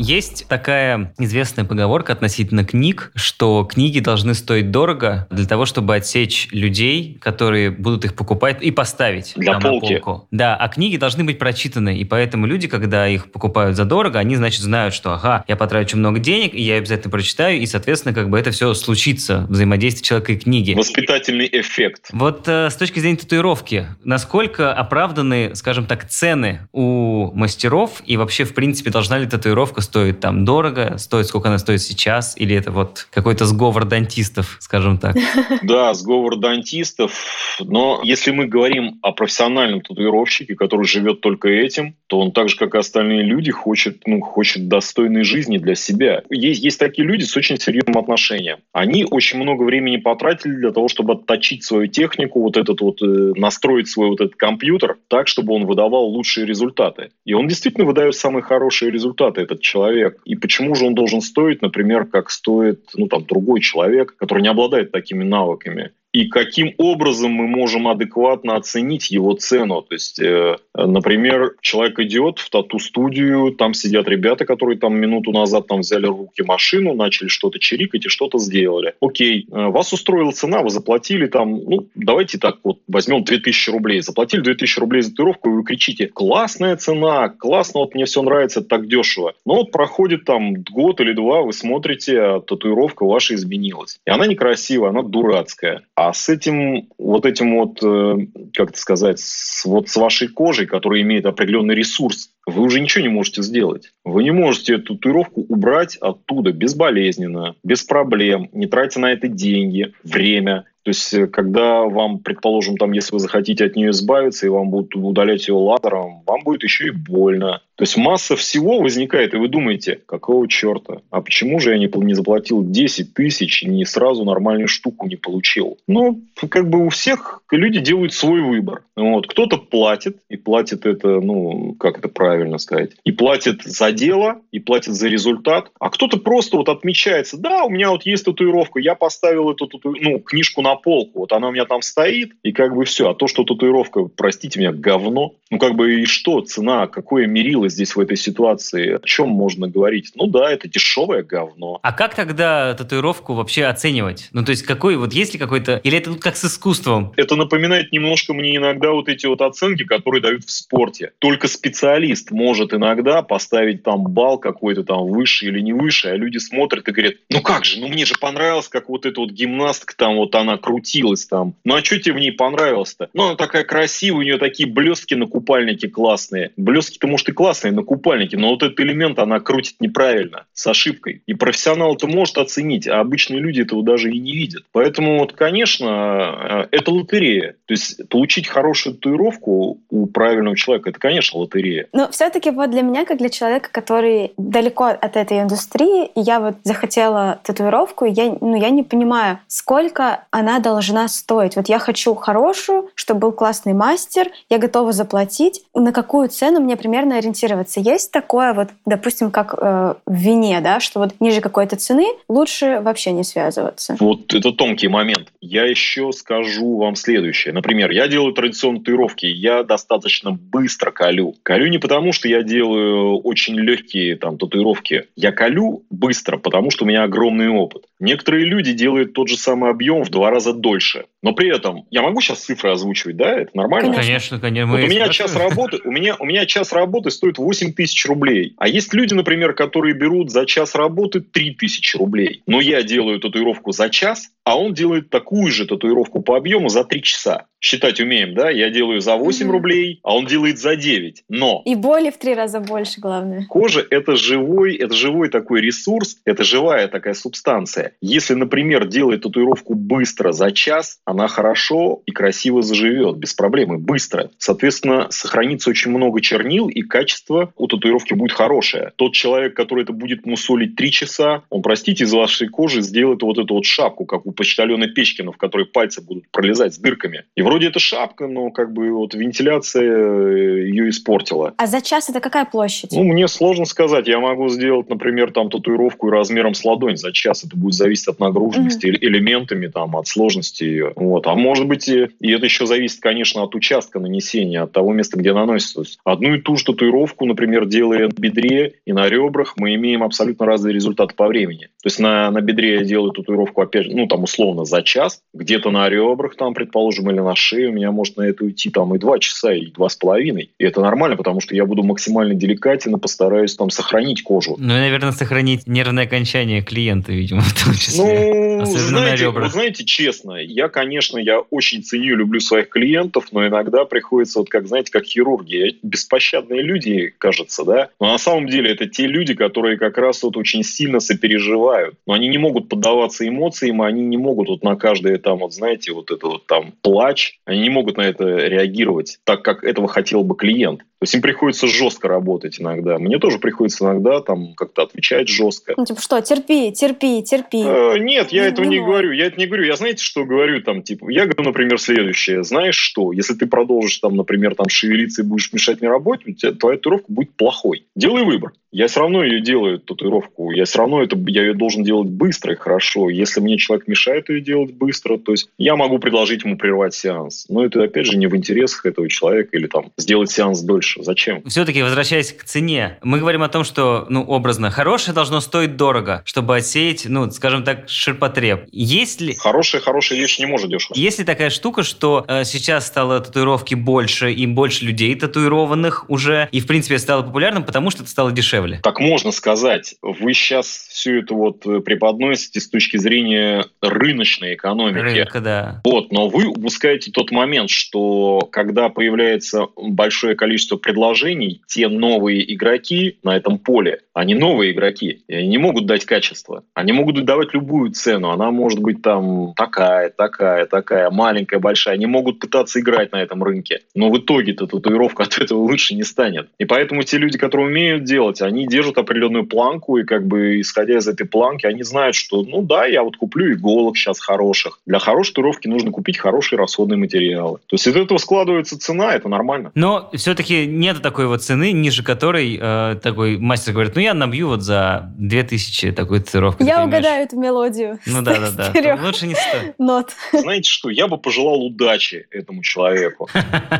Есть 0.00 0.46
такая 0.48 1.12
известная 1.18 1.64
поговорка 1.64 2.12
относительно 2.12 2.64
книг, 2.64 3.12
что 3.14 3.64
книги 3.64 4.00
должны 4.00 4.34
стоить 4.34 4.70
дорого 4.70 5.26
для 5.30 5.46
того, 5.46 5.66
чтобы 5.66 5.94
отсечь 5.94 6.48
людей, 6.52 7.18
которые 7.20 7.70
будут 7.70 8.06
их 8.06 8.14
покупать 8.14 8.62
и 8.62 8.70
поставить 8.70 9.34
Для 9.36 9.52
там 9.52 9.62
полки. 9.62 9.94
на 9.94 10.00
полку. 10.00 10.28
Да, 10.30 10.56
а 10.56 10.68
книги 10.68 10.96
должны 10.96 11.24
быть 11.24 11.38
прочитаны, 11.38 11.98
и 11.98 12.04
поэтому 12.04 12.46
люди, 12.46 12.66
когда 12.66 13.06
их 13.06 13.30
покупают 13.30 13.76
за 13.76 13.84
дорого, 13.84 14.18
они, 14.18 14.36
значит, 14.36 14.62
знают, 14.62 14.94
что, 14.94 15.12
ага, 15.12 15.44
я 15.48 15.56
потрачу 15.56 15.98
много 15.98 16.18
денег, 16.18 16.54
и 16.54 16.62
я 16.62 16.76
обязательно 16.76 17.10
прочитаю, 17.10 17.60
и, 17.60 17.66
соответственно, 17.66 18.14
как 18.14 18.30
бы 18.30 18.38
это 18.38 18.52
все 18.52 18.72
случится, 18.72 19.46
взаимодействие 19.50 20.04
человека 20.04 20.32
и 20.32 20.36
книги. 20.36 20.72
Воспитательный 20.72 21.48
эффект. 21.52 22.08
Вот 22.12 22.48
э, 22.48 22.70
с 22.70 22.76
точки 22.76 23.00
зрения 23.00 23.18
татуировки, 23.18 23.86
насколько 24.02 24.72
оправданы, 24.72 25.54
скажем 25.54 25.84
так, 25.84 26.08
цены 26.08 26.68
у 26.72 27.32
мастеров 27.34 28.02
и 28.06 28.16
вообще, 28.16 28.44
в 28.44 28.54
принципе, 28.54 28.90
должна 28.90 29.18
ли 29.18 29.26
татуировка 29.26 29.82
стоить 29.90 30.20
там 30.20 30.44
дорого, 30.44 30.98
стоит 30.98 31.26
сколько 31.26 31.48
она 31.48 31.58
стоит 31.58 31.82
сейчас, 31.82 32.36
или 32.36 32.54
это 32.54 32.70
вот 32.70 33.08
какой-то 33.10 33.44
сговор 33.44 33.84
дантистов, 33.84 34.56
скажем 34.60 34.98
так? 34.98 35.16
Да, 35.62 35.94
сговор 35.94 36.36
дантистов. 36.36 37.12
Но 37.58 38.00
если 38.04 38.30
мы 38.30 38.46
говорим 38.46 39.00
о 39.02 39.10
профессиональном 39.10 39.80
татуировщике, 39.80 40.54
который 40.54 40.86
живет 40.86 41.20
только 41.20 41.48
этим, 41.48 41.96
то 42.10 42.18
он 42.18 42.32
так 42.32 42.48
же, 42.48 42.56
как 42.56 42.74
и 42.74 42.78
остальные 42.78 43.22
люди, 43.22 43.52
хочет, 43.52 44.02
ну, 44.04 44.20
хочет 44.20 44.66
достойной 44.66 45.22
жизни 45.22 45.58
для 45.58 45.76
себя. 45.76 46.24
Есть, 46.28 46.60
есть 46.60 46.80
такие 46.80 47.06
люди 47.06 47.22
с 47.22 47.36
очень 47.36 47.56
серьезным 47.56 47.96
отношением. 47.98 48.58
Они 48.72 49.06
очень 49.08 49.38
много 49.38 49.62
времени 49.62 49.96
потратили 49.96 50.56
для 50.56 50.72
того, 50.72 50.88
чтобы 50.88 51.12
отточить 51.12 51.62
свою 51.62 51.86
технику, 51.86 52.42
вот 52.42 52.56
этот 52.56 52.80
вот, 52.80 53.00
э, 53.00 53.32
настроить 53.36 53.88
свой 53.88 54.08
вот 54.08 54.20
этот 54.20 54.34
компьютер 54.34 54.98
так, 55.06 55.28
чтобы 55.28 55.54
он 55.54 55.66
выдавал 55.66 56.06
лучшие 56.06 56.46
результаты. 56.46 57.10
И 57.24 57.32
он 57.32 57.46
действительно 57.46 57.86
выдает 57.86 58.16
самые 58.16 58.42
хорошие 58.42 58.90
результаты, 58.90 59.42
этот 59.42 59.60
человек. 59.60 60.20
И 60.24 60.34
почему 60.34 60.74
же 60.74 60.86
он 60.86 60.96
должен 60.96 61.20
стоить, 61.20 61.62
например, 61.62 62.06
как 62.06 62.30
стоит 62.30 62.90
ну, 62.94 63.06
там, 63.06 63.24
другой 63.24 63.60
человек, 63.60 64.16
который 64.16 64.42
не 64.42 64.48
обладает 64.48 64.90
такими 64.90 65.22
навыками? 65.22 65.92
И 66.12 66.26
каким 66.26 66.74
образом 66.78 67.30
мы 67.30 67.46
можем 67.46 67.86
адекватно 67.86 68.56
оценить 68.56 69.10
его 69.10 69.32
цену. 69.34 69.82
То 69.82 69.94
есть, 69.94 70.18
э, 70.18 70.56
например, 70.74 71.54
человек 71.60 72.00
идет 72.00 72.40
в 72.40 72.50
тату-студию, 72.50 73.52
там 73.52 73.74
сидят 73.74 74.08
ребята, 74.08 74.44
которые 74.44 74.78
там 74.78 74.96
минуту 74.96 75.30
назад 75.30 75.68
там 75.68 75.80
взяли 75.80 76.06
в 76.06 76.16
руки 76.16 76.42
машину, 76.42 76.94
начали 76.94 77.28
что-то 77.28 77.60
чирикать 77.60 78.06
и 78.06 78.08
что-то 78.08 78.38
сделали. 78.38 78.94
Окей, 79.00 79.46
э, 79.50 79.66
вас 79.66 79.92
устроила 79.92 80.32
цена, 80.32 80.62
вы 80.62 80.70
заплатили 80.70 81.26
там, 81.26 81.62
ну, 81.64 81.86
давайте 81.94 82.38
так 82.38 82.58
вот 82.64 82.80
возьмем 82.88 83.22
2000 83.22 83.70
рублей. 83.70 84.00
Заплатили 84.00 84.40
2000 84.40 84.80
рублей 84.80 85.02
за 85.02 85.10
татуировку, 85.10 85.50
и 85.50 85.52
вы 85.52 85.62
кричите, 85.62 86.08
классная 86.08 86.76
цена, 86.76 87.28
классно, 87.28 87.80
вот 87.80 87.94
мне 87.94 88.06
все 88.06 88.22
нравится, 88.22 88.62
так 88.62 88.88
дешево. 88.88 89.34
Но 89.46 89.56
вот 89.56 89.70
проходит 89.70 90.24
там 90.24 90.54
год 90.54 91.00
или 91.00 91.12
два, 91.12 91.42
вы 91.42 91.52
смотрите, 91.52 92.20
а 92.20 92.40
татуировка 92.40 93.04
ваша 93.04 93.34
изменилась. 93.36 94.00
И 94.04 94.10
она 94.10 94.26
некрасивая, 94.26 94.90
она 94.90 95.02
дурацкая. 95.02 95.82
А 96.02 96.14
с 96.14 96.30
этим, 96.30 96.88
вот 96.96 97.26
этим 97.26 97.58
вот, 97.58 97.82
э, 97.82 98.26
как 98.54 98.70
это 98.70 98.78
сказать, 98.78 99.20
вот 99.66 99.90
с 99.90 99.96
вашей 99.96 100.28
кожей, 100.28 100.66
которая 100.66 101.02
имеет 101.02 101.26
определенный 101.26 101.74
ресурс, 101.74 102.30
вы 102.46 102.62
уже 102.62 102.80
ничего 102.80 103.02
не 103.02 103.10
можете 103.10 103.42
сделать. 103.42 103.92
Вы 104.02 104.24
не 104.24 104.30
можете 104.30 104.76
эту 104.76 104.94
татуировку 104.94 105.44
убрать 105.46 105.98
оттуда 105.98 106.52
безболезненно, 106.52 107.54
без 107.62 107.82
проблем, 107.82 108.48
не 108.54 108.66
тратя 108.66 108.98
на 108.98 109.12
это 109.12 109.28
деньги, 109.28 109.92
время. 110.02 110.64
То 110.84 110.88
есть, 110.88 111.12
э, 111.12 111.26
когда 111.26 111.82
вам, 111.82 112.20
предположим, 112.20 112.78
там, 112.78 112.92
если 112.92 113.12
вы 113.12 113.18
захотите 113.18 113.66
от 113.66 113.76
нее 113.76 113.90
избавиться, 113.90 114.46
и 114.46 114.50
вам 114.50 114.70
будут 114.70 114.96
удалять 114.96 115.48
ее 115.48 115.54
лазером, 115.54 116.22
вам 116.24 116.40
будет 116.44 116.62
еще 116.62 116.86
и 116.86 116.92
больно. 116.92 117.60
То 117.80 117.84
есть 117.84 117.96
масса 117.96 118.36
всего 118.36 118.78
возникает, 118.78 119.32
и 119.32 119.38
вы 119.38 119.48
думаете, 119.48 120.00
какого 120.04 120.46
черта? 120.46 121.00
А 121.08 121.22
почему 121.22 121.58
же 121.60 121.70
я 121.70 121.78
не, 121.78 121.90
не 122.04 122.12
заплатил 122.12 122.62
10 122.62 123.14
тысяч 123.14 123.62
и 123.62 123.70
не 123.70 123.86
сразу 123.86 124.22
нормальную 124.22 124.68
штуку 124.68 125.06
не 125.06 125.16
получил? 125.16 125.78
Ну, 125.86 126.20
как 126.50 126.68
бы 126.68 126.84
у 126.84 126.90
всех 126.90 127.40
люди 127.50 127.80
делают 127.80 128.12
свой 128.12 128.42
выбор. 128.42 128.82
Вот. 128.96 129.26
Кто-то 129.26 129.56
платит, 129.56 130.18
и 130.28 130.36
платит 130.36 130.84
это, 130.84 131.22
ну, 131.22 131.74
как 131.80 131.96
это 131.96 132.08
правильно 132.08 132.58
сказать, 132.58 132.90
и 133.02 133.12
платит 133.12 133.62
за 133.62 133.92
дело, 133.92 134.42
и 134.52 134.60
платит 134.60 134.92
за 134.92 135.08
результат, 135.08 135.70
а 135.80 135.88
кто-то 135.88 136.18
просто 136.18 136.58
вот 136.58 136.68
отмечается, 136.68 137.38
да, 137.38 137.64
у 137.64 137.70
меня 137.70 137.92
вот 137.92 138.04
есть 138.04 138.26
татуировка, 138.26 138.78
я 138.78 138.94
поставил 138.94 139.50
эту 139.50 139.66
тату... 139.66 139.94
ну, 139.98 140.18
книжку 140.18 140.60
на 140.60 140.74
полку, 140.76 141.20
вот 141.20 141.32
она 141.32 141.48
у 141.48 141.52
меня 141.52 141.64
там 141.64 141.80
стоит, 141.80 142.32
и 142.42 142.52
как 142.52 142.76
бы 142.76 142.84
все. 142.84 143.08
А 143.08 143.14
то, 143.14 143.26
что 143.26 143.44
татуировка, 143.44 144.04
простите 144.04 144.60
меня, 144.60 144.72
говно, 144.72 145.32
ну 145.50 145.58
как 145.58 145.76
бы 145.76 146.02
и 146.02 146.04
что, 146.04 146.42
цена, 146.42 146.86
какое 146.86 147.26
мерило 147.26 147.69
здесь 147.70 147.96
в 147.96 148.00
этой 148.00 148.16
ситуации, 148.16 148.96
о 148.96 149.00
чем 149.04 149.28
можно 149.28 149.68
говорить? 149.68 150.12
Ну 150.14 150.26
да, 150.26 150.50
это 150.50 150.68
дешевое 150.68 151.22
говно. 151.22 151.78
А 151.82 151.92
как 151.92 152.14
тогда 152.14 152.74
татуировку 152.74 153.34
вообще 153.34 153.64
оценивать? 153.64 154.28
Ну 154.32 154.44
то 154.44 154.50
есть 154.50 154.62
какой, 154.62 154.96
вот 154.96 155.12
есть 155.12 155.32
ли 155.32 155.38
какой-то, 155.38 155.80
или 155.82 155.96
это 155.98 156.12
тут 156.12 156.20
как 156.20 156.36
с 156.36 156.44
искусством? 156.44 157.12
Это 157.16 157.36
напоминает 157.36 157.92
немножко 157.92 158.34
мне 158.34 158.56
иногда 158.56 158.90
вот 158.90 159.08
эти 159.08 159.26
вот 159.26 159.40
оценки, 159.42 159.84
которые 159.84 160.22
дают 160.22 160.44
в 160.44 160.50
спорте. 160.50 161.12
Только 161.18 161.48
специалист 161.48 162.30
может 162.30 162.74
иногда 162.74 163.22
поставить 163.22 163.82
там 163.82 164.04
балл 164.04 164.38
какой-то 164.38 164.84
там 164.84 165.06
выше 165.06 165.46
или 165.46 165.60
не 165.60 165.72
выше, 165.72 166.08
а 166.08 166.16
люди 166.16 166.38
смотрят 166.38 166.86
и 166.88 166.92
говорят, 166.92 167.14
ну 167.30 167.40
как 167.40 167.64
же, 167.64 167.80
ну 167.80 167.88
мне 167.88 168.04
же 168.04 168.14
понравилось, 168.20 168.68
как 168.68 168.88
вот 168.88 169.06
эта 169.06 169.20
вот 169.20 169.30
гимнастка 169.30 169.94
там 169.96 170.16
вот 170.16 170.34
она 170.34 170.58
крутилась 170.58 171.26
там. 171.26 171.54
Ну 171.64 171.74
а 171.74 171.84
что 171.84 171.98
тебе 171.98 172.14
в 172.14 172.18
ней 172.18 172.32
понравилось-то? 172.32 173.08
Ну 173.12 173.24
она 173.24 173.36
такая 173.36 173.64
красивая, 173.64 174.20
у 174.20 174.22
нее 174.22 174.38
такие 174.38 174.68
блестки 174.68 175.14
на 175.14 175.26
купальнике 175.26 175.88
классные. 175.88 176.52
Блестки-то, 176.56 177.06
может, 177.06 177.28
и 177.28 177.32
классные 177.32 177.59
на 177.68 177.82
купальнике, 177.82 178.36
но 178.36 178.50
вот 178.50 178.62
этот 178.62 178.78
элемент 178.80 179.18
она 179.18 179.40
крутит 179.40 179.76
неправильно, 179.80 180.46
с 180.52 180.66
ошибкой. 180.66 181.22
И 181.26 181.34
профессионал 181.34 181.94
это 181.94 182.06
может 182.06 182.38
оценить, 182.38 182.88
а 182.88 183.00
обычные 183.00 183.40
люди 183.40 183.60
этого 183.60 183.82
даже 183.82 184.10
и 184.10 184.18
не 184.18 184.32
видят. 184.32 184.64
Поэтому 184.72 185.18
вот, 185.18 185.32
конечно, 185.32 186.66
э, 186.70 186.76
это 186.76 186.90
лотерея. 186.90 187.56
То 187.66 187.74
есть 187.74 188.08
получить 188.08 188.48
хорошую 188.48 188.94
татуировку 188.94 189.80
у 189.90 190.06
правильного 190.06 190.56
человека, 190.56 190.90
это, 190.90 190.98
конечно, 190.98 191.38
лотерея. 191.40 191.88
Но 191.92 192.10
все-таки 192.10 192.50
вот 192.50 192.70
для 192.70 192.82
меня, 192.82 193.04
как 193.04 193.18
для 193.18 193.28
человека, 193.28 193.70
который 193.70 194.32
далеко 194.36 194.86
от 194.86 195.16
этой 195.16 195.40
индустрии, 195.40 196.10
я 196.14 196.40
вот 196.40 196.56
захотела 196.64 197.40
татуировку, 197.44 198.04
я, 198.04 198.36
ну, 198.40 198.56
я 198.56 198.70
не 198.70 198.82
понимаю, 198.82 199.38
сколько 199.46 200.24
она 200.30 200.58
должна 200.60 201.08
стоить. 201.08 201.56
Вот 201.56 201.68
я 201.68 201.78
хочу 201.78 202.14
хорошую, 202.14 202.90
чтобы 202.94 203.20
был 203.20 203.32
классный 203.32 203.72
мастер, 203.72 204.28
я 204.48 204.58
готова 204.58 204.92
заплатить. 204.92 205.62
На 205.74 205.92
какую 205.92 206.28
цену 206.28 206.60
мне 206.60 206.76
примерно 206.76 207.16
ориентироваться? 207.16 207.49
Есть 207.80 208.12
такое 208.12 208.52
вот, 208.52 208.68
допустим, 208.86 209.30
как 209.30 209.54
э, 209.56 209.94
в 210.06 210.14
вине, 210.14 210.60
да, 210.60 210.80
что 210.80 211.00
вот 211.00 211.14
ниже 211.20 211.40
какой-то 211.40 211.76
цены 211.76 212.06
лучше 212.28 212.80
вообще 212.82 213.12
не 213.12 213.24
связываться. 213.24 213.96
Вот 214.00 214.32
это 214.34 214.52
тонкий 214.52 214.88
момент. 214.88 215.28
Я 215.40 215.64
еще 215.64 216.12
скажу 216.12 216.78
вам 216.78 216.96
следующее. 216.96 217.54
Например, 217.54 217.90
я 217.90 218.08
делаю 218.08 218.32
традиционные 218.32 218.80
татуировки, 218.80 219.26
я 219.26 219.62
достаточно 219.62 220.32
быстро 220.32 220.90
колю. 220.90 221.34
Колю 221.42 221.66
не 221.68 221.78
потому, 221.78 222.12
что 222.12 222.28
я 222.28 222.42
делаю 222.42 223.18
очень 223.18 223.54
легкие 223.54 224.16
там 224.16 224.38
татуировки. 224.38 225.04
Я 225.16 225.32
колю 225.32 225.82
быстро, 225.90 226.36
потому 226.36 226.70
что 226.70 226.84
у 226.84 226.88
меня 226.88 227.04
огромный 227.04 227.48
опыт. 227.48 227.84
Некоторые 227.98 228.44
люди 228.44 228.72
делают 228.72 229.12
тот 229.12 229.28
же 229.28 229.36
самый 229.36 229.70
объем 229.70 230.04
в 230.04 230.10
два 230.10 230.30
раза 230.30 230.52
дольше. 230.52 231.04
Но 231.22 231.34
при 231.34 231.54
этом, 231.54 231.86
я 231.90 232.02
могу 232.02 232.20
сейчас 232.20 232.40
цифры 232.40 232.70
озвучивать, 232.70 233.16
да? 233.16 233.40
Это 233.40 233.50
нормально? 233.54 233.94
Конечно, 233.94 234.40
конечно. 234.40 234.72
Вот 234.72 234.82
у 234.82 234.86
меня 234.86 235.08
час 235.08 235.36
работы, 235.36 235.78
у 235.84 235.90
меня, 235.90 236.16
у 236.18 236.24
меня 236.24 236.46
час 236.46 236.72
работы 236.72 237.10
стоит 237.10 237.36
8 237.38 237.74
тысяч 237.74 238.06
рублей. 238.06 238.54
А 238.56 238.68
есть 238.68 238.94
люди, 238.94 239.12
например, 239.12 239.52
которые 239.52 239.94
берут 239.94 240.30
за 240.30 240.46
час 240.46 240.74
работы 240.74 241.20
3 241.20 241.54
тысячи 241.54 241.96
рублей. 241.96 242.42
Но 242.46 242.60
я 242.60 242.82
делаю 242.82 243.20
татуировку 243.20 243.72
за 243.72 243.90
час, 243.90 244.30
а 244.44 244.58
он 244.58 244.72
делает 244.72 245.10
такую 245.10 245.52
же 245.52 245.66
татуировку 245.66 246.22
по 246.22 246.36
объему 246.36 246.68
за 246.70 246.84
3 246.84 247.02
часа. 247.02 247.46
Считать 247.62 248.00
умеем, 248.00 248.34
да? 248.34 248.48
Я 248.48 248.70
делаю 248.70 249.02
за 249.02 249.16
8 249.16 249.44
Мгм. 249.44 249.52
рублей, 249.52 250.00
а 250.02 250.16
он 250.16 250.24
делает 250.24 250.58
за 250.58 250.76
9. 250.76 251.24
Но 251.28 251.60
И 251.66 251.74
боли 251.74 252.10
в 252.10 252.16
три 252.16 252.34
раза 252.34 252.58
больше, 252.60 253.00
главное. 253.00 253.44
Кожа– 253.50 253.86
это 253.90 254.16
живой, 254.16 254.76
это 254.76 254.94
живой 254.94 255.28
такой 255.28 255.60
ресурс, 255.60 256.16
это 256.24 256.42
живая 256.42 256.88
такая 256.88 257.12
субстанция. 257.12 257.92
Если, 258.00 258.32
например, 258.32 258.86
делать 258.86 259.20
татуировку 259.20 259.74
быстро 259.74 260.32
за 260.32 260.52
час, 260.52 261.00
она 261.10 261.28
хорошо 261.28 262.02
и 262.06 262.12
красиво 262.12 262.62
заживет, 262.62 263.16
без 263.16 263.34
проблем, 263.34 263.74
и 263.74 263.78
быстро. 263.78 264.30
Соответственно, 264.38 265.08
сохранится 265.10 265.70
очень 265.70 265.90
много 265.90 266.20
чернил, 266.20 266.68
и 266.68 266.82
качество 266.82 267.52
у 267.56 267.66
татуировки 267.66 268.14
будет 268.14 268.32
хорошее. 268.32 268.92
Тот 268.96 269.12
человек, 269.12 269.54
который 269.54 269.84
это 269.84 269.92
будет 269.92 270.24
мусолить 270.24 270.76
три 270.76 270.90
часа, 270.90 271.42
он, 271.50 271.62
простите, 271.62 272.04
из 272.04 272.12
вашей 272.12 272.48
кожи 272.48 272.80
сделает 272.80 273.22
вот 273.22 273.38
эту 273.38 273.54
вот 273.54 273.64
шапку, 273.64 274.04
как 274.04 274.26
у 274.26 274.32
почтальона 274.32 274.88
Печкина, 274.88 275.32
в 275.32 275.36
которой 275.36 275.66
пальцы 275.66 276.00
будут 276.00 276.28
пролезать 276.30 276.74
с 276.74 276.78
дырками. 276.78 277.24
И 277.34 277.42
вроде 277.42 277.68
это 277.68 277.78
шапка, 277.78 278.26
но 278.26 278.50
как 278.50 278.72
бы 278.72 278.90
вот 278.92 279.14
вентиляция 279.14 279.82
э, 279.82 280.68
ее 280.68 280.88
испортила. 280.88 281.54
А 281.56 281.66
за 281.66 281.80
час 281.80 282.08
это 282.08 282.20
какая 282.20 282.44
площадь? 282.44 282.92
Ну, 282.92 283.04
мне 283.04 283.28
сложно 283.28 283.64
сказать. 283.64 284.06
Я 284.06 284.20
могу 284.20 284.48
сделать, 284.48 284.88
например, 284.88 285.32
там 285.32 285.50
татуировку 285.50 286.10
размером 286.10 286.54
с 286.54 286.64
ладонь 286.64 286.96
за 286.96 287.12
час. 287.12 287.44
Это 287.44 287.56
будет 287.56 287.74
зависеть 287.74 288.08
от 288.08 288.20
нагруженности 288.20 288.86
mm-hmm. 288.86 288.98
элементами, 289.00 289.66
там, 289.66 289.96
от 289.96 290.06
сложности 290.06 290.64
ее. 290.64 290.92
Вот. 291.00 291.26
А 291.26 291.34
может 291.34 291.66
быть, 291.66 291.88
и, 291.88 292.10
и 292.20 292.30
это 292.30 292.44
еще 292.44 292.66
зависит, 292.66 293.00
конечно, 293.00 293.42
от 293.42 293.54
участка 293.54 293.98
нанесения, 293.98 294.62
от 294.62 294.72
того 294.72 294.92
места, 294.92 295.18
где 295.18 295.32
наносится. 295.32 295.76
То 295.76 295.80
есть 295.80 295.98
одну 296.04 296.34
и 296.34 296.40
ту 296.40 296.56
же 296.56 296.64
татуировку, 296.66 297.24
например, 297.24 297.64
делая 297.64 298.08
на 298.08 298.12
бедре 298.12 298.74
и 298.84 298.92
на 298.92 299.08
ребрах, 299.08 299.54
мы 299.56 299.74
имеем 299.76 300.02
абсолютно 300.02 300.44
разные 300.44 300.74
результаты 300.74 301.14
по 301.14 301.26
времени. 301.26 301.68
То 301.82 301.86
есть 301.86 301.98
на, 302.00 302.30
на 302.30 302.42
бедре 302.42 302.74
я 302.74 302.84
делаю 302.84 303.12
татуировку, 303.12 303.62
опять 303.62 303.86
же, 303.86 303.96
ну, 303.96 304.06
там, 304.08 304.24
условно, 304.24 304.66
за 304.66 304.82
час. 304.82 305.22
Где-то 305.32 305.70
на 305.70 305.88
ребрах, 305.88 306.36
там, 306.36 306.52
предположим, 306.52 307.10
или 307.10 307.20
на 307.20 307.34
шее 307.34 307.70
у 307.70 307.72
меня 307.72 307.92
может 307.92 308.18
на 308.18 308.22
это 308.22 308.44
уйти, 308.44 308.68
там, 308.68 308.94
и 308.94 308.98
два 308.98 309.18
часа, 309.18 309.54
и 309.54 309.70
два 309.70 309.88
с 309.88 309.96
половиной. 309.96 310.50
И 310.58 310.64
это 310.64 310.82
нормально, 310.82 311.16
потому 311.16 311.40
что 311.40 311.54
я 311.54 311.64
буду 311.64 311.82
максимально 311.82 312.34
деликатен 312.34 312.94
и 312.94 313.00
постараюсь, 313.00 313.56
там, 313.56 313.70
сохранить 313.70 314.22
кожу. 314.22 314.56
Ну, 314.58 314.76
и, 314.76 314.80
наверное, 314.80 315.12
сохранить 315.12 315.66
нервное 315.66 316.04
окончание 316.04 316.60
клиента, 316.60 317.12
видимо, 317.12 317.40
в 317.40 317.64
том 317.64 317.72
числе. 317.72 318.04
Ну, 318.04 318.60
Особенно 318.60 318.98
знаете, 318.98 319.24
на 319.24 319.40
вот 319.40 319.50
знаете, 319.50 319.84
честно, 319.86 320.34
я, 320.34 320.68
конечно, 320.68 320.89
я 320.98 321.40
очень 321.40 321.82
ценю, 321.82 322.16
люблю 322.16 322.40
своих 322.40 322.68
клиентов, 322.68 323.26
но 323.32 323.46
иногда 323.46 323.84
приходится, 323.84 324.38
вот 324.38 324.48
как, 324.48 324.66
знаете, 324.66 324.90
как 324.90 325.04
хирурги, 325.04 325.78
беспощадные 325.82 326.62
люди, 326.62 327.14
кажется, 327.18 327.64
да? 327.64 327.88
Но 328.00 328.12
на 328.12 328.18
самом 328.18 328.46
деле 328.46 328.72
это 328.72 328.86
те 328.86 329.06
люди, 329.06 329.34
которые 329.34 329.78
как 329.78 329.98
раз 329.98 330.22
вот 330.22 330.36
очень 330.36 330.62
сильно 330.62 331.00
сопереживают. 331.00 331.94
Но 332.06 332.14
они 332.14 332.28
не 332.28 332.38
могут 332.38 332.68
поддаваться 332.68 333.26
эмоциям, 333.26 333.82
они 333.82 334.02
не 334.02 334.16
могут 334.16 334.48
вот 334.48 334.62
на 334.62 334.76
каждое 334.76 335.18
там, 335.18 335.38
вот 335.38 335.52
знаете, 335.52 335.92
вот 335.92 336.10
это 336.10 336.26
вот 336.26 336.46
там 336.46 336.72
плач, 336.82 337.38
они 337.44 337.60
не 337.60 337.70
могут 337.70 337.96
на 337.96 338.02
это 338.02 338.24
реагировать 338.24 339.18
так, 339.24 339.42
как 339.42 339.64
этого 339.64 339.88
хотел 339.88 340.24
бы 340.24 340.36
клиент. 340.36 340.82
То 341.00 341.04
есть 341.04 341.14
им 341.14 341.22
приходится 341.22 341.66
жестко 341.66 342.08
работать 342.08 342.60
иногда. 342.60 342.98
Мне 342.98 343.18
тоже 343.18 343.38
приходится 343.38 343.86
иногда 343.86 344.20
там 344.20 344.52
как-то 344.54 344.82
отвечать 344.82 345.28
жестко. 345.28 345.72
Ну, 345.78 345.86
типа 345.86 345.98
что, 345.98 346.20
терпи, 346.20 346.72
терпи, 346.72 347.22
терпи. 347.22 347.62
Э, 347.64 347.98
нет, 347.98 348.32
я 348.32 348.42
не, 348.42 348.48
этого 348.48 348.66
не, 348.66 348.76
не 348.76 348.84
говорю. 348.84 349.12
Я 349.12 349.28
это 349.28 349.38
не 349.38 349.46
говорю. 349.46 349.64
Я 349.64 349.76
знаете, 349.76 350.04
что 350.04 350.26
говорю 350.26 350.60
там, 350.60 350.82
типа, 350.82 351.08
я 351.08 351.24
говорю, 351.24 351.42
например, 351.44 351.80
следующее. 351.80 352.44
Знаешь 352.44 352.76
что, 352.76 353.12
если 353.12 353.32
ты 353.32 353.46
продолжишь 353.46 353.96
там, 353.96 354.14
например, 354.14 354.54
там 354.54 354.68
шевелиться 354.68 355.22
и 355.22 355.24
будешь 355.24 355.50
мешать 355.54 355.80
мне 355.80 355.88
работать, 355.88 356.28
у 356.28 356.32
тебя 356.32 356.52
твоя 356.52 356.76
татуировка 356.76 357.06
будет 357.10 357.30
плохой. 357.30 357.86
Делай 357.96 358.22
выбор. 358.22 358.52
Я 358.72 358.86
все 358.86 359.00
равно 359.00 359.24
ее 359.24 359.40
делаю, 359.40 359.80
татуировку. 359.80 360.52
Я 360.52 360.64
все 360.64 360.78
равно 360.78 361.02
это, 361.02 361.16
я 361.26 361.42
ее 361.42 361.54
должен 361.54 361.82
делать 361.82 362.08
быстро 362.08 362.52
и 362.52 362.56
хорошо. 362.56 363.08
Если 363.10 363.40
мне 363.40 363.58
человек 363.58 363.88
мешает 363.88 364.28
ее 364.28 364.40
делать 364.40 364.72
быстро, 364.72 365.18
то 365.18 365.32
есть 365.32 365.48
я 365.58 365.74
могу 365.76 365.98
предложить 365.98 366.44
ему 366.44 366.56
прервать 366.56 366.94
сеанс. 366.94 367.46
Но 367.48 367.64
это, 367.64 367.82
опять 367.82 368.06
же, 368.06 368.16
не 368.16 368.28
в 368.28 368.36
интересах 368.36 368.86
этого 368.86 369.08
человека 369.08 369.56
или 369.56 369.66
там 369.66 369.90
сделать 369.96 370.30
сеанс 370.30 370.60
дольше. 370.60 370.89
Зачем? 370.98 371.42
Все-таки, 371.48 371.82
возвращаясь 371.82 372.32
к 372.32 372.44
цене, 372.44 372.98
мы 373.02 373.18
говорим 373.18 373.42
о 373.42 373.48
том, 373.48 373.64
что, 373.64 374.06
ну, 374.08 374.22
образно, 374.22 374.70
хорошее 374.70 375.14
должно 375.14 375.40
стоить 375.40 375.76
дорого, 375.76 376.22
чтобы 376.24 376.56
отсеять, 376.56 377.06
ну, 377.06 377.30
скажем 377.30 377.64
так, 377.64 377.88
ширпотреб. 377.88 378.66
Есть 378.72 379.20
ли... 379.20 379.34
Хорошая, 379.34 379.80
хорошая 379.80 380.18
вещь 380.18 380.38
не 380.38 380.46
может 380.46 380.70
дешево. 380.70 380.96
Есть 380.96 381.18
ли 381.18 381.24
такая 381.24 381.50
штука, 381.50 381.82
что 381.82 382.24
э, 382.28 382.44
сейчас 382.44 382.86
стало 382.86 383.20
татуировки 383.20 383.74
больше 383.74 384.32
и 384.32 384.46
больше 384.46 384.84
людей 384.84 385.14
татуированных 385.14 386.08
уже, 386.08 386.48
и, 386.52 386.60
в 386.60 386.66
принципе, 386.66 386.98
стало 386.98 387.22
популярным, 387.22 387.64
потому 387.64 387.90
что 387.90 388.02
это 388.02 388.10
стало 388.10 388.32
дешевле? 388.32 388.80
Так 388.82 389.00
можно 389.00 389.32
сказать. 389.32 389.94
Вы 390.02 390.34
сейчас 390.34 390.66
все 390.66 391.20
это 391.20 391.34
вот 391.34 391.66
э, 391.66 391.80
преподносите 391.80 392.60
с 392.60 392.68
точки 392.68 392.96
зрения 392.96 393.66
рыночной 393.80 394.54
экономики. 394.54 394.98
Рынка, 394.98 395.40
да. 395.40 395.80
Вот, 395.84 396.12
но 396.12 396.28
вы 396.28 396.46
упускаете 396.46 397.10
тот 397.10 397.30
момент, 397.30 397.70
что 397.70 398.48
когда 398.52 398.88
появляется 398.88 399.66
большое 399.76 400.34
количество 400.34 400.76
предложений, 400.82 401.62
те 401.66 401.88
новые 401.88 402.52
игроки 402.54 403.18
на 403.22 403.36
этом 403.36 403.58
поле, 403.58 404.00
они 404.12 404.34
новые 404.34 404.72
игроки, 404.72 405.22
и 405.28 405.34
они 405.34 405.48
не 405.48 405.58
могут 405.58 405.86
дать 405.86 406.04
качество. 406.04 406.64
Они 406.74 406.92
могут 406.92 407.24
давать 407.24 407.54
любую 407.54 407.92
цену. 407.92 408.30
Она 408.30 408.50
может 408.50 408.80
быть 408.80 409.02
там 409.02 409.54
такая, 409.54 410.10
такая, 410.10 410.66
такая, 410.66 411.10
маленькая, 411.10 411.58
большая. 411.58 411.94
Они 411.94 412.06
могут 412.06 412.38
пытаться 412.38 412.80
играть 412.80 413.12
на 413.12 413.22
этом 413.22 413.42
рынке. 413.42 413.80
Но 413.94 414.10
в 414.10 414.18
итоге-то 414.18 414.66
татуировка 414.66 415.22
от 415.24 415.38
этого 415.38 415.60
лучше 415.60 415.94
не 415.94 416.02
станет. 416.02 416.48
И 416.58 416.64
поэтому 416.64 417.02
те 417.02 417.18
люди, 417.18 417.38
которые 417.38 417.68
умеют 417.68 418.04
делать, 418.04 418.42
они 418.42 418.66
держат 418.66 418.98
определенную 418.98 419.46
планку, 419.46 419.96
и 419.96 420.04
как 420.04 420.26
бы 420.26 420.60
исходя 420.60 420.98
из 420.98 421.06
этой 421.06 421.26
планки, 421.26 421.66
они 421.66 421.82
знают, 421.82 422.14
что, 422.14 422.42
ну 422.42 422.62
да, 422.62 422.86
я 422.86 423.02
вот 423.02 423.16
куплю 423.16 423.52
иголок 423.52 423.96
сейчас 423.96 424.20
хороших. 424.20 424.80
Для 424.86 424.98
хорошей 424.98 425.30
татуировки 425.30 425.68
нужно 425.68 425.92
купить 425.92 426.18
хорошие 426.18 426.58
расходные 426.58 426.98
материалы. 426.98 427.58
То 427.66 427.74
есть 427.74 427.86
из 427.86 427.96
этого 427.96 428.18
складывается 428.18 428.78
цена, 428.78 429.14
это 429.14 429.28
нормально. 429.28 429.70
Но 429.74 430.10
все-таки 430.14 430.66
нет 430.70 431.02
такой 431.02 431.26
вот 431.26 431.42
цены, 431.42 431.72
ниже 431.72 432.02
которой 432.02 432.58
э, 432.60 432.96
такой 433.02 433.38
мастер 433.38 433.72
говорит, 433.72 433.94
ну 433.94 434.00
я 434.00 434.14
набью 434.14 434.48
вот 434.48 434.62
за 434.62 435.12
2000 435.18 435.92
такую 435.92 436.22
татуировку. 436.22 436.64
Я 436.64 436.84
угадаю 436.84 437.24
эту 437.24 437.36
мелодию. 437.36 437.98
Ну 438.06 438.22
да, 438.22 438.50
да, 438.50 438.72
да. 438.72 438.98
Лучше 439.02 439.26
не 439.26 439.34
стоит. 439.34 439.74
Нот. 439.78 440.12
Знаете 440.32 440.70
что, 440.70 440.90
я 440.90 441.08
бы 441.08 441.18
пожелал 441.18 441.64
удачи 441.64 442.26
этому 442.30 442.62
человеку. 442.62 443.28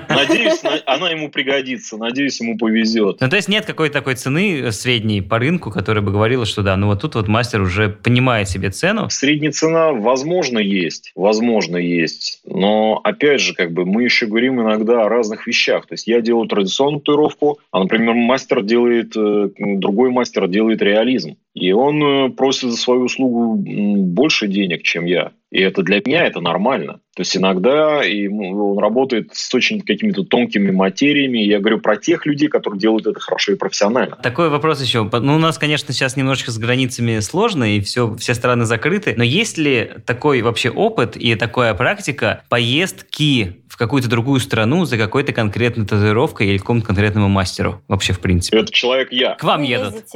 Надеюсь, 0.09 0.61
она 0.86 1.11
ему 1.11 1.30
пригодится, 1.30 1.97
надеюсь, 1.97 2.41
ему 2.41 2.59
повезет. 2.59 3.20
Ну 3.20 3.28
то 3.28 3.36
есть 3.36 3.49
нет 3.49 3.64
какой-то 3.64 3.95
такой 3.95 4.14
цены, 4.14 4.72
средней 4.72 5.20
по 5.22 5.38
рынку, 5.38 5.70
которая 5.70 6.03
бы 6.03 6.12
говорила, 6.12 6.45
что 6.47 6.62
да, 6.62 6.76
ну 6.76 6.88
вот 6.88 7.01
тут 7.01 7.14
вот 7.14 7.28
мастер 7.28 7.61
уже 7.61 7.88
понимает 7.88 8.49
себе 8.49 8.70
цену? 8.70 9.09
Средняя 9.11 9.53
цена, 9.53 9.93
возможно, 9.93 10.59
есть. 10.59 11.12
Возможно, 11.14 11.76
есть. 11.76 12.41
Но, 12.45 13.01
опять 13.05 13.41
же, 13.41 13.55
как 13.55 13.72
бы 13.72 13.84
мы 13.84 14.05
еще 14.05 14.26
говорим 14.26 14.61
иногда 14.61 15.05
о 15.05 15.09
разных 15.09 15.47
вещах. 15.47 15.86
То 15.86 15.95
есть 15.95 16.07
я 16.07 16.20
делаю 16.20 16.49
традиционную 16.49 16.80
татуировку, 16.89 17.59
а, 17.70 17.81
например, 17.81 18.14
мастер 18.14 18.62
делает, 18.62 19.16
э, 19.16 19.51
другой 19.59 20.11
мастер 20.11 20.49
делает 20.49 20.83
реализм. 20.83 21.37
И 21.55 21.72
он 21.72 22.03
э, 22.03 22.30
просит 22.30 22.70
за 22.70 22.76
свою 22.76 23.03
услугу 23.03 23.57
больше 23.57 24.46
денег, 24.46 24.82
чем 24.82 25.05
я. 25.05 25.32
И 25.51 25.61
это 25.61 25.82
для 25.82 26.01
меня 26.05 26.26
это 26.26 26.40
нормально. 26.40 27.01
То 27.16 27.22
есть 27.22 27.36
иногда 27.36 28.05
и 28.05 28.28
он 28.28 28.78
работает 28.78 29.30
с 29.34 29.53
очень 29.53 29.80
какими-то 29.80 30.22
тонкими 30.22 30.70
материями. 30.70 31.38
Я 31.38 31.59
говорю 31.59 31.80
про 31.80 31.96
тех 31.96 32.24
людей, 32.24 32.48
которые 32.48 32.78
делают 32.78 33.07
это 33.07 33.18
хорошо 33.18 33.53
и 33.53 33.57
профессионально. 33.57 34.16
Такой 34.22 34.48
вопрос 34.48 34.80
еще. 34.80 35.09
Ну, 35.12 35.34
у 35.34 35.38
нас, 35.38 35.59
конечно, 35.59 35.92
сейчас 35.92 36.16
немножечко 36.16 36.53
с 36.53 36.59
границами 36.59 37.18
сложно, 37.18 37.76
и 37.76 37.80
все, 37.80 38.14
все 38.14 38.34
страны 38.34 38.64
закрыты. 38.64 39.14
Но 39.16 39.24
есть 39.24 39.59
ли 39.59 39.90
такой 40.07 40.42
вообще 40.42 40.70
опыт 40.70 41.16
и 41.16 41.34
такая 41.34 41.74
практика 41.74 42.44
поездки 42.48 43.64
в 43.68 43.76
какую-то 43.76 44.09
другую 44.09 44.38
страну 44.38 44.84
за 44.84 44.96
какой-то 44.98 45.32
конкретной 45.32 45.84
татуировкой 45.84 46.46
или 46.46 46.59
какому-то 46.59 46.86
конкретному 46.86 47.28
мастеру? 47.28 47.82
Вообще, 47.88 48.12
в 48.12 48.20
принципе. 48.20 48.57
Это 48.57 48.72
человек 48.72 49.11
я. 49.11 49.34
К 49.34 49.42
вам 49.42 49.62
едут. 49.62 49.94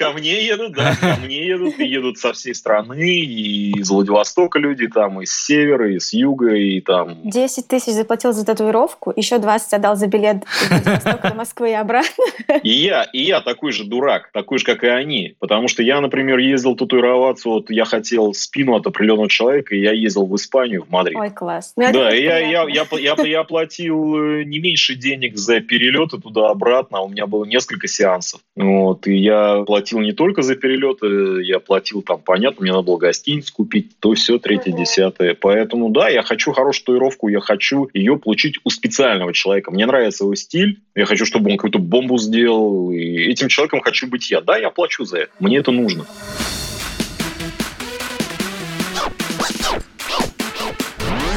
Ко 0.00 0.12
мне 0.12 0.46
едут, 0.46 0.72
да. 0.72 0.96
Ко 0.98 1.18
мне 1.22 1.46
едут. 1.46 1.78
И 1.78 1.84
едут 1.84 2.16
со 2.16 2.32
всей 2.32 2.54
страны. 2.54 3.02
И 3.02 3.72
из 3.72 3.90
Владивостока 3.90 4.58
люди 4.58 4.88
там, 4.88 5.20
из 5.20 5.30
севера, 5.30 5.94
из 5.94 6.14
юга, 6.14 6.54
и 6.54 6.80
там... 6.80 7.18
10 7.22 7.68
тысяч 7.68 7.92
заплатил 7.92 8.32
за 8.32 8.46
татуировку, 8.46 9.12
еще 9.14 9.36
20 9.36 9.74
отдал 9.74 9.96
за 9.96 10.06
билет 10.06 10.44
из 10.62 10.70
Владивостока 10.70 11.28
до 11.28 11.34
Москвы 11.34 11.70
и 11.70 11.74
обратно. 11.74 12.24
И 12.62 12.70
я, 12.70 13.02
и 13.12 13.20
я 13.22 13.42
такой 13.42 13.72
же 13.72 13.84
дурак, 13.84 14.30
такой 14.32 14.58
же, 14.58 14.64
как 14.64 14.84
и 14.84 14.86
они. 14.86 15.36
Потому 15.38 15.68
что 15.68 15.82
я, 15.82 16.00
например, 16.00 16.38
ездил 16.38 16.76
татуироваться, 16.76 17.50
вот 17.50 17.70
я 17.70 17.84
хотел 17.84 18.32
спину 18.32 18.76
от 18.76 18.86
определенного 18.86 19.28
человека, 19.28 19.74
и 19.74 19.80
я 19.80 19.92
ездил 19.92 20.26
в 20.26 20.34
Испанию, 20.34 20.84
в 20.84 20.90
Мадрид. 20.90 21.18
Ой, 21.18 21.30
класс. 21.30 21.74
Ну, 21.76 21.92
да, 21.92 22.16
и 22.16 22.22
я, 22.22 22.38
я, 22.38 22.66
я, 22.68 22.86
я, 22.98 23.16
я 23.22 23.44
платил 23.44 24.16
э, 24.16 24.44
не 24.44 24.60
меньше 24.60 24.94
денег 24.94 25.36
за 25.36 25.60
перелеты 25.60 26.18
туда-обратно, 26.18 26.98
а 26.98 27.02
у 27.02 27.08
меня 27.08 27.26
было 27.26 27.44
несколько 27.44 27.86
сеансов. 27.86 28.40
Вот, 28.56 29.06
и 29.06 29.14
я 29.14 29.62
платил 29.66 29.89
не 29.98 30.12
только 30.12 30.42
за 30.42 30.54
перелеты, 30.54 31.42
я 31.42 31.58
платил 31.58 32.02
там, 32.02 32.20
понятно, 32.20 32.62
мне 32.62 32.72
надо 32.72 32.84
было 32.84 32.96
гостиницу 32.98 33.52
купить, 33.52 33.98
то 33.98 34.14
все, 34.14 34.38
третье, 34.38 34.72
десятое. 34.72 35.34
Поэтому, 35.34 35.90
да, 35.90 36.08
я 36.08 36.22
хочу 36.22 36.52
хорошую 36.52 36.84
татуировку, 36.84 37.28
я 37.28 37.40
хочу 37.40 37.88
ее 37.92 38.16
получить 38.16 38.58
у 38.64 38.70
специального 38.70 39.32
человека. 39.32 39.70
Мне 39.70 39.86
нравится 39.86 40.24
его 40.24 40.34
стиль, 40.34 40.80
я 40.94 41.06
хочу, 41.06 41.26
чтобы 41.26 41.50
он 41.50 41.56
какую-то 41.56 41.78
бомбу 41.78 42.18
сделал, 42.18 42.92
и 42.92 43.00
этим 43.00 43.48
человеком 43.48 43.80
хочу 43.80 44.06
быть 44.06 44.30
я. 44.30 44.40
Да, 44.40 44.56
я 44.56 44.70
плачу 44.70 45.04
за 45.04 45.18
это, 45.18 45.32
мне 45.40 45.58
это 45.58 45.72
нужно. 45.72 46.06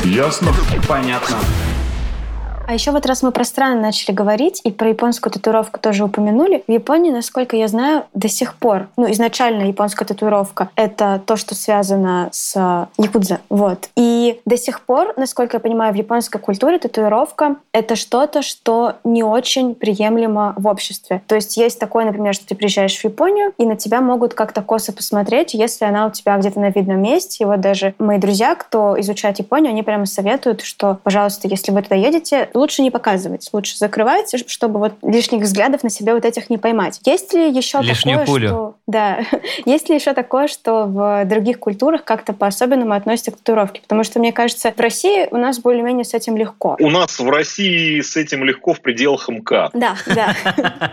Ясно? 0.06 0.52
Понятно. 0.88 1.38
А 2.66 2.74
еще 2.74 2.92
вот 2.92 3.06
раз 3.06 3.22
мы 3.22 3.32
про 3.32 3.44
страны 3.44 3.80
начали 3.80 4.16
говорить 4.16 4.62
и 4.64 4.72
про 4.72 4.90
японскую 4.90 5.32
татуировку 5.32 5.80
тоже 5.80 6.06
упомянули, 6.06 6.64
в 6.66 6.72
Японии, 6.72 7.12
насколько 7.12 7.58
я 7.58 7.68
знаю, 7.68 8.06
до 8.14 8.30
сих 8.30 8.56
пор, 8.56 8.88
ну, 8.96 9.12
изначально 9.12 9.64
японская 9.64 10.08
татуировка— 10.08 10.70
это 10.76 11.22
то, 11.26 11.36
что 11.36 11.56
связано 11.56 12.30
с 12.32 12.88
якудза, 12.98 13.42
вот. 13.50 13.90
И 13.96 14.40
до 14.46 14.58
сих 14.58 14.82
пор, 14.82 15.14
насколько 15.18 15.58
я 15.58 15.60
понимаю, 15.60 15.94
в 15.94 15.98
японской 15.98 16.40
культуре 16.40 16.80
татуировка— 16.80 17.58
это 17.74 17.96
что-то, 17.96 18.42
что 18.42 18.96
не 19.04 19.24
очень 19.24 19.76
приемлемо 19.76 20.54
в 20.58 20.68
обществе. 20.68 21.22
То 21.28 21.36
есть 21.36 21.58
есть 21.58 21.80
такое, 21.80 22.06
например, 22.06 22.34
что 22.34 22.48
ты 22.48 22.56
приезжаешь 22.56 22.98
в 22.98 23.04
Японию, 23.04 23.54
и 23.58 23.66
на 23.66 23.76
тебя 23.76 24.00
могут 24.00 24.34
как-то 24.34 24.62
косо 24.62 24.94
посмотреть, 24.94 25.54
если 25.54 25.84
она 25.84 26.08
у 26.08 26.12
тебя 26.12 26.38
где-то 26.38 26.62
на 26.62 26.70
видном 26.70 27.02
месте. 27.02 27.44
И 27.44 27.46
вот 27.46 27.60
даже 27.60 27.94
мои 28.00 28.20
друзья, 28.20 28.56
кто 28.56 29.00
изучает 29.00 29.40
Японию, 29.40 29.72
они 29.72 29.84
прямо 29.84 30.06
советуют, 30.06 30.62
что, 30.62 30.98
пожалуйста, 31.04 31.50
если 31.50 31.72
вы 31.72 31.82
туда 31.82 31.96
едете, 31.96 32.50
лучше 32.56 32.82
не 32.82 32.92
показывать, 32.92 33.50
лучше 33.54 33.78
закрывать, 33.78 34.34
чтобы 34.48 34.80
вот 34.80 34.94
лишних 35.02 35.42
взглядов 35.42 35.84
на 35.84 35.90
себе 35.90 36.14
вот 36.14 36.26
этих 36.26 36.50
не 36.50 36.58
поймать. 36.58 37.00
Есть 37.06 37.34
ли 37.34 37.50
еще 37.50 37.80
Лишнюю 37.82 38.20
такое, 38.20 38.34
пулю. 38.34 38.48
что... 38.48 38.76
Да. 38.88 39.20
Есть 39.66 39.90
ли 39.90 39.96
еще 39.96 40.14
такое, 40.14 40.48
что 40.48 40.86
в 40.86 41.26
других 41.26 41.60
культурах 41.60 42.04
как-то 42.04 42.34
по-особенному 42.34 42.94
относятся 42.94 43.32
к 43.32 43.38
татуировке? 43.38 43.82
Потому 43.82 44.04
что, 44.04 44.20
мне 44.20 44.32
кажется, 44.32 44.74
в 44.76 44.80
России 44.80 45.28
у 45.32 45.38
нас 45.38 45.60
более-менее 45.60 46.06
с 46.06 46.14
этим 46.14 46.38
легко. 46.38 46.78
У 46.80 46.90
нас 46.90 47.20
в 47.20 47.30
России 47.30 48.02
с 48.02 48.16
этим 48.16 48.44
легко 48.44 48.74
в 48.74 48.82
пределах 48.82 49.30
МК. 49.30 49.70
Да, 49.74 49.96
да. 50.08 50.36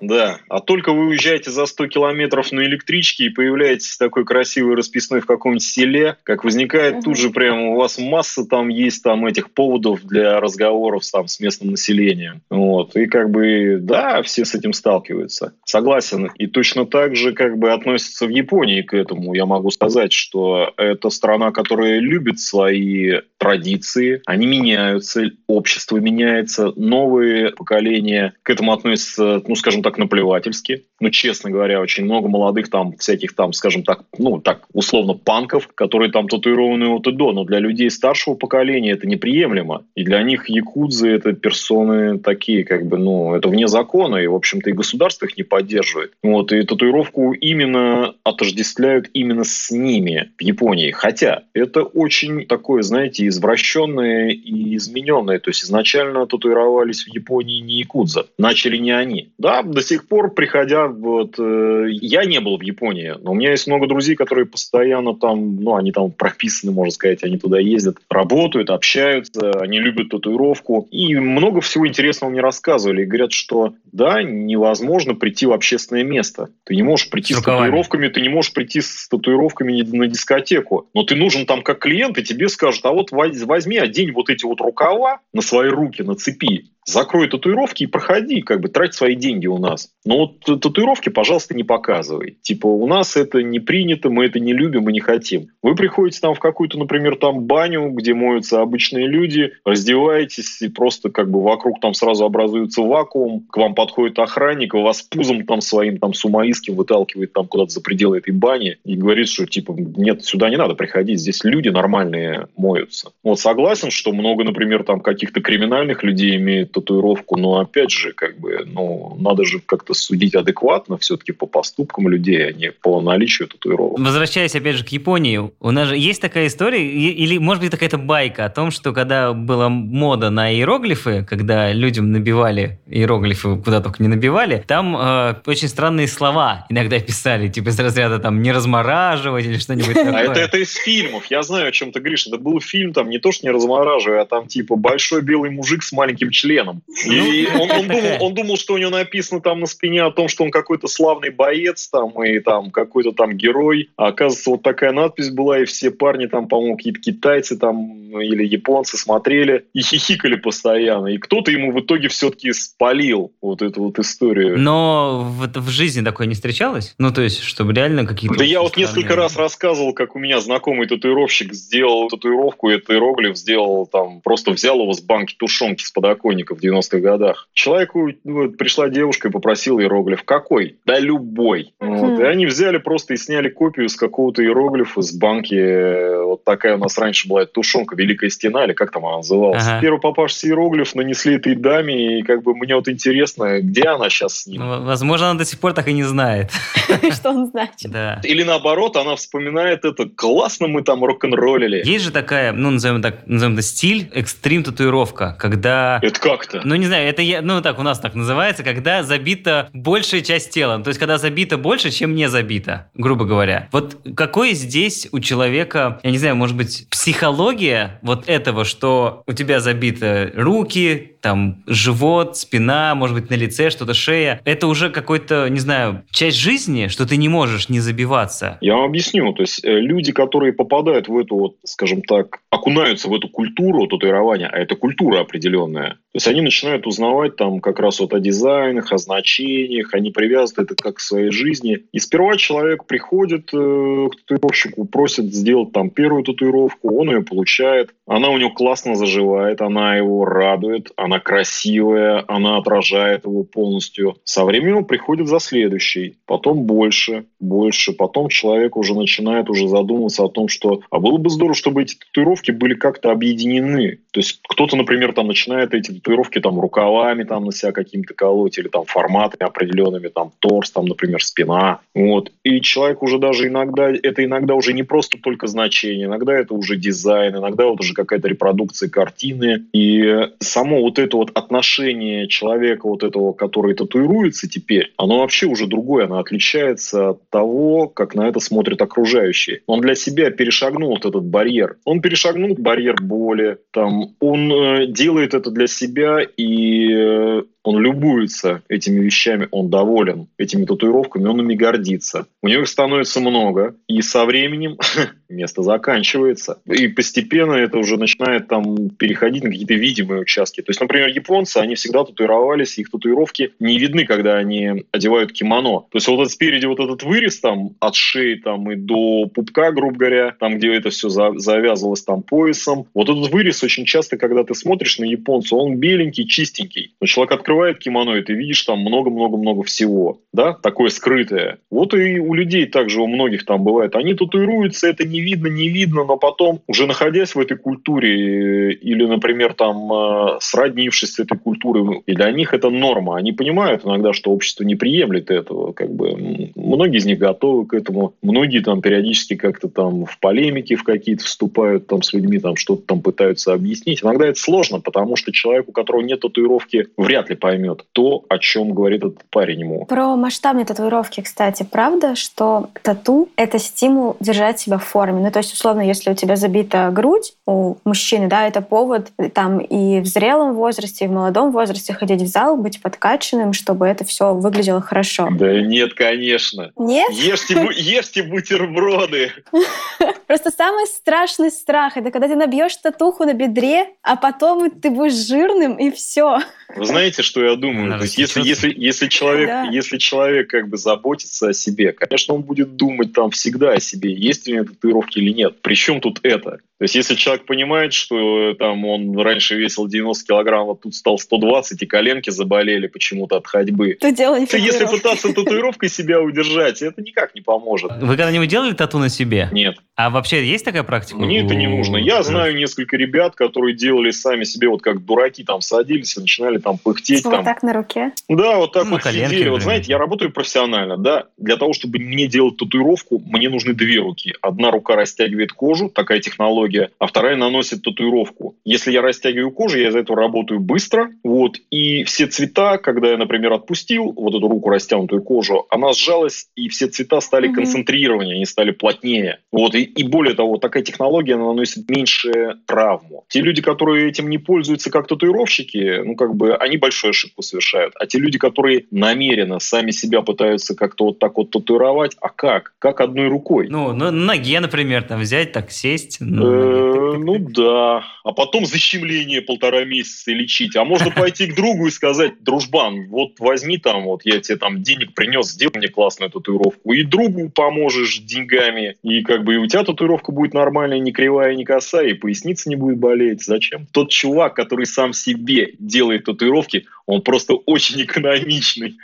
Да. 0.00 0.38
А 0.48 0.60
только 0.60 0.92
вы 0.92 1.06
уезжаете 1.06 1.50
за 1.50 1.66
100 1.66 1.88
километров 1.88 2.52
на 2.52 2.60
электричке 2.60 3.24
и 3.24 3.28
появляетесь 3.28 3.96
такой 3.96 4.24
красивой 4.24 4.76
расписной 4.76 5.20
в 5.20 5.26
каком-нибудь 5.26 5.62
селе, 5.62 6.16
как 6.22 6.44
возникает 6.44 7.02
тут 7.02 7.16
же 7.16 7.30
прямо 7.30 7.72
у 7.72 7.76
вас 7.76 7.98
масса 7.98 8.44
там 8.44 8.68
есть 8.68 9.02
там 9.02 9.26
этих 9.26 9.50
поводов 9.50 10.02
для 10.02 10.40
разговоров 10.66 11.02
там 11.10 11.28
с 11.28 11.40
местным 11.40 11.70
населением. 11.70 12.42
Вот. 12.50 12.96
И 12.96 13.06
как 13.06 13.30
бы, 13.30 13.78
да, 13.80 14.22
все 14.22 14.44
с 14.44 14.54
этим 14.54 14.72
сталкиваются. 14.72 15.52
Согласен. 15.64 16.30
И 16.38 16.46
точно 16.46 16.86
так 16.86 17.16
же 17.16 17.32
как 17.32 17.58
бы 17.58 17.72
относятся 17.72 18.26
в 18.26 18.30
Японии 18.30 18.82
к 18.82 18.94
этому. 18.94 19.34
Я 19.34 19.46
могу 19.46 19.70
сказать, 19.70 20.12
что 20.12 20.72
это 20.76 21.10
страна, 21.10 21.50
которая 21.52 21.98
любит 21.98 22.40
свои 22.40 23.20
традиции, 23.38 24.22
они 24.26 24.46
меняются, 24.46 25.30
общество 25.46 25.98
меняется, 25.98 26.72
новые 26.76 27.50
поколения 27.50 28.32
к 28.42 28.50
этому 28.50 28.72
относятся, 28.72 29.42
ну, 29.46 29.54
скажем 29.54 29.82
так, 29.82 29.98
наплевательски. 29.98 30.84
Ну, 31.00 31.10
честно 31.10 31.50
говоря, 31.50 31.80
очень 31.80 32.04
много 32.04 32.28
молодых 32.28 32.70
там 32.70 32.96
всяких 32.96 33.34
там, 33.34 33.52
скажем 33.52 33.82
так, 33.82 34.04
ну, 34.18 34.40
так, 34.40 34.66
условно, 34.72 35.14
панков, 35.14 35.68
которые 35.74 36.10
там 36.10 36.28
татуированы 36.28 36.88
от 36.88 37.06
и 37.06 37.12
до, 37.12 37.32
но 37.32 37.44
для 37.44 37.58
людей 37.58 37.90
старшего 37.90 38.34
поколения 38.34 38.92
это 38.92 39.06
неприемлемо. 39.06 39.84
И 39.94 40.04
для 40.04 40.22
них 40.22 40.48
якудзы— 40.56 41.08
это 41.16 41.32
персоны 41.32 42.18
такие, 42.18 42.64
как 42.64 42.86
бы, 42.86 42.98
ну, 42.98 43.34
это 43.34 43.48
вне 43.48 43.68
закона, 43.68 44.16
и, 44.16 44.26
в 44.26 44.34
общем-то, 44.34 44.70
и 44.70 44.72
государство 44.72 45.26
их 45.26 45.36
не 45.36 45.42
поддерживает. 45.42 46.12
Вот, 46.22 46.52
и 46.52 46.62
татуировку 46.62 47.32
именно 47.32 48.14
отождествляют 48.24 49.10
именно 49.12 49.44
с 49.44 49.70
ними 49.70 50.30
в 50.38 50.42
Японии. 50.42 50.90
Хотя 50.90 51.42
это 51.54 51.82
очень 51.82 52.46
такое, 52.46 52.82
знаете, 52.82 53.26
извращенное 53.26 54.30
и 54.30 54.76
измененное. 54.76 55.38
То 55.38 55.50
есть 55.50 55.64
изначально 55.64 56.26
татуировались 56.26 57.04
в 57.04 57.08
Японии 57.08 57.60
не 57.60 57.80
якудза. 57.80 58.26
Начали 58.38 58.76
не 58.78 58.90
они. 58.90 59.30
Да, 59.38 59.62
до 59.62 59.82
сих 59.82 60.08
пор, 60.08 60.34
приходя, 60.34 60.88
вот, 60.88 61.36
э, 61.38 61.86
я 61.90 62.24
не 62.24 62.40
был 62.40 62.58
в 62.58 62.62
Японии, 62.62 63.14
но 63.22 63.32
у 63.32 63.34
меня 63.34 63.50
есть 63.50 63.66
много 63.66 63.86
друзей, 63.86 64.16
которые 64.16 64.46
постоянно 64.46 65.14
там, 65.14 65.56
ну, 65.56 65.76
они 65.76 65.92
там 65.92 66.10
прописаны, 66.10 66.72
можно 66.72 66.92
сказать, 66.92 67.22
они 67.22 67.38
туда 67.38 67.58
ездят, 67.58 67.96
работают, 68.10 68.70
общаются, 68.70 69.52
они 69.60 69.80
любят 69.80 70.14
татуировку. 70.46 70.88
И 70.90 71.14
много 71.16 71.60
всего 71.60 71.86
интересного 71.86 72.30
мне 72.30 72.40
рассказывали. 72.40 73.02
И 73.02 73.06
говорят, 73.06 73.32
что 73.32 73.74
да, 73.92 74.22
невозможно 74.22 75.14
прийти 75.14 75.46
в 75.46 75.52
общественное 75.52 76.04
место. 76.04 76.48
Ты 76.64 76.76
не 76.76 76.82
можешь 76.82 77.10
прийти 77.10 77.34
С 77.34 77.38
с, 77.38 77.42
татуировками, 77.42 78.08
ты 78.08 78.20
не 78.20 78.28
можешь 78.28 78.52
прийти 78.52 78.80
с 78.80 79.08
татуировками 79.08 79.82
на 79.82 80.06
дискотеку. 80.06 80.88
Но 80.94 81.04
ты 81.04 81.16
нужен 81.16 81.46
там 81.46 81.62
как 81.62 81.78
клиент, 81.78 82.18
и 82.18 82.22
тебе 82.22 82.48
скажут, 82.48 82.84
а 82.84 82.92
вот 82.92 83.10
воз- 83.10 83.42
возьми, 83.42 83.78
одень 83.78 84.12
вот 84.12 84.30
эти 84.30 84.44
вот 84.44 84.60
рукава 84.60 85.20
на 85.32 85.42
свои 85.42 85.68
руки, 85.68 86.02
нацепи. 86.02 86.66
Закрой 86.86 87.28
татуировки 87.28 87.82
и 87.82 87.86
проходи, 87.86 88.42
как 88.42 88.60
бы 88.60 88.68
трать 88.68 88.94
свои 88.94 89.16
деньги 89.16 89.48
у 89.48 89.58
нас. 89.58 89.90
Но 90.04 90.18
вот 90.18 90.60
татуировки, 90.60 91.08
пожалуйста, 91.08 91.54
не 91.54 91.64
показывай. 91.64 92.38
Типа, 92.42 92.68
у 92.68 92.86
нас 92.86 93.16
это 93.16 93.42
не 93.42 93.58
принято, 93.58 94.08
мы 94.08 94.26
это 94.26 94.38
не 94.38 94.52
любим, 94.52 94.82
мы 94.82 94.92
не 94.92 95.00
хотим. 95.00 95.48
Вы 95.62 95.74
приходите 95.74 96.20
там 96.20 96.34
в 96.34 96.38
какую-то, 96.38 96.78
например, 96.78 97.16
там 97.16 97.40
баню, 97.40 97.90
где 97.90 98.14
моются 98.14 98.62
обычные 98.62 99.08
люди, 99.08 99.52
раздеваетесь, 99.64 100.62
и 100.62 100.68
просто 100.68 101.10
как 101.10 101.28
бы 101.28 101.42
вокруг 101.42 101.80
там 101.80 101.92
сразу 101.92 102.24
образуется 102.24 102.82
вакуум, 102.82 103.46
к 103.50 103.56
вам 103.56 103.74
подходит 103.74 104.20
охранник, 104.20 104.74
и 104.74 104.78
вас 104.78 105.02
пузом 105.02 105.44
там 105.44 105.60
своим 105.60 105.98
там 105.98 106.14
сумаистским 106.14 106.76
выталкивает 106.76 107.32
там 107.32 107.48
куда-то 107.48 107.70
за 107.70 107.80
пределы 107.80 108.18
этой 108.18 108.32
бани 108.32 108.78
и 108.84 108.94
говорит, 108.94 109.28
что 109.28 109.44
типа, 109.44 109.74
нет, 109.76 110.24
сюда 110.24 110.50
не 110.50 110.56
надо 110.56 110.74
приходить, 110.74 111.18
здесь 111.18 111.42
люди 111.42 111.68
нормальные 111.68 112.46
моются. 112.56 113.10
Вот 113.24 113.40
согласен, 113.40 113.90
что 113.90 114.12
много, 114.12 114.44
например, 114.44 114.84
там 114.84 115.00
каких-то 115.00 115.40
криминальных 115.40 116.04
людей 116.04 116.36
имеют 116.36 116.75
татуировку, 116.76 117.38
но 117.38 117.58
опять 117.60 117.90
же, 117.90 118.12
как 118.12 118.38
бы, 118.38 118.64
ну, 118.66 119.16
надо 119.18 119.44
же 119.44 119.60
как-то 119.60 119.94
судить 119.94 120.34
адекватно 120.34 120.98
все-таки 120.98 121.32
по 121.32 121.46
поступкам 121.46 122.08
людей, 122.08 122.48
а 122.48 122.52
не 122.52 122.70
по 122.70 123.00
наличию 123.00 123.48
татуировок. 123.48 123.98
Возвращаясь 123.98 124.54
опять 124.54 124.76
же 124.76 124.84
к 124.84 124.88
Японии, 124.88 125.50
у 125.58 125.70
нас 125.70 125.88
же 125.88 125.96
есть 125.96 126.20
такая 126.20 126.48
история, 126.48 126.86
или 126.86 127.38
может 127.38 127.62
быть 127.62 127.70
какая-то 127.70 127.96
байка 127.96 128.44
о 128.44 128.50
том, 128.50 128.70
что 128.70 128.92
когда 128.92 129.32
была 129.32 129.70
мода 129.70 130.28
на 130.28 130.52
иероглифы, 130.52 131.24
когда 131.24 131.72
людям 131.72 132.12
набивали 132.12 132.78
иероглифы, 132.86 133.56
куда 133.56 133.80
только 133.80 134.02
не 134.02 134.08
набивали, 134.08 134.62
там 134.66 134.94
э, 134.96 135.34
очень 135.46 135.68
странные 135.68 136.08
слова 136.08 136.66
иногда 136.68 136.98
писали, 137.00 137.48
типа 137.48 137.70
из 137.70 137.80
разряда 137.80 138.18
там 138.18 138.42
не 138.42 138.52
размораживать 138.52 139.46
или 139.46 139.56
что-нибудь 139.56 139.96
А 139.96 140.04
такое. 140.04 140.22
это, 140.22 140.40
это 140.40 140.58
из 140.58 140.74
фильмов. 140.74 141.24
Я 141.30 141.42
знаю, 141.42 141.68
о 141.68 141.72
чем 141.72 141.90
ты 141.90 142.00
говоришь. 142.00 142.26
Это 142.26 142.36
был 142.38 142.60
фильм, 142.60 142.92
там, 142.92 143.08
не 143.08 143.18
то, 143.18 143.32
что 143.32 143.46
не 143.46 143.52
размораживая, 143.52 144.22
а 144.22 144.26
там, 144.26 144.46
типа, 144.46 144.76
большой 144.76 145.22
белый 145.22 145.50
мужик 145.50 145.82
с 145.82 145.92
маленьким 145.92 146.30
членом. 146.30 146.65
И 147.06 147.46
он, 147.54 147.70
он 147.70 147.88
думал, 147.88 148.10
он 148.20 148.34
думал, 148.34 148.56
что 148.56 148.74
у 148.74 148.78
него 148.78 148.90
написано 148.90 149.40
там 149.40 149.60
на 149.60 149.66
спине 149.66 150.02
о 150.02 150.10
том, 150.10 150.28
что 150.28 150.44
он 150.44 150.50
какой-то 150.50 150.88
славный 150.88 151.30
боец, 151.30 151.88
там, 151.88 152.22
и 152.22 152.38
там 152.40 152.70
какой-то 152.70 153.12
там 153.12 153.36
герой. 153.36 153.90
А 153.96 154.08
оказывается, 154.08 154.50
вот 154.50 154.62
такая 154.62 154.92
надпись 154.92 155.30
была, 155.30 155.60
и 155.60 155.64
все 155.64 155.90
парни 155.90 156.26
там, 156.26 156.48
по-моему, 156.48 156.76
какие-то 156.76 157.00
китайцы 157.00 157.56
там 157.56 158.06
или 158.20 158.44
японцы 158.44 158.96
смотрели 158.96 159.66
и 159.72 159.82
хихикали 159.82 160.36
постоянно. 160.36 161.08
И 161.08 161.18
кто-то 161.18 161.50
ему 161.50 161.72
в 161.72 161.80
итоге 161.80 162.08
все-таки 162.08 162.52
спалил 162.52 163.32
вот 163.40 163.62
эту 163.62 163.84
вот 163.84 163.98
историю. 163.98 164.58
Но 164.58 165.24
в, 165.24 165.60
в 165.60 165.68
жизни 165.68 166.04
такое 166.04 166.26
не 166.26 166.34
встречалось? 166.34 166.94
Ну, 166.98 167.12
то 167.12 167.22
есть, 167.22 167.42
чтобы 167.42 167.72
реально 167.72 168.06
какие-то... 168.06 168.36
Да 168.36 168.44
я 168.44 168.62
вот 168.62 168.76
несколько 168.76 169.12
странные- 169.12 169.16
раз 169.16 169.36
рассказывал, 169.36 169.92
как 169.92 170.16
у 170.16 170.18
меня 170.18 170.40
знакомый 170.40 170.86
татуировщик 170.86 171.52
сделал 171.54 172.08
татуировку, 172.08 172.70
и 172.70 172.74
этот 172.74 172.90
иероглиф 172.90 173.36
сделал 173.36 173.86
там, 173.86 174.20
просто 174.20 174.52
взял 174.52 174.80
его 174.80 174.92
с 174.92 175.00
банки 175.00 175.34
тушенки 175.38 175.84
с 175.84 175.90
подоконника 175.90 176.45
в 176.54 176.60
90-х 176.60 176.98
годах. 176.98 177.48
Человеку 177.52 178.10
ну, 178.24 178.50
пришла 178.50 178.88
девушка 178.88 179.28
и 179.28 179.30
попросила 179.30 179.80
иероглиф. 179.80 180.22
Какой? 180.24 180.76
Да 180.84 180.98
любой. 180.98 181.74
Вот. 181.80 182.18
Хм. 182.18 182.20
И 182.20 182.24
они 182.24 182.46
взяли 182.46 182.78
просто 182.78 183.14
и 183.14 183.16
сняли 183.16 183.48
копию 183.48 183.88
с 183.88 183.96
какого-то 183.96 184.42
иероглифа 184.42 185.02
с 185.02 185.12
банки. 185.12 186.24
Вот 186.24 186.44
такая 186.44 186.76
у 186.76 186.78
нас 186.78 186.98
раньше 186.98 187.28
была 187.28 187.42
эта 187.42 187.52
тушенка, 187.52 187.96
Великая 187.96 188.30
Стена, 188.30 188.64
или 188.64 188.72
как 188.72 188.90
там 188.90 189.06
она 189.06 189.18
называлась. 189.18 189.66
Ага. 189.66 189.80
Первый 189.80 190.00
попавшийся 190.00 190.48
иероглиф 190.48 190.94
нанесли 190.94 191.36
этой 191.36 191.54
даме, 191.54 192.18
и 192.18 192.22
как 192.22 192.42
бы 192.42 192.54
мне 192.54 192.74
вот 192.74 192.88
интересно, 192.88 193.60
где 193.60 193.84
она 193.84 194.08
сейчас 194.08 194.42
с 194.42 194.46
ним? 194.46 194.60
Ну, 194.62 194.84
возможно, 194.84 195.30
она 195.30 195.38
до 195.38 195.44
сих 195.44 195.58
пор 195.58 195.72
так 195.72 195.88
и 195.88 195.92
не 195.92 196.04
знает. 196.04 196.50
Что 197.12 197.30
он 197.30 197.46
значит? 197.46 197.90
Да. 197.90 198.20
Или 198.22 198.42
наоборот, 198.42 198.96
она 198.96 199.16
вспоминает 199.16 199.84
это, 199.84 200.08
классно 200.08 200.68
мы 200.68 200.82
там 200.82 201.04
рок-н-роллили. 201.04 201.82
Есть 201.84 202.04
же 202.04 202.10
такая, 202.10 202.52
ну, 202.52 202.70
назовем 202.70 203.02
так, 203.02 203.26
назовем 203.26 203.54
это 203.54 203.62
стиль, 203.62 204.10
экстрим 204.14 204.62
татуировка, 204.62 205.36
когда... 205.38 205.98
Это 206.02 206.20
как-то? 206.36 206.60
Ну, 206.64 206.74
не 206.74 206.86
знаю, 206.86 207.08
это 207.08 207.22
я, 207.22 207.42
ну, 207.42 207.60
так 207.62 207.78
у 207.78 207.82
нас 207.82 207.98
так 207.98 208.14
называется, 208.14 208.62
когда 208.62 209.02
забита 209.02 209.68
большая 209.72 210.20
часть 210.20 210.50
тела. 210.50 210.82
То 210.82 210.88
есть, 210.88 210.98
когда 211.00 211.18
забита 211.18 211.58
больше, 211.58 211.90
чем 211.90 212.14
не 212.14 212.28
забита, 212.28 212.88
грубо 212.94 213.24
говоря. 213.24 213.68
Вот 213.72 213.98
какой 214.16 214.54
здесь 214.54 215.08
у 215.12 215.20
человека, 215.20 216.00
я 216.02 216.10
не 216.10 216.18
знаю, 216.18 216.36
может 216.36 216.56
быть, 216.56 216.86
психология 216.90 217.98
вот 218.02 218.28
этого, 218.28 218.64
что 218.64 219.22
у 219.26 219.32
тебя 219.32 219.60
забиты 219.60 220.32
руки, 220.34 221.15
там 221.26 221.64
живот, 221.66 222.36
спина, 222.36 222.94
может 222.94 223.16
быть, 223.16 223.30
на 223.30 223.34
лице 223.34 223.70
что-то, 223.70 223.94
шея. 223.94 224.40
Это 224.44 224.68
уже 224.68 224.90
какой-то, 224.90 225.48
не 225.48 225.58
знаю, 225.58 226.04
часть 226.12 226.36
жизни, 226.36 226.86
что 226.86 227.04
ты 227.04 227.16
не 227.16 227.28
можешь 227.28 227.68
не 227.68 227.80
забиваться. 227.80 228.58
Я 228.60 228.76
вам 228.76 228.84
объясню. 228.84 229.32
То 229.32 229.42
есть 229.42 229.64
э, 229.64 229.80
люди, 229.80 230.12
которые 230.12 230.52
попадают 230.52 231.08
в 231.08 231.18
эту, 231.18 231.34
вот, 231.34 231.56
скажем 231.64 232.02
так, 232.02 232.38
окунаются 232.50 233.08
в 233.08 233.14
эту 233.14 233.28
культуру 233.28 233.88
татуирования, 233.88 234.48
а 234.48 234.56
это 234.56 234.76
культура 234.76 235.18
определенная, 235.18 235.98
то 236.16 236.18
есть 236.18 236.28
они 236.28 236.40
начинают 236.40 236.86
узнавать 236.86 237.36
там 237.36 237.60
как 237.60 237.78
раз 237.78 238.00
вот 238.00 238.14
о 238.14 238.20
дизайнах, 238.20 238.90
о 238.90 238.96
значениях, 238.96 239.92
они 239.92 240.10
привязывают 240.10 240.72
это 240.72 240.82
как 240.82 240.94
к 240.94 241.00
своей 241.00 241.30
жизни. 241.30 241.80
И 241.92 241.98
сперва 241.98 242.38
человек 242.38 242.86
приходит 242.86 243.50
э, 243.52 244.08
к 244.10 244.16
татуировщику, 244.22 244.86
просит 244.86 245.34
сделать 245.34 245.72
там 245.72 245.90
первую 245.90 246.24
татуировку, 246.24 246.98
он 246.98 247.10
ее 247.10 247.20
получает, 247.20 247.90
она 248.06 248.30
у 248.30 248.38
него 248.38 248.50
классно 248.50 248.94
заживает, 248.94 249.60
она 249.60 249.96
его 249.96 250.24
радует, 250.24 250.92
она 250.96 251.18
красивая, 251.18 252.24
она 252.28 252.56
отражает 252.56 253.24
его 253.24 253.42
полностью. 253.42 254.16
Со 254.24 254.44
временем 254.44 254.84
приходит 254.84 255.26
за 255.26 255.40
следующий, 255.40 256.16
потом 256.24 256.62
больше, 256.62 257.24
больше, 257.40 257.92
потом 257.92 258.28
человек 258.28 258.76
уже 258.76 258.94
начинает 258.94 259.50
уже 259.50 259.68
задумываться 259.68 260.24
о 260.24 260.28
том, 260.28 260.48
что 260.48 260.82
а 260.90 261.00
было 261.00 261.18
бы 261.18 261.30
здорово, 261.30 261.54
чтобы 261.54 261.82
эти 261.82 261.96
татуировки 261.96 262.52
были 262.52 262.74
как-то 262.74 263.10
объединены. 263.10 263.98
То 264.12 264.20
есть 264.20 264.40
кто-то, 264.48 264.76
например, 264.76 265.12
там 265.12 265.26
начинает 265.26 265.74
эти 265.74 265.90
татуировки 265.90 266.40
там 266.40 266.60
рукавами 266.60 267.24
там 267.24 267.44
на 267.44 267.52
себя 267.52 267.72
каким-то 267.72 268.14
колоть 268.14 268.56
или 268.58 268.68
там 268.68 268.84
форматами 268.84 269.42
определенными, 269.42 270.08
там 270.08 270.32
торс, 270.38 270.70
там, 270.70 270.86
например, 270.86 271.22
спина. 271.22 271.80
Вот. 271.94 272.30
И 272.44 272.60
человек 272.60 273.02
уже 273.02 273.18
даже 273.18 273.48
иногда, 273.48 273.90
это 273.90 274.24
иногда 274.24 274.54
уже 274.54 274.72
не 274.72 274.84
просто 274.84 275.18
только 275.18 275.48
значение, 275.48 276.06
иногда 276.06 276.34
это 276.34 276.54
уже 276.54 276.76
дизайн, 276.76 277.36
иногда 277.36 277.66
вот 277.66 277.80
уже 277.80 277.95
какая-то 277.96 278.28
репродукция 278.28 278.88
картины. 278.88 279.66
И 279.72 280.28
само 280.40 280.82
вот 280.82 280.98
это 280.98 281.16
вот 281.16 281.30
отношение 281.34 282.28
человека 282.28 282.86
вот 282.86 283.02
этого, 283.02 283.32
который 283.32 283.74
татуируется 283.74 284.48
теперь, 284.48 284.92
оно 284.96 285.18
вообще 285.20 285.46
уже 285.46 285.66
другое, 285.66 286.04
оно 286.04 286.18
отличается 286.18 287.10
от 287.10 287.30
того, 287.30 287.88
как 287.88 288.14
на 288.14 288.28
это 288.28 288.40
смотрят 288.40 288.80
окружающие. 288.82 289.62
Он 289.66 289.80
для 289.80 289.94
себя 289.94 290.30
перешагнул 290.30 290.90
вот 290.90 291.04
этот 291.04 291.24
барьер. 291.24 291.76
Он 291.84 292.00
перешагнул 292.00 292.54
барьер 292.56 292.96
боли, 293.00 293.58
там, 293.72 294.14
он 294.20 294.52
э, 294.52 294.86
делает 294.86 295.34
это 295.34 295.50
для 295.50 295.66
себя 295.66 296.20
и 296.36 296.92
э, 296.92 297.42
он 297.66 297.78
любуется 297.78 298.62
этими 298.68 299.00
вещами, 299.00 299.48
он 299.50 299.70
доволен 299.70 300.28
этими 300.38 300.64
татуировками, 300.64 301.26
он 301.26 301.40
ими 301.40 301.54
гордится. 301.54 302.26
У 302.42 302.48
него 302.48 302.62
их 302.62 302.68
становится 302.68 303.20
много, 303.20 303.74
и 303.88 304.00
со 304.02 304.24
временем 304.24 304.78
место 305.28 305.62
заканчивается. 305.62 306.60
И 306.66 306.88
постепенно 306.88 307.52
это 307.52 307.78
уже 307.78 307.96
начинает 307.96 308.48
там 308.48 308.90
переходить 308.90 309.42
на 309.42 309.50
какие-то 309.50 309.74
видимые 309.74 310.20
участки. 310.20 310.60
То 310.60 310.70
есть, 310.70 310.80
например, 310.80 311.08
японцы, 311.08 311.58
они 311.58 311.74
всегда 311.74 312.04
татуировались, 312.04 312.78
их 312.78 312.90
татуировки 312.90 313.52
не 313.58 313.78
видны, 313.78 314.06
когда 314.06 314.36
они 314.36 314.84
одевают 314.92 315.32
кимоно. 315.32 315.80
То 315.80 315.96
есть 315.96 316.08
вот 316.08 316.20
этот 316.20 316.32
спереди 316.32 316.66
вот 316.66 316.78
этот 316.78 317.02
вырез 317.02 317.40
там 317.40 317.70
от 317.80 317.94
шеи 317.94 318.34
там 318.36 318.70
и 318.70 318.76
до 318.76 319.26
пупка, 319.26 319.72
грубо 319.72 319.96
говоря, 319.96 320.34
там, 320.38 320.58
где 320.58 320.72
это 320.74 320.90
все 320.90 321.08
за 321.08 321.36
завязывалось 321.36 322.02
там 322.02 322.22
поясом. 322.22 322.86
Вот 322.94 323.08
этот 323.08 323.32
вырез 323.32 323.62
очень 323.62 323.84
часто, 323.84 324.16
когда 324.16 324.44
ты 324.44 324.54
смотришь 324.54 324.98
на 324.98 325.04
японца, 325.04 325.56
он 325.56 325.76
беленький, 325.76 326.26
чистенький. 326.26 326.94
Но 327.00 327.06
человек 327.06 327.32
открывает 327.32 327.55
кимоно, 327.74 328.16
и 328.16 328.22
ты 328.22 328.34
видишь 328.34 328.62
там 328.62 328.80
много-много-много 328.80 329.62
всего, 329.62 330.20
да, 330.32 330.52
такое 330.52 330.90
скрытое. 330.90 331.58
Вот 331.70 331.94
и 331.94 332.18
у 332.18 332.34
людей 332.34 332.66
также, 332.66 333.00
у 333.00 333.06
многих 333.06 333.44
там 333.44 333.64
бывает. 333.64 333.96
Они 333.96 334.14
татуируются, 334.14 334.88
это 334.88 335.06
не 335.06 335.20
видно, 335.20 335.48
не 335.48 335.68
видно, 335.68 336.04
но 336.04 336.16
потом, 336.16 336.60
уже 336.66 336.86
находясь 336.86 337.34
в 337.34 337.40
этой 337.40 337.56
культуре, 337.56 338.72
или, 338.72 339.06
например, 339.06 339.54
там, 339.54 339.92
э, 339.92 340.38
сроднившись 340.40 341.14
с 341.14 341.18
этой 341.18 341.38
культурой, 341.38 342.02
и 342.06 342.14
для 342.14 342.30
них 342.32 342.54
это 342.54 342.70
норма. 342.70 343.16
Они 343.16 343.32
понимают 343.32 343.84
иногда, 343.84 344.12
что 344.12 344.30
общество 344.30 344.64
не 344.64 344.74
приемлет 344.74 345.30
этого. 345.30 345.72
Как 345.72 345.90
бы 345.92 346.52
многие 346.54 346.98
из 346.98 347.06
них 347.06 347.18
готовы 347.18 347.66
к 347.66 347.74
этому. 347.74 348.14
Многие 348.22 348.60
там 348.60 348.80
периодически 348.80 349.36
как-то 349.36 349.68
там 349.68 350.04
в 350.04 350.18
полемики 350.18 350.76
в 350.76 350.84
какие-то 350.84 351.24
вступают 351.24 351.86
там 351.86 352.02
с 352.02 352.12
людьми, 352.12 352.38
там 352.38 352.56
что-то 352.56 352.82
там 352.82 353.02
пытаются 353.02 353.52
объяснить. 353.52 354.02
Иногда 354.02 354.26
это 354.26 354.38
сложно, 354.38 354.80
потому 354.80 355.16
что 355.16 355.32
человек, 355.32 355.68
у 355.68 355.72
которого 355.72 356.02
нет 356.02 356.20
татуировки, 356.20 356.88
вряд 356.96 357.30
ли 357.30 357.36
поймет 357.46 357.84
то, 357.92 358.24
о 358.28 358.38
чем 358.38 358.74
говорит 358.74 359.04
этот 359.04 359.22
парень 359.30 359.60
ему. 359.60 359.86
Про 359.86 360.16
масштабные 360.16 360.66
татуировки, 360.66 361.20
кстати, 361.20 361.62
правда, 361.62 362.16
что 362.16 362.70
тату— 362.82 363.28
это 363.36 363.60
стимул 363.60 364.16
держать 364.18 364.58
себя 364.58 364.78
в 364.78 364.84
форме? 364.84 365.22
Ну, 365.22 365.30
то 365.30 365.38
есть, 365.38 365.52
условно, 365.52 365.82
если 365.82 366.10
у 366.10 366.14
тебя 366.14 366.34
забита 366.34 366.90
грудь 366.92 367.34
у 367.46 367.76
мужчины, 367.84 368.26
да, 368.26 368.48
это 368.48 368.62
повод 368.62 369.12
там 369.32 369.60
и 369.60 370.00
в 370.00 370.06
зрелом 370.06 370.56
возрасте, 370.56 371.04
и 371.04 371.08
в 371.08 371.12
молодом 371.12 371.52
возрасте 371.52 371.94
ходить 371.94 372.22
в 372.22 372.26
зал, 372.26 372.56
быть 372.56 372.82
подкачанным, 372.82 373.52
чтобы 373.52 373.86
это 373.86 374.04
все 374.04 374.34
выглядело 374.34 374.80
хорошо. 374.80 375.28
Да 375.30 375.60
нет, 375.60 375.94
конечно. 375.94 376.72
Нет? 376.76 377.12
Ешьте, 377.12 377.54
ешьте 377.76 378.24
бутерброды. 378.24 379.30
Просто 380.26 380.50
самый 380.50 380.88
страшный 380.88 381.52
страх— 381.52 381.92
это 381.96 382.10
когда 382.10 382.26
ты 382.26 382.34
набьешь 382.34 382.74
татуху 382.78 383.22
на 383.22 383.34
бедре, 383.34 383.86
а 384.02 384.16
потом 384.16 384.68
ты 384.68 384.90
будешь 384.90 385.14
жирным, 385.28 385.76
и 385.76 385.92
все. 385.92 386.40
Вы 386.74 386.84
знаете, 386.84 387.22
что 387.22 387.44
я 387.44 387.56
думаю? 387.56 387.96
То 387.96 388.02
есть, 388.02 388.18
если, 388.18 388.42
если, 388.42 388.72
если, 388.76 389.08
человек, 389.08 389.46
да. 389.46 389.64
если 389.64 389.98
человек 389.98 390.50
как 390.50 390.68
бы 390.68 390.76
заботится 390.76 391.48
о 391.48 391.52
себе, 391.52 391.92
конечно, 391.92 392.34
он 392.34 392.42
будет 392.42 392.76
думать 392.76 393.12
там 393.12 393.30
всегда 393.30 393.72
о 393.72 393.80
себе, 393.80 394.12
есть 394.12 394.46
ли 394.46 394.54
у 394.54 394.56
него 394.56 394.66
татуировки 394.66 395.18
или 395.18 395.32
нет. 395.32 395.56
Причем 395.62 396.00
тут 396.00 396.20
это? 396.22 396.60
То 396.78 396.82
есть, 396.82 396.94
если 396.94 397.14
человек 397.14 397.46
понимает, 397.46 397.94
что 397.94 398.52
там 398.54 398.84
он 398.84 399.18
раньше 399.18 399.54
весил 399.54 399.88
90 399.88 400.26
килограмм, 400.26 400.68
а 400.68 400.74
тут 400.74 400.94
стал 400.94 401.18
120, 401.18 401.82
и 401.82 401.86
коленки 401.86 402.28
заболели 402.28 402.86
почему-то 402.86 403.36
от 403.36 403.46
ходьбы. 403.46 403.96
То 403.98 404.12
дело 404.12 404.38
не 404.38 404.46
Если 404.52 404.84
пытаться 404.84 405.32
татуировкой 405.32 405.88
себя 405.88 406.20
удержать, 406.20 406.82
это 406.82 407.00
никак 407.00 407.34
не 407.34 407.40
поможет. 407.40 407.92
Вы 407.98 408.08
когда-нибудь 408.08 408.48
делали 408.48 408.74
тату 408.74 408.98
на 408.98 409.08
себе? 409.08 409.48
Нет. 409.52 409.78
А 409.94 410.10
вообще 410.10 410.46
есть 410.46 410.66
такая 410.66 410.82
практика? 410.82 411.16
Мне 411.16 411.42
это 411.42 411.54
не 411.54 411.66
нужно. 411.66 411.96
Я 411.96 412.22
знаю 412.22 412.54
несколько 412.54 412.98
ребят, 412.98 413.34
которые 413.36 413.74
делали 413.74 414.10
сами 414.10 414.44
себе, 414.44 414.68
вот 414.68 414.82
как 414.82 415.02
дураки 415.02 415.44
там 415.44 415.62
садились 415.62 416.14
и 416.18 416.20
начинали 416.20 416.55
там 416.58 416.78
пыхтеть. 416.78 417.24
Вот 417.24 417.32
там. 417.32 417.44
так 417.44 417.62
на 417.62 417.72
руке? 417.72 418.12
Да, 418.28 418.56
вот 418.56 418.72
так 418.72 418.84
ну, 418.84 418.92
вот 418.92 419.02
коленки, 419.02 419.34
сидели. 419.34 419.48
Вот 419.48 419.62
знаете, 419.62 419.92
я 419.92 419.98
работаю 419.98 420.32
профессионально, 420.32 420.96
да. 420.96 421.26
Для 421.36 421.56
того, 421.56 421.72
чтобы 421.72 421.98
мне 421.98 422.26
делать 422.26 422.56
татуировку, 422.56 423.22
мне 423.26 423.48
нужны 423.48 423.74
две 423.74 424.00
руки. 424.00 424.34
Одна 424.40 424.70
рука 424.70 424.96
растягивает 424.96 425.52
кожу, 425.52 425.88
такая 425.88 426.20
технология 426.20 426.90
а 426.98 427.06
вторая 427.06 427.36
наносит 427.36 427.82
татуировку. 427.82 428.56
Если 428.64 428.90
я 428.92 429.02
растягиваю 429.02 429.50
кожу, 429.50 429.78
я 429.78 429.88
из-за 429.88 430.00
этого 430.00 430.18
работаю 430.18 430.60
быстро, 430.60 431.10
вот, 431.22 431.56
и 431.70 432.04
все 432.04 432.26
цвета, 432.26 432.78
когда 432.78 433.10
я, 433.10 433.16
например, 433.16 433.52
отпустил 433.52 434.12
вот 434.12 434.34
эту 434.34 434.48
руку 434.48 434.70
растянутую 434.70 435.22
кожу, 435.22 435.66
она 435.70 435.92
сжалась, 435.92 436.48
и 436.56 436.68
все 436.68 436.88
цвета 436.88 437.20
стали 437.20 437.48
mm-hmm. 437.48 437.54
концентрированнее, 437.54 438.36
они 438.36 438.46
стали 438.46 438.70
плотнее. 438.70 439.40
Вот, 439.52 439.74
и, 439.74 439.82
и 439.82 440.02
более 440.04 440.34
того, 440.34 440.58
такая 440.58 440.82
технология, 440.82 441.34
она 441.34 441.46
наносит 441.46 441.88
меньше 441.88 442.56
травму. 442.66 443.24
Те 443.28 443.40
люди, 443.40 443.62
которые 443.62 444.08
этим 444.08 444.28
не 444.28 444.38
пользуются 444.38 444.90
как 444.90 445.06
татуировщики, 445.06 446.02
ну, 446.04 446.16
как 446.16 446.34
бы, 446.34 446.45
они 446.54 446.76
большую 446.76 447.10
ошибку 447.10 447.42
совершают. 447.42 447.94
А 447.98 448.06
те 448.06 448.18
люди, 448.18 448.38
которые 448.38 448.86
намеренно 448.90 449.58
сами 449.58 449.90
себя 449.90 450.22
пытаются 450.22 450.74
как-то 450.74 451.06
вот 451.06 451.18
так 451.18 451.36
вот 451.36 451.50
татуировать, 451.50 452.16
а 452.20 452.28
как? 452.28 452.74
Как 452.78 453.00
одной 453.00 453.28
рукой? 453.28 453.68
Ну, 453.68 453.92
на 453.92 454.10
ноге, 454.10 454.60
например, 454.60 455.02
там 455.02 455.20
взять, 455.20 455.52
так 455.52 455.70
сесть. 455.70 456.18
Ну, 456.20 456.76
Э, 457.16 457.18
ну 457.18 457.38
да. 457.38 458.04
А 458.24 458.32
потом 458.32 458.66
защемление 458.66 459.42
полтора 459.42 459.84
месяца 459.84 460.32
лечить. 460.32 460.76
А 460.76 460.84
можно 460.84 461.10
пойти 461.14 461.46
к 461.46 461.54
другу 461.54 461.86
и 461.86 461.90
сказать, 461.90 462.42
дружбан, 462.42 463.08
вот 463.08 463.38
возьми 463.38 463.78
там, 463.78 464.04
вот 464.04 464.22
я 464.24 464.40
тебе 464.40 464.56
там 464.56 464.82
денег 464.82 465.14
принес, 465.14 465.50
сделай 465.50 465.76
мне 465.76 465.88
классную 465.88 466.30
татуировку. 466.30 466.92
И 466.92 467.02
другу 467.02 467.50
поможешь 467.50 468.18
деньгами. 468.18 468.96
И 469.02 469.22
как 469.22 469.44
бы 469.44 469.54
и 469.54 469.58
у 469.58 469.66
тебя 469.66 469.84
татуировка 469.84 470.32
будет 470.32 470.54
нормальная, 470.54 470.98
не 470.98 471.12
кривая, 471.12 471.54
не 471.54 471.64
косая, 471.64 472.08
и 472.08 472.14
поясница 472.14 472.68
не 472.68 472.76
будет 472.76 472.98
болеть. 472.98 473.44
Зачем? 473.44 473.86
Тот 473.92 474.10
чувак, 474.10 474.54
который 474.54 474.86
сам 474.86 475.12
себе 475.12 475.74
делает 475.78 476.24
татуировки, 476.36 476.86
он 477.06 477.22
просто 477.22 477.54
очень 477.54 478.02
экономичный. 478.02 478.98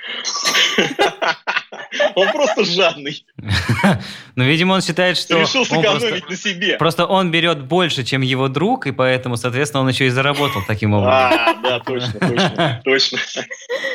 Он 2.15 2.31
просто 2.33 2.65
жадный. 2.65 3.25
Ну, 4.35 4.45
видимо, 4.45 4.73
он 4.73 4.81
считает, 4.81 5.19
что... 5.19 5.39
Решил 5.39 5.67
сэкономить 5.67 6.27
на 6.27 6.37
себе. 6.37 6.77
Просто 6.79 7.05
он 7.05 7.31
берет 7.31 7.65
больше, 7.65 8.03
чем 8.03 8.23
его 8.23 8.49
друг, 8.49 8.87
и 8.87 8.91
поэтому, 8.91 9.37
соответственно, 9.37 9.83
он 9.83 9.91
еще 9.91 10.07
и 10.07 10.09
заработал 10.09 10.63
таким 10.67 10.95
образом. 10.95 11.39
А, 11.39 11.55
да, 11.63 11.81
точно, 11.81 12.13
точно, 12.19 12.81
точно. 12.83 13.19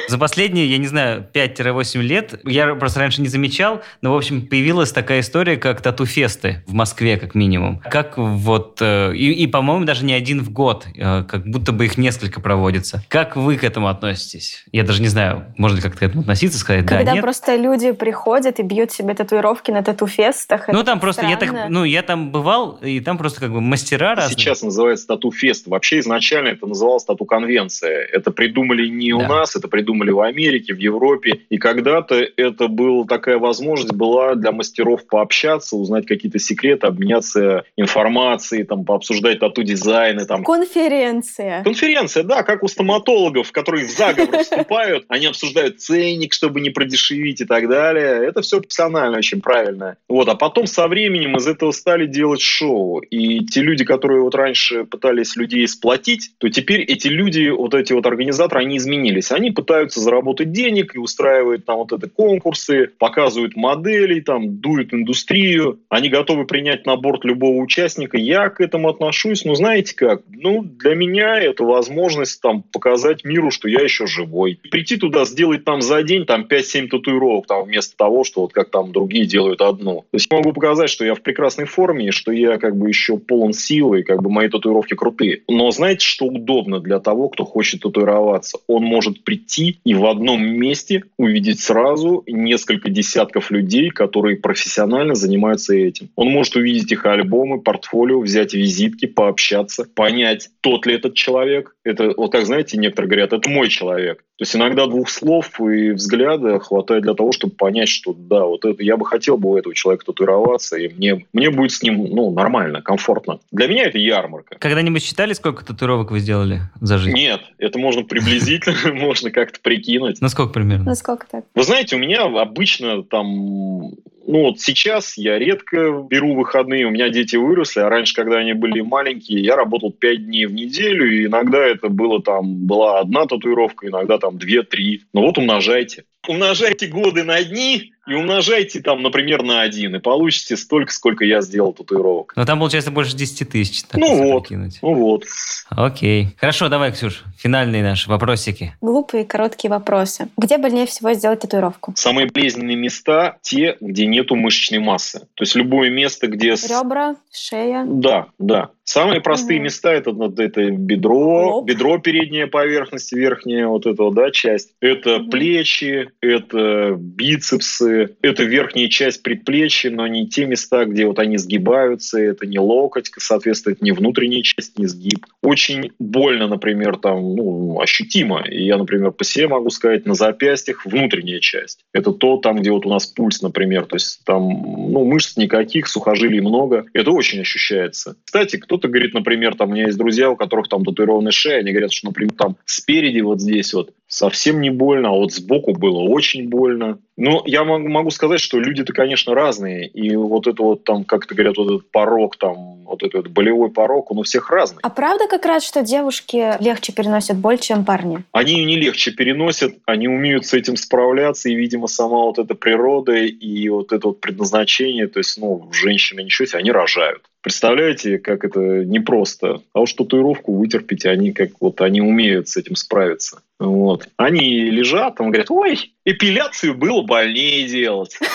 За 0.07 0.19
последние, 0.19 0.69
я 0.69 0.77
не 0.77 0.85
знаю, 0.85 1.27
5-8 1.33 2.01
лет, 2.01 2.39
я 2.45 2.75
просто 2.75 2.99
раньше 2.99 3.21
не 3.21 3.29
замечал, 3.29 3.81
но, 4.01 4.13
в 4.13 4.15
общем, 4.15 4.45
появилась 4.45 4.91
такая 4.91 5.21
история, 5.21 5.57
как 5.57 5.81
тату-фесты 5.81 6.63
в 6.67 6.73
Москве, 6.73 7.17
как 7.17 7.33
минимум. 7.33 7.79
Как 7.79 8.19
вот... 8.19 8.77
Э, 8.79 9.15
и, 9.15 9.31
и 9.31 9.47
по-моему, 9.47 9.85
даже 9.85 10.05
не 10.05 10.13
один 10.13 10.43
в 10.43 10.51
год, 10.51 10.85
э, 10.95 11.23
как 11.23 11.47
будто 11.47 11.71
бы 11.71 11.85
их 11.85 11.97
несколько 11.97 12.41
проводится. 12.41 13.03
Как 13.07 13.35
вы 13.35 13.57
к 13.57 13.63
этому 13.63 13.87
относитесь? 13.97 14.63
Я 14.71 14.83
даже 14.83 15.01
не 15.01 15.07
знаю, 15.07 15.45
можно 15.57 15.77
ли 15.77 15.81
как-то 15.81 15.99
к 15.99 16.03
этому 16.03 16.21
относиться, 16.21 16.57
сказать 16.59 16.85
Когда 16.85 17.03
да, 17.03 17.11
нет? 17.13 17.21
просто 17.21 17.55
люди 17.55 17.91
приходят 17.91 18.59
и 18.59 18.63
бьют 18.63 18.91
себе 18.91 19.13
татуировки 19.13 19.71
на 19.71 19.83
тату-фестах. 19.83 20.67
Ну, 20.67 20.83
там 20.83 20.99
просто, 20.99 21.25
я 21.25 21.35
странно. 21.35 21.61
так, 21.63 21.69
ну, 21.69 21.83
я 21.83 22.01
там 22.03 22.31
бывал, 22.31 22.77
и 22.81 22.99
там 22.99 23.17
просто 23.17 23.41
как 23.41 23.51
бы 23.51 23.61
мастера 23.61 24.15
разные. 24.15 24.37
Сейчас 24.37 24.61
называется 24.61 25.07
тату-фест. 25.07 25.67
Вообще 25.67 25.99
изначально 25.99 26.49
это 26.49 26.65
называлось 26.67 27.03
тату-конвенция. 27.05 28.07
Это 28.11 28.31
придумали 28.31 28.87
не 28.87 29.13
у 29.13 29.19
Да. 29.19 29.27
нас, 29.27 29.55
это 29.55 29.67
придумали 29.67 30.11
в 30.11 30.21
Америке, 30.21 30.73
в 30.73 30.79
Европе. 30.79 31.41
И 31.49 31.57
когда-то 31.57 32.15
это 32.15 32.67
была 32.67 33.05
такая 33.05 33.37
возможность 33.37 33.93
была 33.93 34.35
для 34.35 34.51
мастеров 34.51 35.05
пообщаться, 35.07 35.75
узнать 35.75 36.05
какие-то 36.05 36.39
секреты, 36.39 36.87
обменяться 36.87 37.63
информацией, 37.75 38.63
там, 38.63 38.85
пообсуждать 38.85 39.39
тату-дизайны. 39.39 40.25
Там. 40.25 40.43
Конференция. 40.43 41.63
Конференция, 41.63 42.23
да, 42.23 42.43
как 42.43 42.63
у 42.63 42.67
стоматологов, 42.67 43.51
которые 43.51 43.85
в 43.87 43.91
заговор 43.91 44.43
вступают, 44.43 45.05
они 45.09 45.25
обсуждают 45.27 45.79
ценник, 45.79 46.33
чтобы 46.33 46.61
не 46.61 46.69
продешевить 46.69 47.41
и 47.41 47.45
так 47.45 47.67
далее. 47.69 48.25
Это 48.27 48.41
все 48.41 48.61
профессионально, 48.61 49.17
очень 49.17 49.41
правильно. 49.41 49.97
Вот, 50.07 50.27
а 50.29 50.35
потом 50.35 50.67
со 50.67 50.87
временем 50.87 51.37
из 51.37 51.47
этого 51.47 51.71
стали 51.71 52.05
делать 52.05 52.41
шоу. 52.41 52.99
И 52.99 53.45
те 53.45 53.61
люди, 53.61 53.83
которые 53.83 54.21
вот 54.21 54.35
раньше 54.35 54.83
пытались 54.85 55.35
людей 55.35 55.67
сплотить, 55.67 56.31
то 56.37 56.49
теперь 56.49 56.81
эти 56.81 57.07
люди, 57.07 57.49
вот 57.49 57.73
эти 57.73 57.93
вот 57.93 58.05
организаторы, 58.05 58.61
они 58.61 58.77
изменились. 58.77 59.31
Они 59.31 59.51
пытаются 59.51 59.99
заработать 59.99 60.51
денег 60.51 60.95
и 60.95 60.99
устраивают 60.99 61.65
там 61.65 61.77
вот 61.77 61.91
это 61.91 62.09
конкурсы, 62.09 62.87
показывают 62.97 63.55
модели, 63.55 64.19
там 64.19 64.59
дуют 64.59 64.93
индустрию. 64.93 65.79
Они 65.89 66.09
готовы 66.09 66.45
принять 66.45 66.85
на 66.85 66.95
борт 66.95 67.25
любого 67.25 67.57
участника. 67.61 68.17
Я 68.17 68.49
к 68.49 68.61
этому 68.61 68.89
отношусь, 68.89 69.45
ну 69.45 69.55
знаете 69.55 69.95
как, 69.95 70.21
ну 70.29 70.63
для 70.63 70.95
меня 70.95 71.39
это 71.39 71.63
возможность 71.63 72.41
там 72.41 72.63
показать 72.63 73.23
миру, 73.23 73.51
что 73.51 73.67
я 73.67 73.76
еще 73.83 74.07
живой. 74.07 74.59
Прийти 74.69 74.97
туда, 74.97 75.25
сделать 75.25 75.63
там 75.63 75.81
за 75.81 76.03
день 76.03 76.25
там 76.25 76.47
5-7 76.49 76.87
татуировок, 76.87 77.47
там 77.47 77.63
вместо 77.63 77.95
того, 77.97 78.23
что 78.23 78.41
вот 78.41 78.53
как 78.53 78.69
там 78.69 78.91
другие 78.91 79.25
делают 79.25 79.61
одну. 79.61 80.01
То 80.11 80.15
есть 80.15 80.27
я 80.31 80.37
могу 80.37 80.53
показать, 80.53 80.89
что 80.89 81.05
я 81.05 81.15
в 81.15 81.21
прекрасной 81.21 81.65
форме, 81.65 82.11
что 82.11 82.31
я 82.31 82.57
как 82.57 82.75
бы 82.75 82.87
еще 82.87 83.17
полон 83.17 83.53
силы, 83.53 84.01
и 84.01 84.03
как 84.03 84.21
бы 84.21 84.29
мои 84.29 84.49
татуировки 84.49 84.95
крутые. 84.95 85.41
Но 85.47 85.71
знаете, 85.71 86.05
что 86.05 86.25
удобно 86.25 86.79
для 86.79 86.99
того, 86.99 87.29
кто 87.29 87.45
хочет 87.45 87.81
татуироваться? 87.81 88.59
Он 88.67 88.83
может 88.83 89.23
прийти 89.23 89.79
и 89.83 89.93
в 89.93 90.05
одном 90.05 90.45
месте 90.45 91.03
увидеть 91.17 91.59
сразу 91.59 92.23
несколько 92.27 92.89
десятков 92.89 93.51
людей, 93.51 93.89
которые 93.89 94.37
профессионально 94.37 95.15
занимаются 95.15 95.75
этим. 95.75 96.09
Он 96.15 96.29
может 96.29 96.55
увидеть 96.55 96.91
их 96.91 97.05
альбомы, 97.05 97.61
портфолио, 97.61 98.19
взять 98.19 98.53
визитки, 98.53 99.05
пообщаться, 99.05 99.87
понять, 99.95 100.49
тот 100.61 100.85
ли 100.85 100.95
этот 100.95 101.13
человек. 101.15 101.75
Это, 101.83 102.13
вот 102.15 102.31
как 102.31 102.45
знаете, 102.45 102.77
некоторые 102.77 103.09
говорят, 103.09 103.33
это 103.33 103.49
мой 103.49 103.66
человек. 103.69 104.23
То 104.37 104.43
есть 104.43 104.55
иногда 104.55 104.85
двух 104.85 105.09
слов 105.09 105.59
и 105.59 105.91
взгляда 105.91 106.59
хватает 106.59 107.01
для 107.01 107.15
того, 107.15 107.31
чтобы 107.31 107.55
понять, 107.55 107.89
что 107.89 108.13
да, 108.13 108.45
вот 108.45 108.65
это 108.65 108.83
я 108.83 108.95
бы 108.95 109.03
хотел 109.03 109.37
бы 109.37 109.49
у 109.49 109.57
этого 109.57 109.73
человека 109.73 110.05
татуироваться, 110.05 110.77
и 110.77 110.89
мне, 110.89 111.25
мне 111.33 111.49
будет 111.49 111.71
с 111.71 111.81
ним 111.81 112.05
ну, 112.11 112.29
нормально, 112.29 112.83
комфортно. 112.83 113.39
Для 113.51 113.67
меня 113.67 113.85
это 113.85 113.97
ярмарка. 113.97 114.57
Когда-нибудь 114.59 115.03
считали, 115.03 115.33
сколько 115.33 115.65
татуировок 115.65 116.11
вы 116.11 116.19
сделали 116.19 116.61
за 116.79 116.99
жизнь? 116.99 117.17
Нет, 117.17 117.41
это 117.57 117.79
можно 117.79 118.03
приблизительно, 118.03 118.93
можно 118.93 119.31
как-то 119.31 119.59
прикинуть. 119.59 120.21
Ну, 120.21 120.29
сколько 120.29 120.53
примерно? 120.53 120.85
Насколько 120.85 121.25
так? 121.31 121.45
Вы 121.55 121.63
знаете, 121.63 121.95
у 121.95 121.99
меня 121.99 122.25
обычно 122.25 123.01
там... 123.01 123.95
Ну 124.29 124.41
вот 124.41 124.59
сейчас 124.59 125.17
я 125.17 125.39
редко 125.39 126.05
беру 126.09 126.35
выходные, 126.35 126.85
у 126.85 126.89
меня 126.89 127.09
дети 127.09 127.37
выросли, 127.37 127.79
а 127.79 127.87
раньше, 127.87 128.13
когда 128.13 128.39
они 128.39 128.51
были 128.51 128.81
маленькие, 128.81 129.41
я 129.41 129.55
работал 129.55 129.89
5 129.89 130.25
дней 130.25 130.45
в 130.47 130.51
неделю, 130.51 131.09
и 131.09 131.27
иногда 131.27 131.65
это 131.65 131.87
было 131.87 132.21
там, 132.21 132.65
была 132.67 132.99
одна 132.99 133.25
татуировка, 133.25 133.56
иногда 133.81 134.17
там 134.17 134.37
2-3. 134.37 134.99
Ну 135.13 135.21
вот 135.21 135.37
умножайте. 135.37 136.05
Умножайте 136.27 136.87
годы 136.87 137.23
на 137.23 137.41
дни 137.43 137.93
и 138.05 138.13
умножайте 138.13 138.81
там, 138.81 139.01
например, 139.01 139.43
на 139.43 139.61
один, 139.61 139.95
и 139.95 139.99
получите 139.99 140.57
столько, 140.57 140.91
сколько 140.91 141.23
я 141.25 141.41
сделал 141.41 141.73
татуировок. 141.73 142.33
Ну, 142.35 142.45
там, 142.45 142.59
получается, 142.59 142.91
больше 142.91 143.15
10 143.15 143.49
тысяч. 143.49 143.83
так 143.83 143.99
Ну 143.99 144.31
вот. 144.31 144.43
прикинуть. 144.43 144.79
Ну 144.81 144.93
вот. 144.93 145.25
Окей. 145.69 146.35
Хорошо, 146.37 146.69
давай, 146.69 146.91
Ксюш, 146.91 147.23
финальные 147.37 147.83
наши 147.83 148.09
вопросики. 148.09 148.75
Глупые 148.81 149.25
короткие 149.25 149.71
вопросы. 149.71 150.29
Где 150.37 150.57
больнее 150.57 150.85
всего 150.85 151.13
сделать 151.13 151.41
татуировку? 151.41 151.93
Самые 151.95 152.27
болезненные 152.27 152.77
места 152.77 153.37
те, 153.41 153.77
где 153.79 154.05
нету 154.05 154.35
мышечной 154.35 154.79
массы. 154.79 155.27
То 155.35 155.43
есть 155.43 155.55
любое 155.55 155.89
место, 155.89 156.27
где... 156.27 156.51
Ребра, 156.51 157.15
шея. 157.31 157.85
Да, 157.87 158.27
да. 158.37 158.69
Самые 158.87 159.19
простые 159.19 159.59
Мгм. 159.59 159.65
места 159.65 159.91
это, 159.91 160.11
вот 160.11 160.39
это 160.39 160.71
бедро, 160.71 161.57
Лоб. 161.57 161.65
бедро 161.65 161.97
передняя 161.99 162.47
поверхность, 162.47 163.11
верхняя 163.11 163.67
вот 163.67 163.85
эта 163.85 164.09
да, 164.11 164.31
часть. 164.31 164.69
Это 164.79 165.19
Мгм. 165.19 165.29
плечи, 165.29 166.09
это 166.21 166.95
бицепсы, 166.97 168.15
это 168.21 168.45
верхняя 168.45 168.87
часть 168.87 169.23
предплечья, 169.23 169.91
но 169.91 170.07
не 170.07 170.29
те 170.29 170.45
места, 170.45 170.85
где 170.85 171.05
вот 171.05 171.19
они 171.19 171.37
сгибаются, 171.37 172.17
это 172.17 172.47
не 172.47 172.59
локоть, 172.59 173.11
соответственно, 173.17 173.73
это 173.73 173.83
не 173.83 173.91
внутренняя 173.91 174.41
часть, 174.41 174.79
не 174.79 174.85
сгиб. 174.85 175.25
Очень 175.41 175.91
больно, 175.99 176.47
например, 176.47 176.95
там, 176.95 177.35
ну, 177.35 177.81
ощутимо. 177.81 178.45
И 178.49 178.63
я, 178.63 178.77
например, 178.77 179.11
по 179.11 179.25
себе 179.25 179.49
могу 179.49 179.69
сказать, 179.69 180.05
на 180.05 180.13
запястьях 180.13 180.85
внутренняя 180.85 181.41
часть. 181.41 181.79
Это 181.93 182.13
то, 182.13 182.37
там, 182.37 182.61
где 182.61 182.71
вот 182.71 182.85
у 182.85 182.89
нас 182.89 183.05
пульс, 183.05 183.41
например, 183.41 183.85
то 183.85 183.97
есть 183.97 184.21
там, 184.23 184.47
ну, 184.47 185.03
мышц 185.03 185.35
никаких, 185.35 185.89
сухожилий 185.89 186.39
много. 186.39 186.85
Это 186.93 187.11
очень 187.11 187.41
ощущается. 187.41 188.15
Кстати, 188.23 188.55
кто-то 188.77 188.89
говорит, 188.89 189.13
например, 189.13 189.55
там, 189.55 189.69
у 189.69 189.73
меня 189.73 189.85
есть 189.85 189.97
друзья, 189.97 190.29
у 190.29 190.35
которых 190.35 190.67
там 190.67 190.85
татуированная 190.85 191.31
шея, 191.31 191.59
они 191.59 191.71
говорят, 191.71 191.91
что, 191.91 192.07
например, 192.07 192.33
там 192.33 192.57
спереди 192.65 193.21
вот 193.21 193.41
здесь 193.41 193.73
вот 193.73 193.91
совсем 194.07 194.61
не 194.61 194.69
больно, 194.69 195.09
а 195.09 195.11
вот 195.11 195.33
сбоку 195.33 195.73
было 195.73 195.99
очень 195.99 196.47
больно. 196.47 196.99
Но 197.17 197.41
я 197.45 197.63
могу, 197.63 198.11
сказать, 198.11 198.39
что 198.39 198.59
люди-то, 198.59 198.93
конечно, 198.93 199.33
разные. 199.33 199.87
И 199.87 200.15
вот 200.15 200.45
это 200.47 200.61
вот 200.61 200.83
там, 200.83 201.03
как 201.03 201.25
то 201.25 201.33
говорят, 201.33 201.57
вот 201.57 201.67
этот 201.67 201.91
порог, 201.91 202.37
там, 202.37 202.83
вот 202.83 203.01
этот 203.01 203.15
вот 203.15 203.27
болевой 203.29 203.71
порог, 203.71 204.11
он 204.11 204.19
у 204.19 204.23
всех 204.23 204.51
разный. 204.51 204.79
А 204.83 204.89
правда 204.89 205.27
как 205.27 205.45
раз, 205.45 205.65
что 205.65 205.81
девушки 205.81 206.63
легче 206.63 206.93
переносят 206.93 207.37
боль, 207.37 207.57
чем 207.57 207.83
парни? 207.83 208.19
Они 208.31 208.53
ее 208.53 208.65
не 208.65 208.75
легче 208.77 209.11
переносят, 209.11 209.73
они 209.85 210.07
умеют 210.07 210.45
с 210.45 210.53
этим 210.53 210.77
справляться, 210.77 211.49
и, 211.49 211.55
видимо, 211.55 211.87
сама 211.87 212.19
вот 212.25 212.37
эта 212.37 212.53
природа 212.53 213.15
и 213.15 213.69
вот 213.69 213.91
это 213.91 214.09
вот 214.09 214.21
предназначение, 214.21 215.07
то 215.07 215.19
есть, 215.19 215.37
ну, 215.39 215.69
женщины 215.73 216.21
ничего 216.21 216.45
себе, 216.45 216.59
они 216.59 216.71
рожают. 216.71 217.23
Представляете, 217.47 218.17
как 218.17 218.43
это 218.43 218.83
непросто. 218.83 219.61
А 219.71 219.79
уж 219.79 219.93
татуировку 219.93 220.53
вытерпеть, 220.53 221.05
они 221.05 221.31
как 221.31 221.51
вот, 221.61 221.79
они 221.79 222.01
умеют 222.01 222.49
с 222.49 222.57
этим 222.57 222.75
справиться. 222.75 223.41
Вот. 223.59 224.07
Они 224.17 224.69
лежат, 224.69 225.15
там 225.15 225.27
говорят, 225.27 225.49
ой, 225.49 225.93
эпиляцию 226.05 226.75
было 226.75 227.01
больнее 227.01 227.67
делать. 227.67 228.17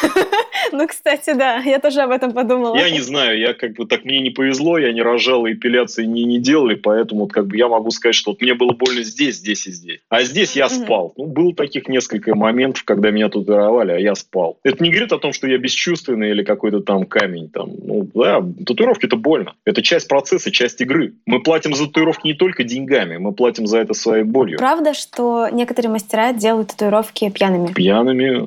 Ну, 0.71 0.87
кстати, 0.87 1.35
да, 1.35 1.59
я 1.59 1.79
тоже 1.81 2.01
об 2.01 2.11
этом 2.13 2.33
подумала. 2.33 2.77
Я 2.77 2.89
не 2.89 3.01
знаю, 3.01 3.39
я 3.39 3.53
как 3.53 3.75
бы 3.75 3.85
так 3.85 4.05
мне 4.05 4.21
не 4.21 4.31
повезло, 4.31 4.79
я 4.79 4.93
не 4.93 5.03
рожал, 5.03 5.45
и 5.45 5.53
эпиляции 5.53 6.05
не, 6.05 6.25
не 6.25 6.39
делали, 6.39 6.77
поэтому 6.77 7.23
вот 7.23 7.33
как 7.33 7.47
бы 7.47 7.59
я 7.59 7.69
могу 7.69 7.91
сказать, 7.91 8.15
что 8.15 8.31
вот 8.31 8.41
мне 8.41 8.55
было 8.55 8.73
больно 8.73 9.03
здесь, 9.03 9.37
здесь 9.37 9.67
и 9.67 9.73
здесь. 9.73 10.01
А 10.09 10.23
здесь 10.23 10.57
я 10.57 10.71
спал. 10.71 11.13
Ну, 11.19 11.27
было 11.27 11.55
таких 11.55 11.89
несколько 11.89 12.35
моментов, 12.35 12.85
когда 12.85 13.11
меня 13.11 13.29
татуировали, 13.29 13.93
а 13.93 13.99
я 13.99 14.15
спал. 14.15 14.59
Это 14.63 14.83
не 14.83 14.91
говорит 14.91 15.13
о 15.13 15.19
том, 15.19 15.35
что 15.35 15.47
я 15.47 15.59
бесчувственный 15.59 16.31
или 16.31 16.43
какой-то 16.43 16.81
там 16.81 17.05
камень. 17.05 17.51
Там. 17.51 17.71
Ну, 17.85 18.09
да, 18.15 18.43
татуировки 18.65 19.07
это 19.07 19.17
больно. 19.17 19.55
Это 19.67 19.83
часть 19.83 20.09
процесса, 20.09 20.51
часть 20.51 20.81
игры. 20.81 21.13
Мы 21.27 21.43
платим 21.43 21.75
за 21.75 21.87
татуировки 21.87 22.29
не 22.29 22.35
только 22.35 22.65
деньгами, 22.65 23.19
мы 23.19 23.33
платим 23.33 23.67
за 23.67 23.79
это 23.79 23.93
своей 23.93 24.25
болью. 24.25 24.59
Правда, 24.59 24.95
что 24.95 25.12
некоторые 25.19 25.91
мастера 25.91 26.33
делают 26.33 26.69
татуировки 26.69 27.31
пьяными? 27.31 27.73
Пьяными, 27.73 28.45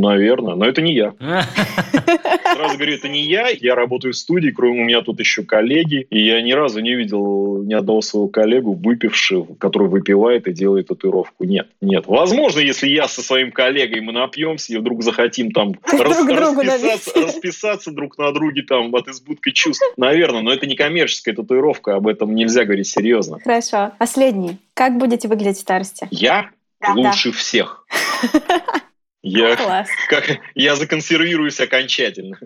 наверное, 0.00 0.54
но 0.54 0.64
это 0.66 0.82
не 0.82 0.94
я. 0.94 1.14
Сразу 1.20 2.76
говорю, 2.76 2.94
это 2.94 3.08
не 3.08 3.22
я, 3.22 3.48
я 3.48 3.74
работаю 3.74 4.14
в 4.14 4.16
студии, 4.16 4.50
кроме 4.50 4.82
у 4.82 4.84
меня 4.84 5.02
тут 5.02 5.20
еще 5.20 5.42
коллеги, 5.42 6.06
и 6.08 6.24
я 6.24 6.40
ни 6.40 6.52
разу 6.52 6.80
не 6.80 6.94
видел 6.94 7.62
ни 7.62 7.74
одного 7.74 8.00
своего 8.00 8.28
коллегу, 8.28 8.72
выпившего, 8.74 9.54
который 9.58 9.88
выпивает 9.88 10.46
и 10.48 10.52
делает 10.52 10.88
татуировку. 10.88 11.44
Нет, 11.44 11.68
нет. 11.80 12.04
Возможно, 12.06 12.60
если 12.60 12.88
я 12.88 13.08
со 13.08 13.22
своим 13.22 13.52
коллегой 13.52 14.00
мы 14.00 14.12
напьемся 14.12 14.72
и 14.72 14.76
вдруг 14.78 15.02
захотим 15.02 15.50
там 15.50 15.74
рас- 15.92 16.24
Друг 16.24 16.36
другу 16.36 16.62
расписаться, 16.62 17.20
расписаться 17.20 17.90
друг 17.90 18.16
на 18.18 18.32
друге 18.32 18.62
там 18.62 18.94
от 18.94 19.08
избытка 19.08 19.52
чувств. 19.52 19.82
Наверное, 19.96 20.42
но 20.42 20.52
это 20.52 20.66
не 20.66 20.76
коммерческая 20.76 21.34
татуировка, 21.34 21.96
об 21.96 22.06
этом 22.06 22.34
нельзя 22.34 22.64
говорить 22.64 22.86
серьезно. 22.86 23.38
Хорошо. 23.40 23.92
Последний. 23.98 24.58
Как 24.76 24.98
будете 24.98 25.26
выглядеть 25.26 25.56
в 25.56 25.60
старости? 25.62 26.06
Я 26.10 26.50
Да. 26.82 26.92
лучше 26.92 27.32
всех. 27.32 27.86
Я 29.22 29.56
Класс. 29.56 29.88
как 30.08 30.38
я 30.54 30.76
законсервируюсь 30.76 31.58
окончательно. 31.58 32.38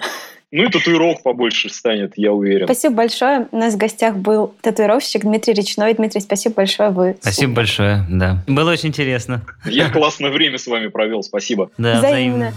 Ну 0.50 0.64
и 0.64 0.70
татуировок 0.70 1.22
побольше 1.22 1.68
станет, 1.68 2.14
я 2.16 2.32
уверен. 2.32 2.66
Спасибо 2.66 2.94
большое. 2.94 3.48
У 3.50 3.56
нас 3.58 3.74
в 3.74 3.76
гостях 3.76 4.16
был 4.16 4.54
татуировщик 4.62 5.22
Дмитрий 5.22 5.52
Речной. 5.52 5.92
Дмитрий, 5.92 6.22
спасибо 6.22 6.54
большое. 6.54 6.88
Вы 6.88 7.16
Спасибо 7.20 7.52
большое, 7.52 8.06
да. 8.08 8.42
Было 8.46 8.70
очень 8.70 8.88
интересно. 8.88 9.42
Я 9.66 9.90
классное 9.90 10.30
время 10.30 10.56
с 10.56 10.66
вами 10.68 10.86
провел, 10.86 11.22
спасибо. 11.22 11.70
Да, 11.76 11.98
Взаимно. 11.98 12.54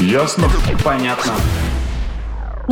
Ясно? 0.00 0.50
Понятно. 0.84 1.32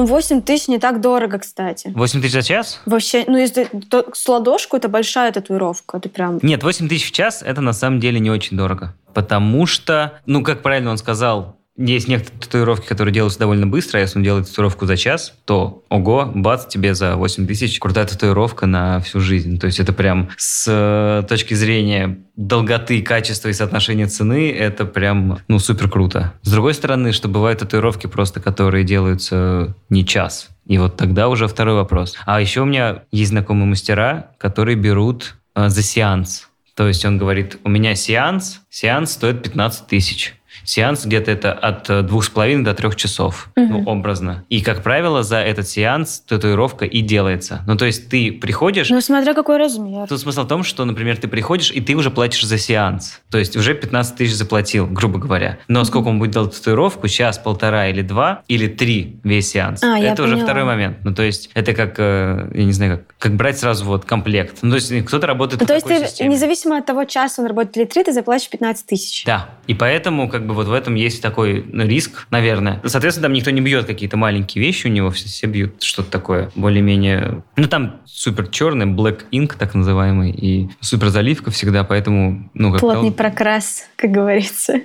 Ну, 0.01 0.07
8 0.07 0.41
тысяч 0.41 0.69
не 0.69 0.79
так 0.79 1.03
дорого, 1.03 1.39
кстати. 1.39 1.93
8 1.95 2.23
тысяч 2.23 2.33
за 2.33 2.43
час? 2.43 2.81
Вообще, 2.87 3.25
ну, 3.27 3.37
если 3.37 3.65
то- 3.91 4.07
с 4.15 4.27
ладошку, 4.27 4.79
это 4.79 4.89
большая 4.89 5.31
татуировка. 5.31 5.99
Это 5.99 6.09
прям... 6.09 6.39
Нет, 6.41 6.63
8 6.63 6.89
тысяч 6.89 7.09
в 7.09 7.13
час– 7.13 7.43
это 7.47 7.61
на 7.61 7.75
самом 7.75 8.01
деле 8.01 8.19
не 8.19 8.31
очень 8.31 8.57
дорого. 8.57 8.95
потому 9.13 9.67
что, 9.67 10.21
ну, 10.25 10.43
как 10.43 10.63
правильно 10.63 10.91
он 10.91 10.97
сказал, 10.97 11.60
есть 11.89 12.09
некоторые 12.09 12.41
татуировки, 12.41 12.87
которые 12.87 13.15
делаются 13.15 13.39
довольно 13.39 13.67
быстро, 13.67 13.99
а 13.99 14.01
если 14.01 14.19
он 14.19 14.23
делает 14.23 14.49
татуировку 14.49 14.87
за 14.87 14.97
час, 14.97 15.35
то 15.47 15.83
ого, 15.89 16.31
бац, 16.35 16.67
тебе 16.67 16.95
за 16.95 17.17
8 17.17 17.47
тысяч 17.47 17.79
крутая 17.79 18.07
татуировка 18.07 18.67
на 18.67 19.01
всю 19.01 19.21
жизнь. 19.21 19.59
То 19.59 19.67
есть 19.67 19.81
это 19.81 19.93
прям 19.93 20.29
с 20.37 20.67
э, 20.69 21.27
точки 21.27 21.55
зрения 21.55 22.19
долготы, 22.37 23.03
качества 23.03 23.49
и 23.49 23.53
соотношения 23.53 24.07
цены, 24.07 24.51
это 24.51 24.85
прям, 24.85 25.39
ну, 25.49 25.59
супер 25.59 25.89
круто. 25.89 26.35
С 26.43 26.51
другой 26.51 26.75
стороны, 26.75 27.13
что 27.13 27.29
бывают 27.29 27.61
татуировки 27.61 28.07
просто, 28.07 28.41
которые 28.41 28.85
делаются 28.85 29.75
не 29.89 30.05
час. 30.05 30.51
И 30.67 30.79
вот 30.79 30.97
тогда 30.97 31.29
уже 31.29 31.49
второй 31.49 31.75
вопрос. 31.75 32.17
А 32.27 32.41
еще 32.41 32.61
у 32.61 32.65
меня 32.65 33.03
есть 33.11 33.31
знакомые 33.31 33.67
мастера, 33.67 34.33
которые 34.39 34.77
берут 34.77 35.37
э, 35.55 35.69
за 35.69 35.83
сеанс. 35.83 36.49
То 36.75 36.89
есть 36.89 37.05
он 37.05 37.19
говорит, 37.19 37.59
у 37.65 37.69
меня 37.69 37.95
сеанс, 37.95 38.63
сеанс 38.71 39.13
стоит 39.13 39.43
15 39.43 39.87
тысяч. 39.87 40.35
Сеанс 40.71 41.05
где-то 41.05 41.33
это 41.33 41.53
от 41.53 41.91
э, 41.91 42.03
двух 42.03 42.23
с 42.23 42.29
половиной 42.29 42.63
до 42.63 42.75
трех 42.75 42.95
часов, 42.95 43.49
угу. 43.57 43.67
ну, 43.67 43.83
образно. 43.87 44.45
И, 44.51 44.61
как 44.61 44.85
правило, 44.85 45.25
за 45.25 45.39
этот 45.39 45.69
сеанс 45.69 46.21
татуировка 46.21 46.85
и 46.85 47.01
делается. 47.01 47.65
Ну, 47.67 47.77
то 47.77 47.87
есть 47.87 48.09
ты 48.09 48.31
приходишь... 48.31 48.89
Ну, 48.89 49.01
смотря 49.01 49.35
какой 49.35 49.57
размер. 49.57 50.07
Тут 50.07 50.21
смысл 50.21 50.45
в 50.45 50.47
том, 50.47 50.63
что, 50.63 50.85
например, 50.85 51.17
ты 51.17 51.27
приходишь, 51.27 51.73
и 51.73 51.81
ты 51.81 51.97
уже 51.97 52.13
платишь 52.13 52.45
за 52.45 52.57
сеанс. 52.57 53.21
То 53.33 53.39
есть 53.39 53.57
уже 53.57 53.75
15 53.75 54.15
тысяч 54.15 54.37
заплатил, 54.37 54.87
грубо 54.87 55.19
говоря. 55.19 55.59
Но 55.67 55.81
угу. 55.81 55.87
сколько 55.87 56.07
он 56.07 56.21
будет 56.21 56.31
делать 56.31 56.57
татуировку, 56.57 57.09
час, 57.09 57.37
полтора 57.39 57.89
или 57.89 58.03
два, 58.03 58.43
или 58.47 58.69
три 58.69 59.19
весь 59.25 59.51
сеанс. 59.51 59.83
А, 59.83 59.99
это 59.99 60.23
уже 60.23 60.35
поняла. 60.35 60.47
второй 60.47 60.65
момент. 60.67 60.99
Ну, 61.03 61.13
то 61.13 61.25
есть 61.25 61.51
это 61.55 61.75
как, 61.75 61.97
э, 61.99 62.49
я 62.55 62.65
не 62.65 62.73
знаю, 62.73 62.99
как, 62.99 63.17
как 63.19 63.35
брать 63.35 63.59
сразу 63.59 63.85
вот 63.87 64.05
комплект. 64.05 64.59
Ну, 64.63 64.71
то 64.71 64.77
есть 64.77 65.05
кто-то 65.07 65.27
работает 65.27 65.63
ну, 65.63 65.67
То 65.67 65.75
есть 65.75 65.87
ты, 65.89 66.07
системе. 66.07 66.31
независимо 66.31 66.79
от 66.79 66.87
того 66.87 67.07
часа 67.07 67.43
он 67.43 67.49
работает 67.49 67.77
или 67.77 67.85
три, 67.87 68.05
ты 68.05 68.13
заплатишь 68.13 68.49
15 68.49 68.87
тысяч. 68.87 69.25
Да. 69.25 69.49
И 69.67 69.75
поэтому 69.75 70.29
как 70.29 70.47
бы 70.47 70.60
вот 70.61 70.69
в 70.69 70.73
этом 70.73 70.95
есть 70.95 71.23
такой 71.23 71.65
ну, 71.67 71.87
риск, 71.87 72.27
наверное. 72.31 72.81
Соответственно, 72.85 73.29
там 73.29 73.33
никто 73.33 73.51
не 73.51 73.61
бьет 73.61 73.87
какие-то 73.87 74.17
маленькие 74.17 74.63
вещи 74.63 74.87
у 74.87 74.91
него, 74.91 75.11
все, 75.11 75.27
все 75.29 75.47
бьют 75.47 75.83
что-то 75.83 76.11
такое 76.11 76.51
более-менее... 76.55 77.43
Ну, 77.57 77.67
там 77.67 78.01
супер 78.05 78.49
черный, 78.49 78.87
black 78.87 79.23
ink, 79.33 79.55
так 79.59 79.75
называемый, 79.75 80.31
и 80.31 80.69
супер 80.81 81.09
заливка 81.09 81.51
всегда, 81.51 81.85
поэтому... 81.85 82.51
Ну, 82.55 82.73
как 82.73 82.81
Плотный 82.81 83.13
прокрас, 83.13 83.85
как 83.97 84.11
говорится. 84.11 84.81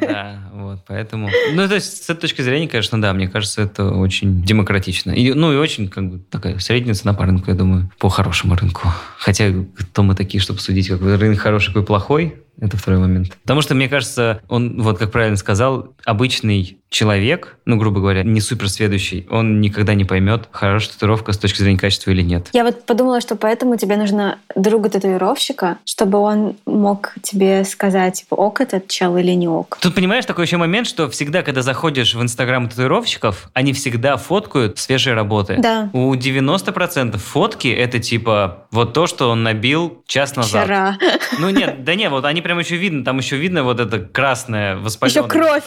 Да, 0.00 0.50
вот, 0.52 0.84
поэтому... 0.86 1.28
Ну, 1.52 1.68
то 1.68 1.74
есть, 1.74 2.04
с 2.04 2.10
этой 2.10 2.22
точки 2.22 2.42
зрения, 2.42 2.68
конечно, 2.68 3.00
да, 3.00 3.12
мне 3.12 3.28
кажется, 3.28 3.62
это 3.62 3.90
очень 3.90 4.42
демократично. 4.42 5.10
И, 5.10 5.32
ну, 5.32 5.52
и 5.52 5.56
очень, 5.56 5.88
как 5.88 6.10
бы, 6.10 6.18
такая 6.18 6.58
средняя 6.58 6.94
цена 6.94 7.12
по 7.12 7.24
рынку, 7.24 7.50
я 7.50 7.56
думаю, 7.56 7.90
по 7.98 8.08
хорошему 8.08 8.54
рынку. 8.54 8.88
Хотя, 9.18 9.52
кто 9.76 10.02
мы 10.02 10.14
такие, 10.14 10.40
чтобы 10.40 10.60
судить, 10.60 10.88
какой 10.88 11.16
рынок 11.16 11.40
хороший, 11.40 11.68
какой 11.68 11.84
плохой, 11.84 12.36
это 12.60 12.76
второй 12.76 13.00
момент. 13.00 13.36
Потому 13.42 13.60
что, 13.60 13.74
мне 13.74 13.88
кажется, 13.88 14.40
он, 14.48 14.80
вот 14.80 14.98
как 14.98 15.10
правильно 15.12 15.36
сказал, 15.36 15.94
обычный 16.04 16.78
человек, 16.88 17.58
ну, 17.66 17.76
грубо 17.76 18.00
говоря, 18.00 18.22
не 18.22 18.40
суперсведущий, 18.40 19.26
он 19.28 19.60
никогда 19.60 19.94
не 19.94 20.04
поймет, 20.04 20.48
хорошая 20.52 20.92
татуировка 20.92 21.32
с 21.32 21.38
точки 21.38 21.60
зрения 21.60 21.78
качества 21.78 22.10
или 22.10 22.22
нет. 22.22 22.48
Я 22.52 22.64
вот 22.64 22.86
подумала, 22.86 23.20
что 23.20 23.36
поэтому 23.36 23.76
тебе 23.76 23.96
нужно 23.96 24.38
друга 24.54 24.88
татуировщика, 24.88 25.78
чтобы 25.84 26.18
он 26.18 26.56
мог 26.64 27.14
тебе 27.22 27.64
сказать, 27.64 28.20
типа, 28.20 28.34
ок 28.34 28.60
этот 28.60 28.88
чел 28.88 29.16
или 29.16 29.32
не 29.32 29.48
ок. 29.48 29.78
Тут, 29.80 29.94
понимаешь, 29.94 30.24
такой 30.24 30.46
еще 30.46 30.56
момент, 30.56 30.86
что 30.86 31.10
всегда, 31.10 31.42
когда 31.42 31.62
заходишь 31.62 32.14
в 32.14 32.22
инстаграм 32.22 32.68
татуировщиков, 32.68 33.50
они 33.52 33.72
всегда 33.72 34.16
фоткают 34.16 34.78
свежие 34.78 35.14
работы. 35.14 35.56
Да. 35.58 35.90
У 35.92 36.14
90% 36.14 37.18
фотки 37.18 37.68
это 37.68 37.98
типа 37.98 38.66
вот 38.70 38.92
то, 38.92 39.06
что 39.06 39.28
он 39.28 39.42
набил 39.42 40.02
час 40.06 40.36
назад. 40.36 40.64
Вчера. 40.64 40.98
Ну 41.38 41.50
нет, 41.50 41.84
да 41.84 41.94
нет, 41.94 42.10
вот 42.10 42.24
они 42.24 42.42
прям 42.46 42.60
еще 42.60 42.76
видно, 42.76 43.04
там 43.04 43.18
еще 43.18 43.36
видно 43.36 43.64
вот 43.64 43.80
это 43.80 43.98
красное 43.98 44.76
воспаленное. 44.76 45.24
Еще 45.24 45.28
кровь. 45.28 45.64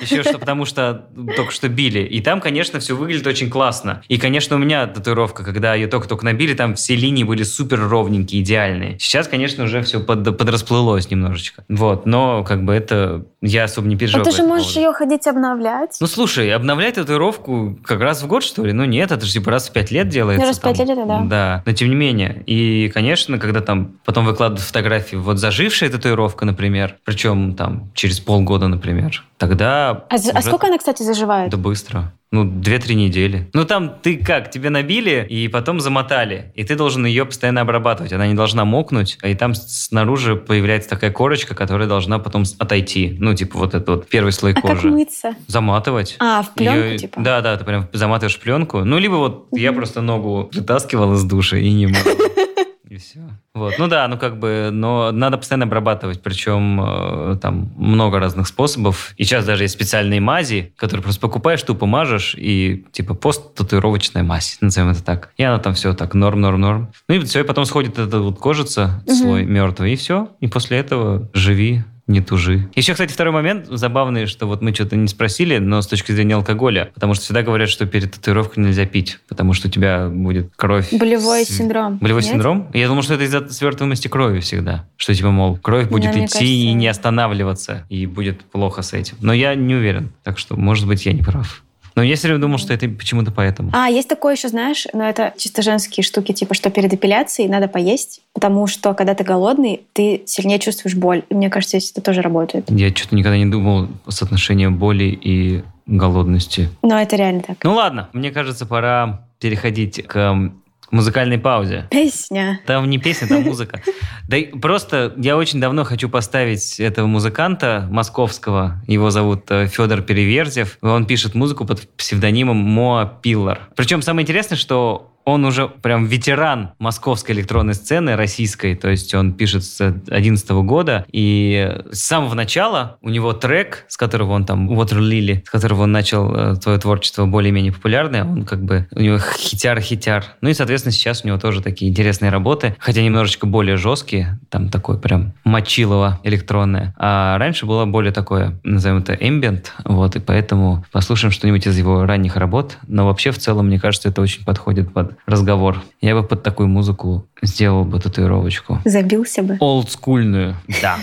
Еще 0.00 0.22
что, 0.22 0.38
потому 0.38 0.64
что 0.64 1.06
только 1.34 1.50
что 1.50 1.68
били. 1.68 2.00
И 2.00 2.20
там, 2.20 2.40
конечно, 2.40 2.78
все 2.78 2.94
выглядит 2.94 3.26
очень 3.26 3.50
классно. 3.50 4.02
И, 4.08 4.16
конечно, 4.16 4.54
у 4.54 4.58
меня 4.60 4.86
татуировка, 4.86 5.42
когда 5.42 5.74
ее 5.74 5.88
только-только 5.88 6.24
набили, 6.24 6.54
там 6.54 6.76
все 6.76 6.94
линии 6.94 7.24
были 7.24 7.42
супер 7.42 7.80
ровненькие, 7.80 8.42
идеальные. 8.42 8.98
Сейчас, 9.00 9.26
конечно, 9.26 9.64
уже 9.64 9.82
все 9.82 9.98
под, 9.98 10.38
подрасплылось 10.38 11.10
немножечко. 11.10 11.64
Вот, 11.68 12.06
но 12.06 12.44
как 12.44 12.64
бы 12.64 12.74
это 12.74 13.26
я 13.42 13.64
особо 13.64 13.88
не 13.88 13.96
переживаю. 13.96 14.24
Но 14.24 14.30
ты 14.30 14.36
же 14.36 14.44
можешь 14.44 14.74
поводу. 14.74 14.80
ее 14.80 14.92
ходить 14.92 15.26
обновлять. 15.26 15.96
Ну, 16.00 16.06
слушай, 16.06 16.52
обновлять 16.52 16.94
татуировку 16.94 17.78
как 17.84 18.00
раз 18.00 18.22
в 18.22 18.28
год, 18.28 18.44
что 18.44 18.64
ли? 18.64 18.72
Ну, 18.72 18.84
нет, 18.84 19.10
это 19.10 19.26
же 19.26 19.32
типа 19.32 19.50
раз 19.50 19.68
в 19.68 19.72
пять 19.72 19.90
лет 19.90 20.08
делается. 20.08 20.46
Раз 20.46 20.58
в 20.58 20.62
пять 20.62 20.78
лет 20.78 20.90
это 20.90 21.06
да. 21.06 21.20
Да, 21.22 21.62
но 21.66 21.72
тем 21.72 21.88
не 21.88 21.96
менее. 21.96 22.44
И, 22.46 22.88
конечно, 22.94 23.38
когда 23.38 23.60
там 23.60 23.98
потом 24.04 24.26
выкладывают 24.26 24.64
фотографии, 24.64 25.16
вот 25.16 25.38
зажившая 25.38 25.88
татуировка, 26.20 26.44
например, 26.44 26.96
причем 27.04 27.54
там 27.54 27.90
через 27.94 28.20
полгода, 28.20 28.68
например, 28.68 29.24
тогда... 29.38 30.04
А, 30.10 30.16
а 30.34 30.42
сколько 30.42 30.66
она, 30.66 30.78
кстати, 30.78 31.02
заживает? 31.02 31.50
Да 31.50 31.56
быстро. 31.56 32.12
Ну, 32.32 32.44
две-три 32.44 32.94
недели. 32.94 33.50
Ну, 33.54 33.64
там 33.64 33.92
ты 34.02 34.16
как, 34.16 34.52
тебе 34.52 34.70
набили 34.70 35.26
и 35.28 35.48
потом 35.48 35.80
замотали. 35.80 36.52
И 36.54 36.62
ты 36.62 36.76
должен 36.76 37.04
ее 37.04 37.24
постоянно 37.24 37.62
обрабатывать. 37.62 38.12
Она 38.12 38.28
не 38.28 38.34
должна 38.34 38.64
мокнуть. 38.64 39.18
И 39.24 39.34
там 39.34 39.56
снаружи 39.56 40.36
появляется 40.36 40.90
такая 40.90 41.10
корочка, 41.10 41.56
которая 41.56 41.88
должна 41.88 42.20
потом 42.20 42.44
отойти. 42.58 43.16
Ну, 43.18 43.34
типа 43.34 43.58
вот 43.58 43.74
этот 43.74 43.88
вот 43.88 44.08
первый 44.08 44.30
слой 44.30 44.52
а 44.52 44.60
кожи. 44.60 44.82
как 44.82 44.90
мыться? 44.92 45.34
Заматывать. 45.48 46.16
А, 46.20 46.42
в 46.42 46.54
пленку 46.54 46.78
ее... 46.78 46.98
типа? 46.98 47.20
Да, 47.20 47.40
да, 47.40 47.56
ты 47.56 47.64
прям 47.64 47.88
заматываешь 47.92 48.38
пленку. 48.38 48.84
Ну, 48.84 48.98
либо 48.98 49.14
вот 49.14 49.48
угу. 49.50 49.56
я 49.56 49.72
просто 49.72 50.00
ногу 50.00 50.50
вытаскивал 50.52 51.14
из 51.14 51.24
душа 51.24 51.56
и 51.56 51.72
не 51.72 51.88
мог. 51.88 51.98
И 52.90 52.96
все. 52.96 53.20
Вот. 53.54 53.74
Ну 53.78 53.86
да, 53.86 54.08
ну 54.08 54.18
как 54.18 54.40
бы, 54.40 54.70
но 54.72 55.12
надо 55.12 55.38
постоянно 55.38 55.66
обрабатывать, 55.66 56.22
причем 56.22 56.80
э, 56.82 57.36
там 57.40 57.72
много 57.76 58.18
разных 58.18 58.48
способов. 58.48 59.14
И 59.16 59.22
сейчас 59.22 59.44
даже 59.44 59.62
есть 59.62 59.74
специальные 59.74 60.20
мази, 60.20 60.72
которые 60.76 61.04
просто 61.04 61.20
покупаешь, 61.20 61.62
тупо 61.62 61.86
мажешь, 61.86 62.34
и 62.36 62.84
типа 62.90 63.14
пост-татуировочная 63.14 64.24
мазь, 64.24 64.58
назовем 64.60 64.90
это 64.90 65.04
так. 65.04 65.30
И 65.36 65.44
она 65.44 65.60
там 65.60 65.74
все 65.74 65.94
так, 65.94 66.14
норм, 66.14 66.40
норм, 66.40 66.60
норм. 66.60 66.92
Ну 67.06 67.14
и 67.14 67.20
все, 67.20 67.40
и 67.40 67.44
потом 67.44 67.64
сходит 67.64 67.96
эта 67.96 68.18
вот 68.18 68.40
кожица, 68.40 69.04
угу. 69.06 69.14
слой 69.14 69.44
мертвый, 69.44 69.92
и 69.92 69.96
все. 69.96 70.30
И 70.40 70.48
после 70.48 70.78
этого 70.78 71.30
живи 71.32 71.84
не 72.10 72.20
тужи. 72.20 72.68
Еще, 72.74 72.92
кстати, 72.92 73.12
второй 73.12 73.32
момент 73.32 73.66
забавный, 73.68 74.26
что 74.26 74.46
вот 74.46 74.62
мы 74.62 74.74
что-то 74.74 74.96
не 74.96 75.08
спросили, 75.08 75.58
но 75.58 75.80
с 75.80 75.86
точки 75.86 76.12
зрения 76.12 76.34
алкоголя, 76.34 76.90
потому 76.94 77.14
что 77.14 77.24
всегда 77.24 77.42
говорят, 77.42 77.68
что 77.68 77.86
перед 77.86 78.12
татуировкой 78.12 78.64
нельзя 78.64 78.86
пить, 78.86 79.18
потому 79.28 79.52
что 79.52 79.68
у 79.68 79.70
тебя 79.70 80.08
будет 80.08 80.50
кровь. 80.56 80.92
Болевой 80.92 81.44
с... 81.44 81.48
синдром. 81.48 81.98
Болевой 81.98 82.22
Нет? 82.22 82.32
синдром? 82.32 82.68
Я 82.74 82.88
думал, 82.88 83.02
что 83.02 83.14
это 83.14 83.24
из-за 83.24 83.48
свертываемости 83.48 84.08
крови 84.08 84.40
всегда. 84.40 84.86
Что 84.96 85.14
типа, 85.14 85.30
мол, 85.30 85.56
кровь 85.56 85.88
будет 85.88 86.12
да, 86.12 86.18
идти 86.18 86.20
кажется... 86.20 86.44
и 86.44 86.72
не 86.72 86.88
останавливаться, 86.88 87.86
и 87.88 88.06
будет 88.06 88.42
плохо 88.44 88.82
с 88.82 88.92
этим. 88.92 89.16
Но 89.20 89.32
я 89.32 89.54
не 89.54 89.74
уверен, 89.74 90.10
так 90.22 90.38
что, 90.38 90.56
может 90.56 90.86
быть, 90.86 91.06
я 91.06 91.12
не 91.12 91.22
прав. 91.22 91.62
Но 92.00 92.04
я 92.04 92.16
все 92.16 92.28
время 92.28 92.40
думал, 92.40 92.56
что 92.56 92.72
это 92.72 92.88
почему-то 92.88 93.30
поэтому. 93.30 93.72
А, 93.74 93.90
есть 93.90 94.08
такое 94.08 94.34
еще, 94.34 94.48
знаешь, 94.48 94.86
но 94.94 95.06
это 95.06 95.34
чисто 95.36 95.60
женские 95.60 96.02
штуки, 96.02 96.32
типа, 96.32 96.54
что 96.54 96.70
перед 96.70 96.94
эпиляцией 96.94 97.46
надо 97.46 97.68
поесть, 97.68 98.22
потому 98.32 98.66
что, 98.66 98.94
когда 98.94 99.14
ты 99.14 99.22
голодный, 99.22 99.82
ты 99.92 100.22
сильнее 100.24 100.58
чувствуешь 100.58 100.96
боль. 100.96 101.24
И 101.28 101.34
мне 101.34 101.50
кажется, 101.50 101.76
это 101.76 102.00
тоже 102.00 102.22
работает. 102.22 102.70
Я 102.70 102.88
что-то 102.88 103.14
никогда 103.14 103.36
не 103.36 103.44
думал 103.44 103.88
соотношение 104.08 104.70
боли 104.70 105.04
и 105.04 105.62
голодности. 105.84 106.70
Но 106.80 106.98
это 106.98 107.16
реально 107.16 107.42
так. 107.42 107.58
Ну 107.64 107.74
ладно, 107.74 108.08
мне 108.14 108.30
кажется, 108.30 108.64
пора 108.64 109.26
переходить 109.38 110.02
к 110.06 110.50
музыкальной 110.90 111.38
паузе. 111.38 111.86
Песня. 111.90 112.60
Там 112.66 112.88
не 112.88 112.98
песня, 112.98 113.28
там 113.28 113.42
музыка. 113.42 113.82
Да 114.28 114.36
и 114.36 114.46
просто 114.46 115.14
я 115.16 115.36
очень 115.36 115.60
давно 115.60 115.84
хочу 115.84 116.08
поставить 116.08 116.78
этого 116.78 117.06
музыканта 117.06 117.88
московского. 117.90 118.82
Его 118.86 119.10
зовут 119.10 119.50
э, 119.50 119.66
Федор 119.66 120.02
Переверзев. 120.02 120.78
Он 120.82 121.06
пишет 121.06 121.34
музыку 121.34 121.64
под 121.64 121.88
псевдонимом 121.96 122.56
Моа 122.56 123.06
Пиллар. 123.06 123.68
Причем 123.76 124.02
самое 124.02 124.24
интересное, 124.24 124.56
что 124.56 125.10
он 125.24 125.44
уже 125.44 125.68
прям 125.68 126.06
ветеран 126.06 126.70
московской 126.78 127.34
электронной 127.34 127.74
сцены 127.74 128.16
российской, 128.16 128.74
то 128.74 128.88
есть 128.88 129.14
он 129.14 129.32
пишет 129.32 129.64
с 129.64 129.78
2011 129.78 130.50
года, 130.50 131.04
и 131.12 131.78
с 131.92 132.00
самого 132.00 132.34
начала 132.34 132.98
у 133.00 133.08
него 133.10 133.32
трек, 133.32 133.84
с 133.88 133.96
которого 133.96 134.32
он 134.32 134.44
там, 134.44 134.70
Water 134.70 134.98
Lily, 134.98 135.42
с 135.46 135.50
которого 135.50 135.82
он 135.82 135.92
начал 135.92 136.34
э, 136.34 136.54
свое 136.56 136.78
творчество 136.78 137.26
более-менее 137.26 137.72
популярное, 137.72 138.24
он 138.24 138.44
как 138.44 138.62
бы, 138.62 138.88
у 138.92 139.00
него 139.00 139.18
хитяр-хитяр. 139.18 140.24
Ну 140.40 140.48
и, 140.48 140.54
соответственно, 140.54 140.92
сейчас 140.92 141.24
у 141.24 141.28
него 141.28 141.38
тоже 141.38 141.62
такие 141.62 141.90
интересные 141.90 142.30
работы, 142.30 142.76
хотя 142.78 143.02
немножечко 143.02 143.46
более 143.46 143.76
жесткие, 143.76 144.38
там 144.48 144.68
такой 144.68 144.98
прям 144.98 145.32
мочилово 145.44 146.20
электронное. 146.24 146.94
А 146.98 147.38
раньше 147.38 147.66
было 147.66 147.84
более 147.84 148.12
такое, 148.12 148.58
назовем 148.64 148.98
это 148.98 149.14
ambient, 149.14 149.66
вот, 149.84 150.16
и 150.16 150.20
поэтому 150.20 150.84
послушаем 150.92 151.32
что-нибудь 151.32 151.66
из 151.66 151.76
его 151.76 152.04
ранних 152.06 152.36
работ, 152.36 152.78
но 152.86 153.06
вообще 153.06 153.30
в 153.30 153.38
целом, 153.38 153.66
мне 153.66 153.78
кажется, 153.78 154.08
это 154.08 154.22
очень 154.22 154.44
подходит 154.44 154.92
под 154.92 155.09
разговор. 155.26 155.82
Я 156.00 156.14
бы 156.14 156.22
под 156.22 156.42
такую 156.42 156.68
музыку 156.68 157.26
сделал 157.42 157.84
бы 157.84 158.00
татуировочку. 158.00 158.78
Забился 158.84 159.42
бы? 159.42 159.56
Олдскульную, 159.60 160.56
да. 160.82 160.98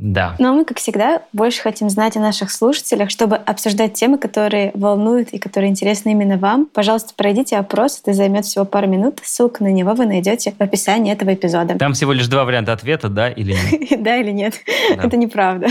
Да. 0.00 0.34
Но 0.38 0.54
мы, 0.54 0.64
как 0.64 0.78
всегда, 0.78 1.22
больше 1.34 1.60
хотим 1.60 1.90
знать 1.90 2.16
о 2.16 2.20
наших 2.20 2.50
слушателях, 2.50 3.10
чтобы 3.10 3.36
обсуждать 3.36 3.92
темы, 3.92 4.16
которые 4.16 4.70
волнуют 4.72 5.28
и 5.30 5.38
которые 5.38 5.70
интересны 5.70 6.12
именно 6.12 6.38
вам. 6.38 6.66
Пожалуйста, 6.72 7.12
пройдите 7.14 7.58
опрос, 7.58 8.00
это 8.02 8.14
займет 8.14 8.46
всего 8.46 8.64
пару 8.64 8.86
минут. 8.86 9.20
Ссылку 9.22 9.62
на 9.62 9.70
него 9.70 9.92
вы 9.92 10.06
найдете 10.06 10.54
в 10.58 10.60
описании 10.62 11.12
этого 11.12 11.34
эпизода. 11.34 11.76
Там 11.76 11.92
всего 11.92 12.12
лишь 12.12 12.28
два 12.28 12.46
варианта 12.46 12.72
ответа, 12.72 13.10
да 13.10 13.28
или 13.28 13.52
нет. 13.52 14.00
Да 14.00 14.16
или 14.16 14.30
нет. 14.30 14.54
Это 14.90 15.18
неправда. 15.18 15.66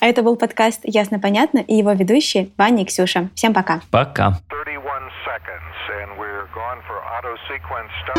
А 0.00 0.06
это 0.06 0.22
был 0.22 0.36
подкаст 0.36 0.80
«Ясно-понятно» 0.84 1.58
и 1.58 1.74
его 1.74 1.90
ведущие 1.92 2.50
Ваня 2.56 2.82
и 2.82 2.86
Ксюша. 2.86 3.30
Всем 3.34 3.52
пока. 3.52 3.80
Пока. 3.90 4.38
Auto 7.24 7.36
sequence 7.48 7.90
start. 8.02 8.18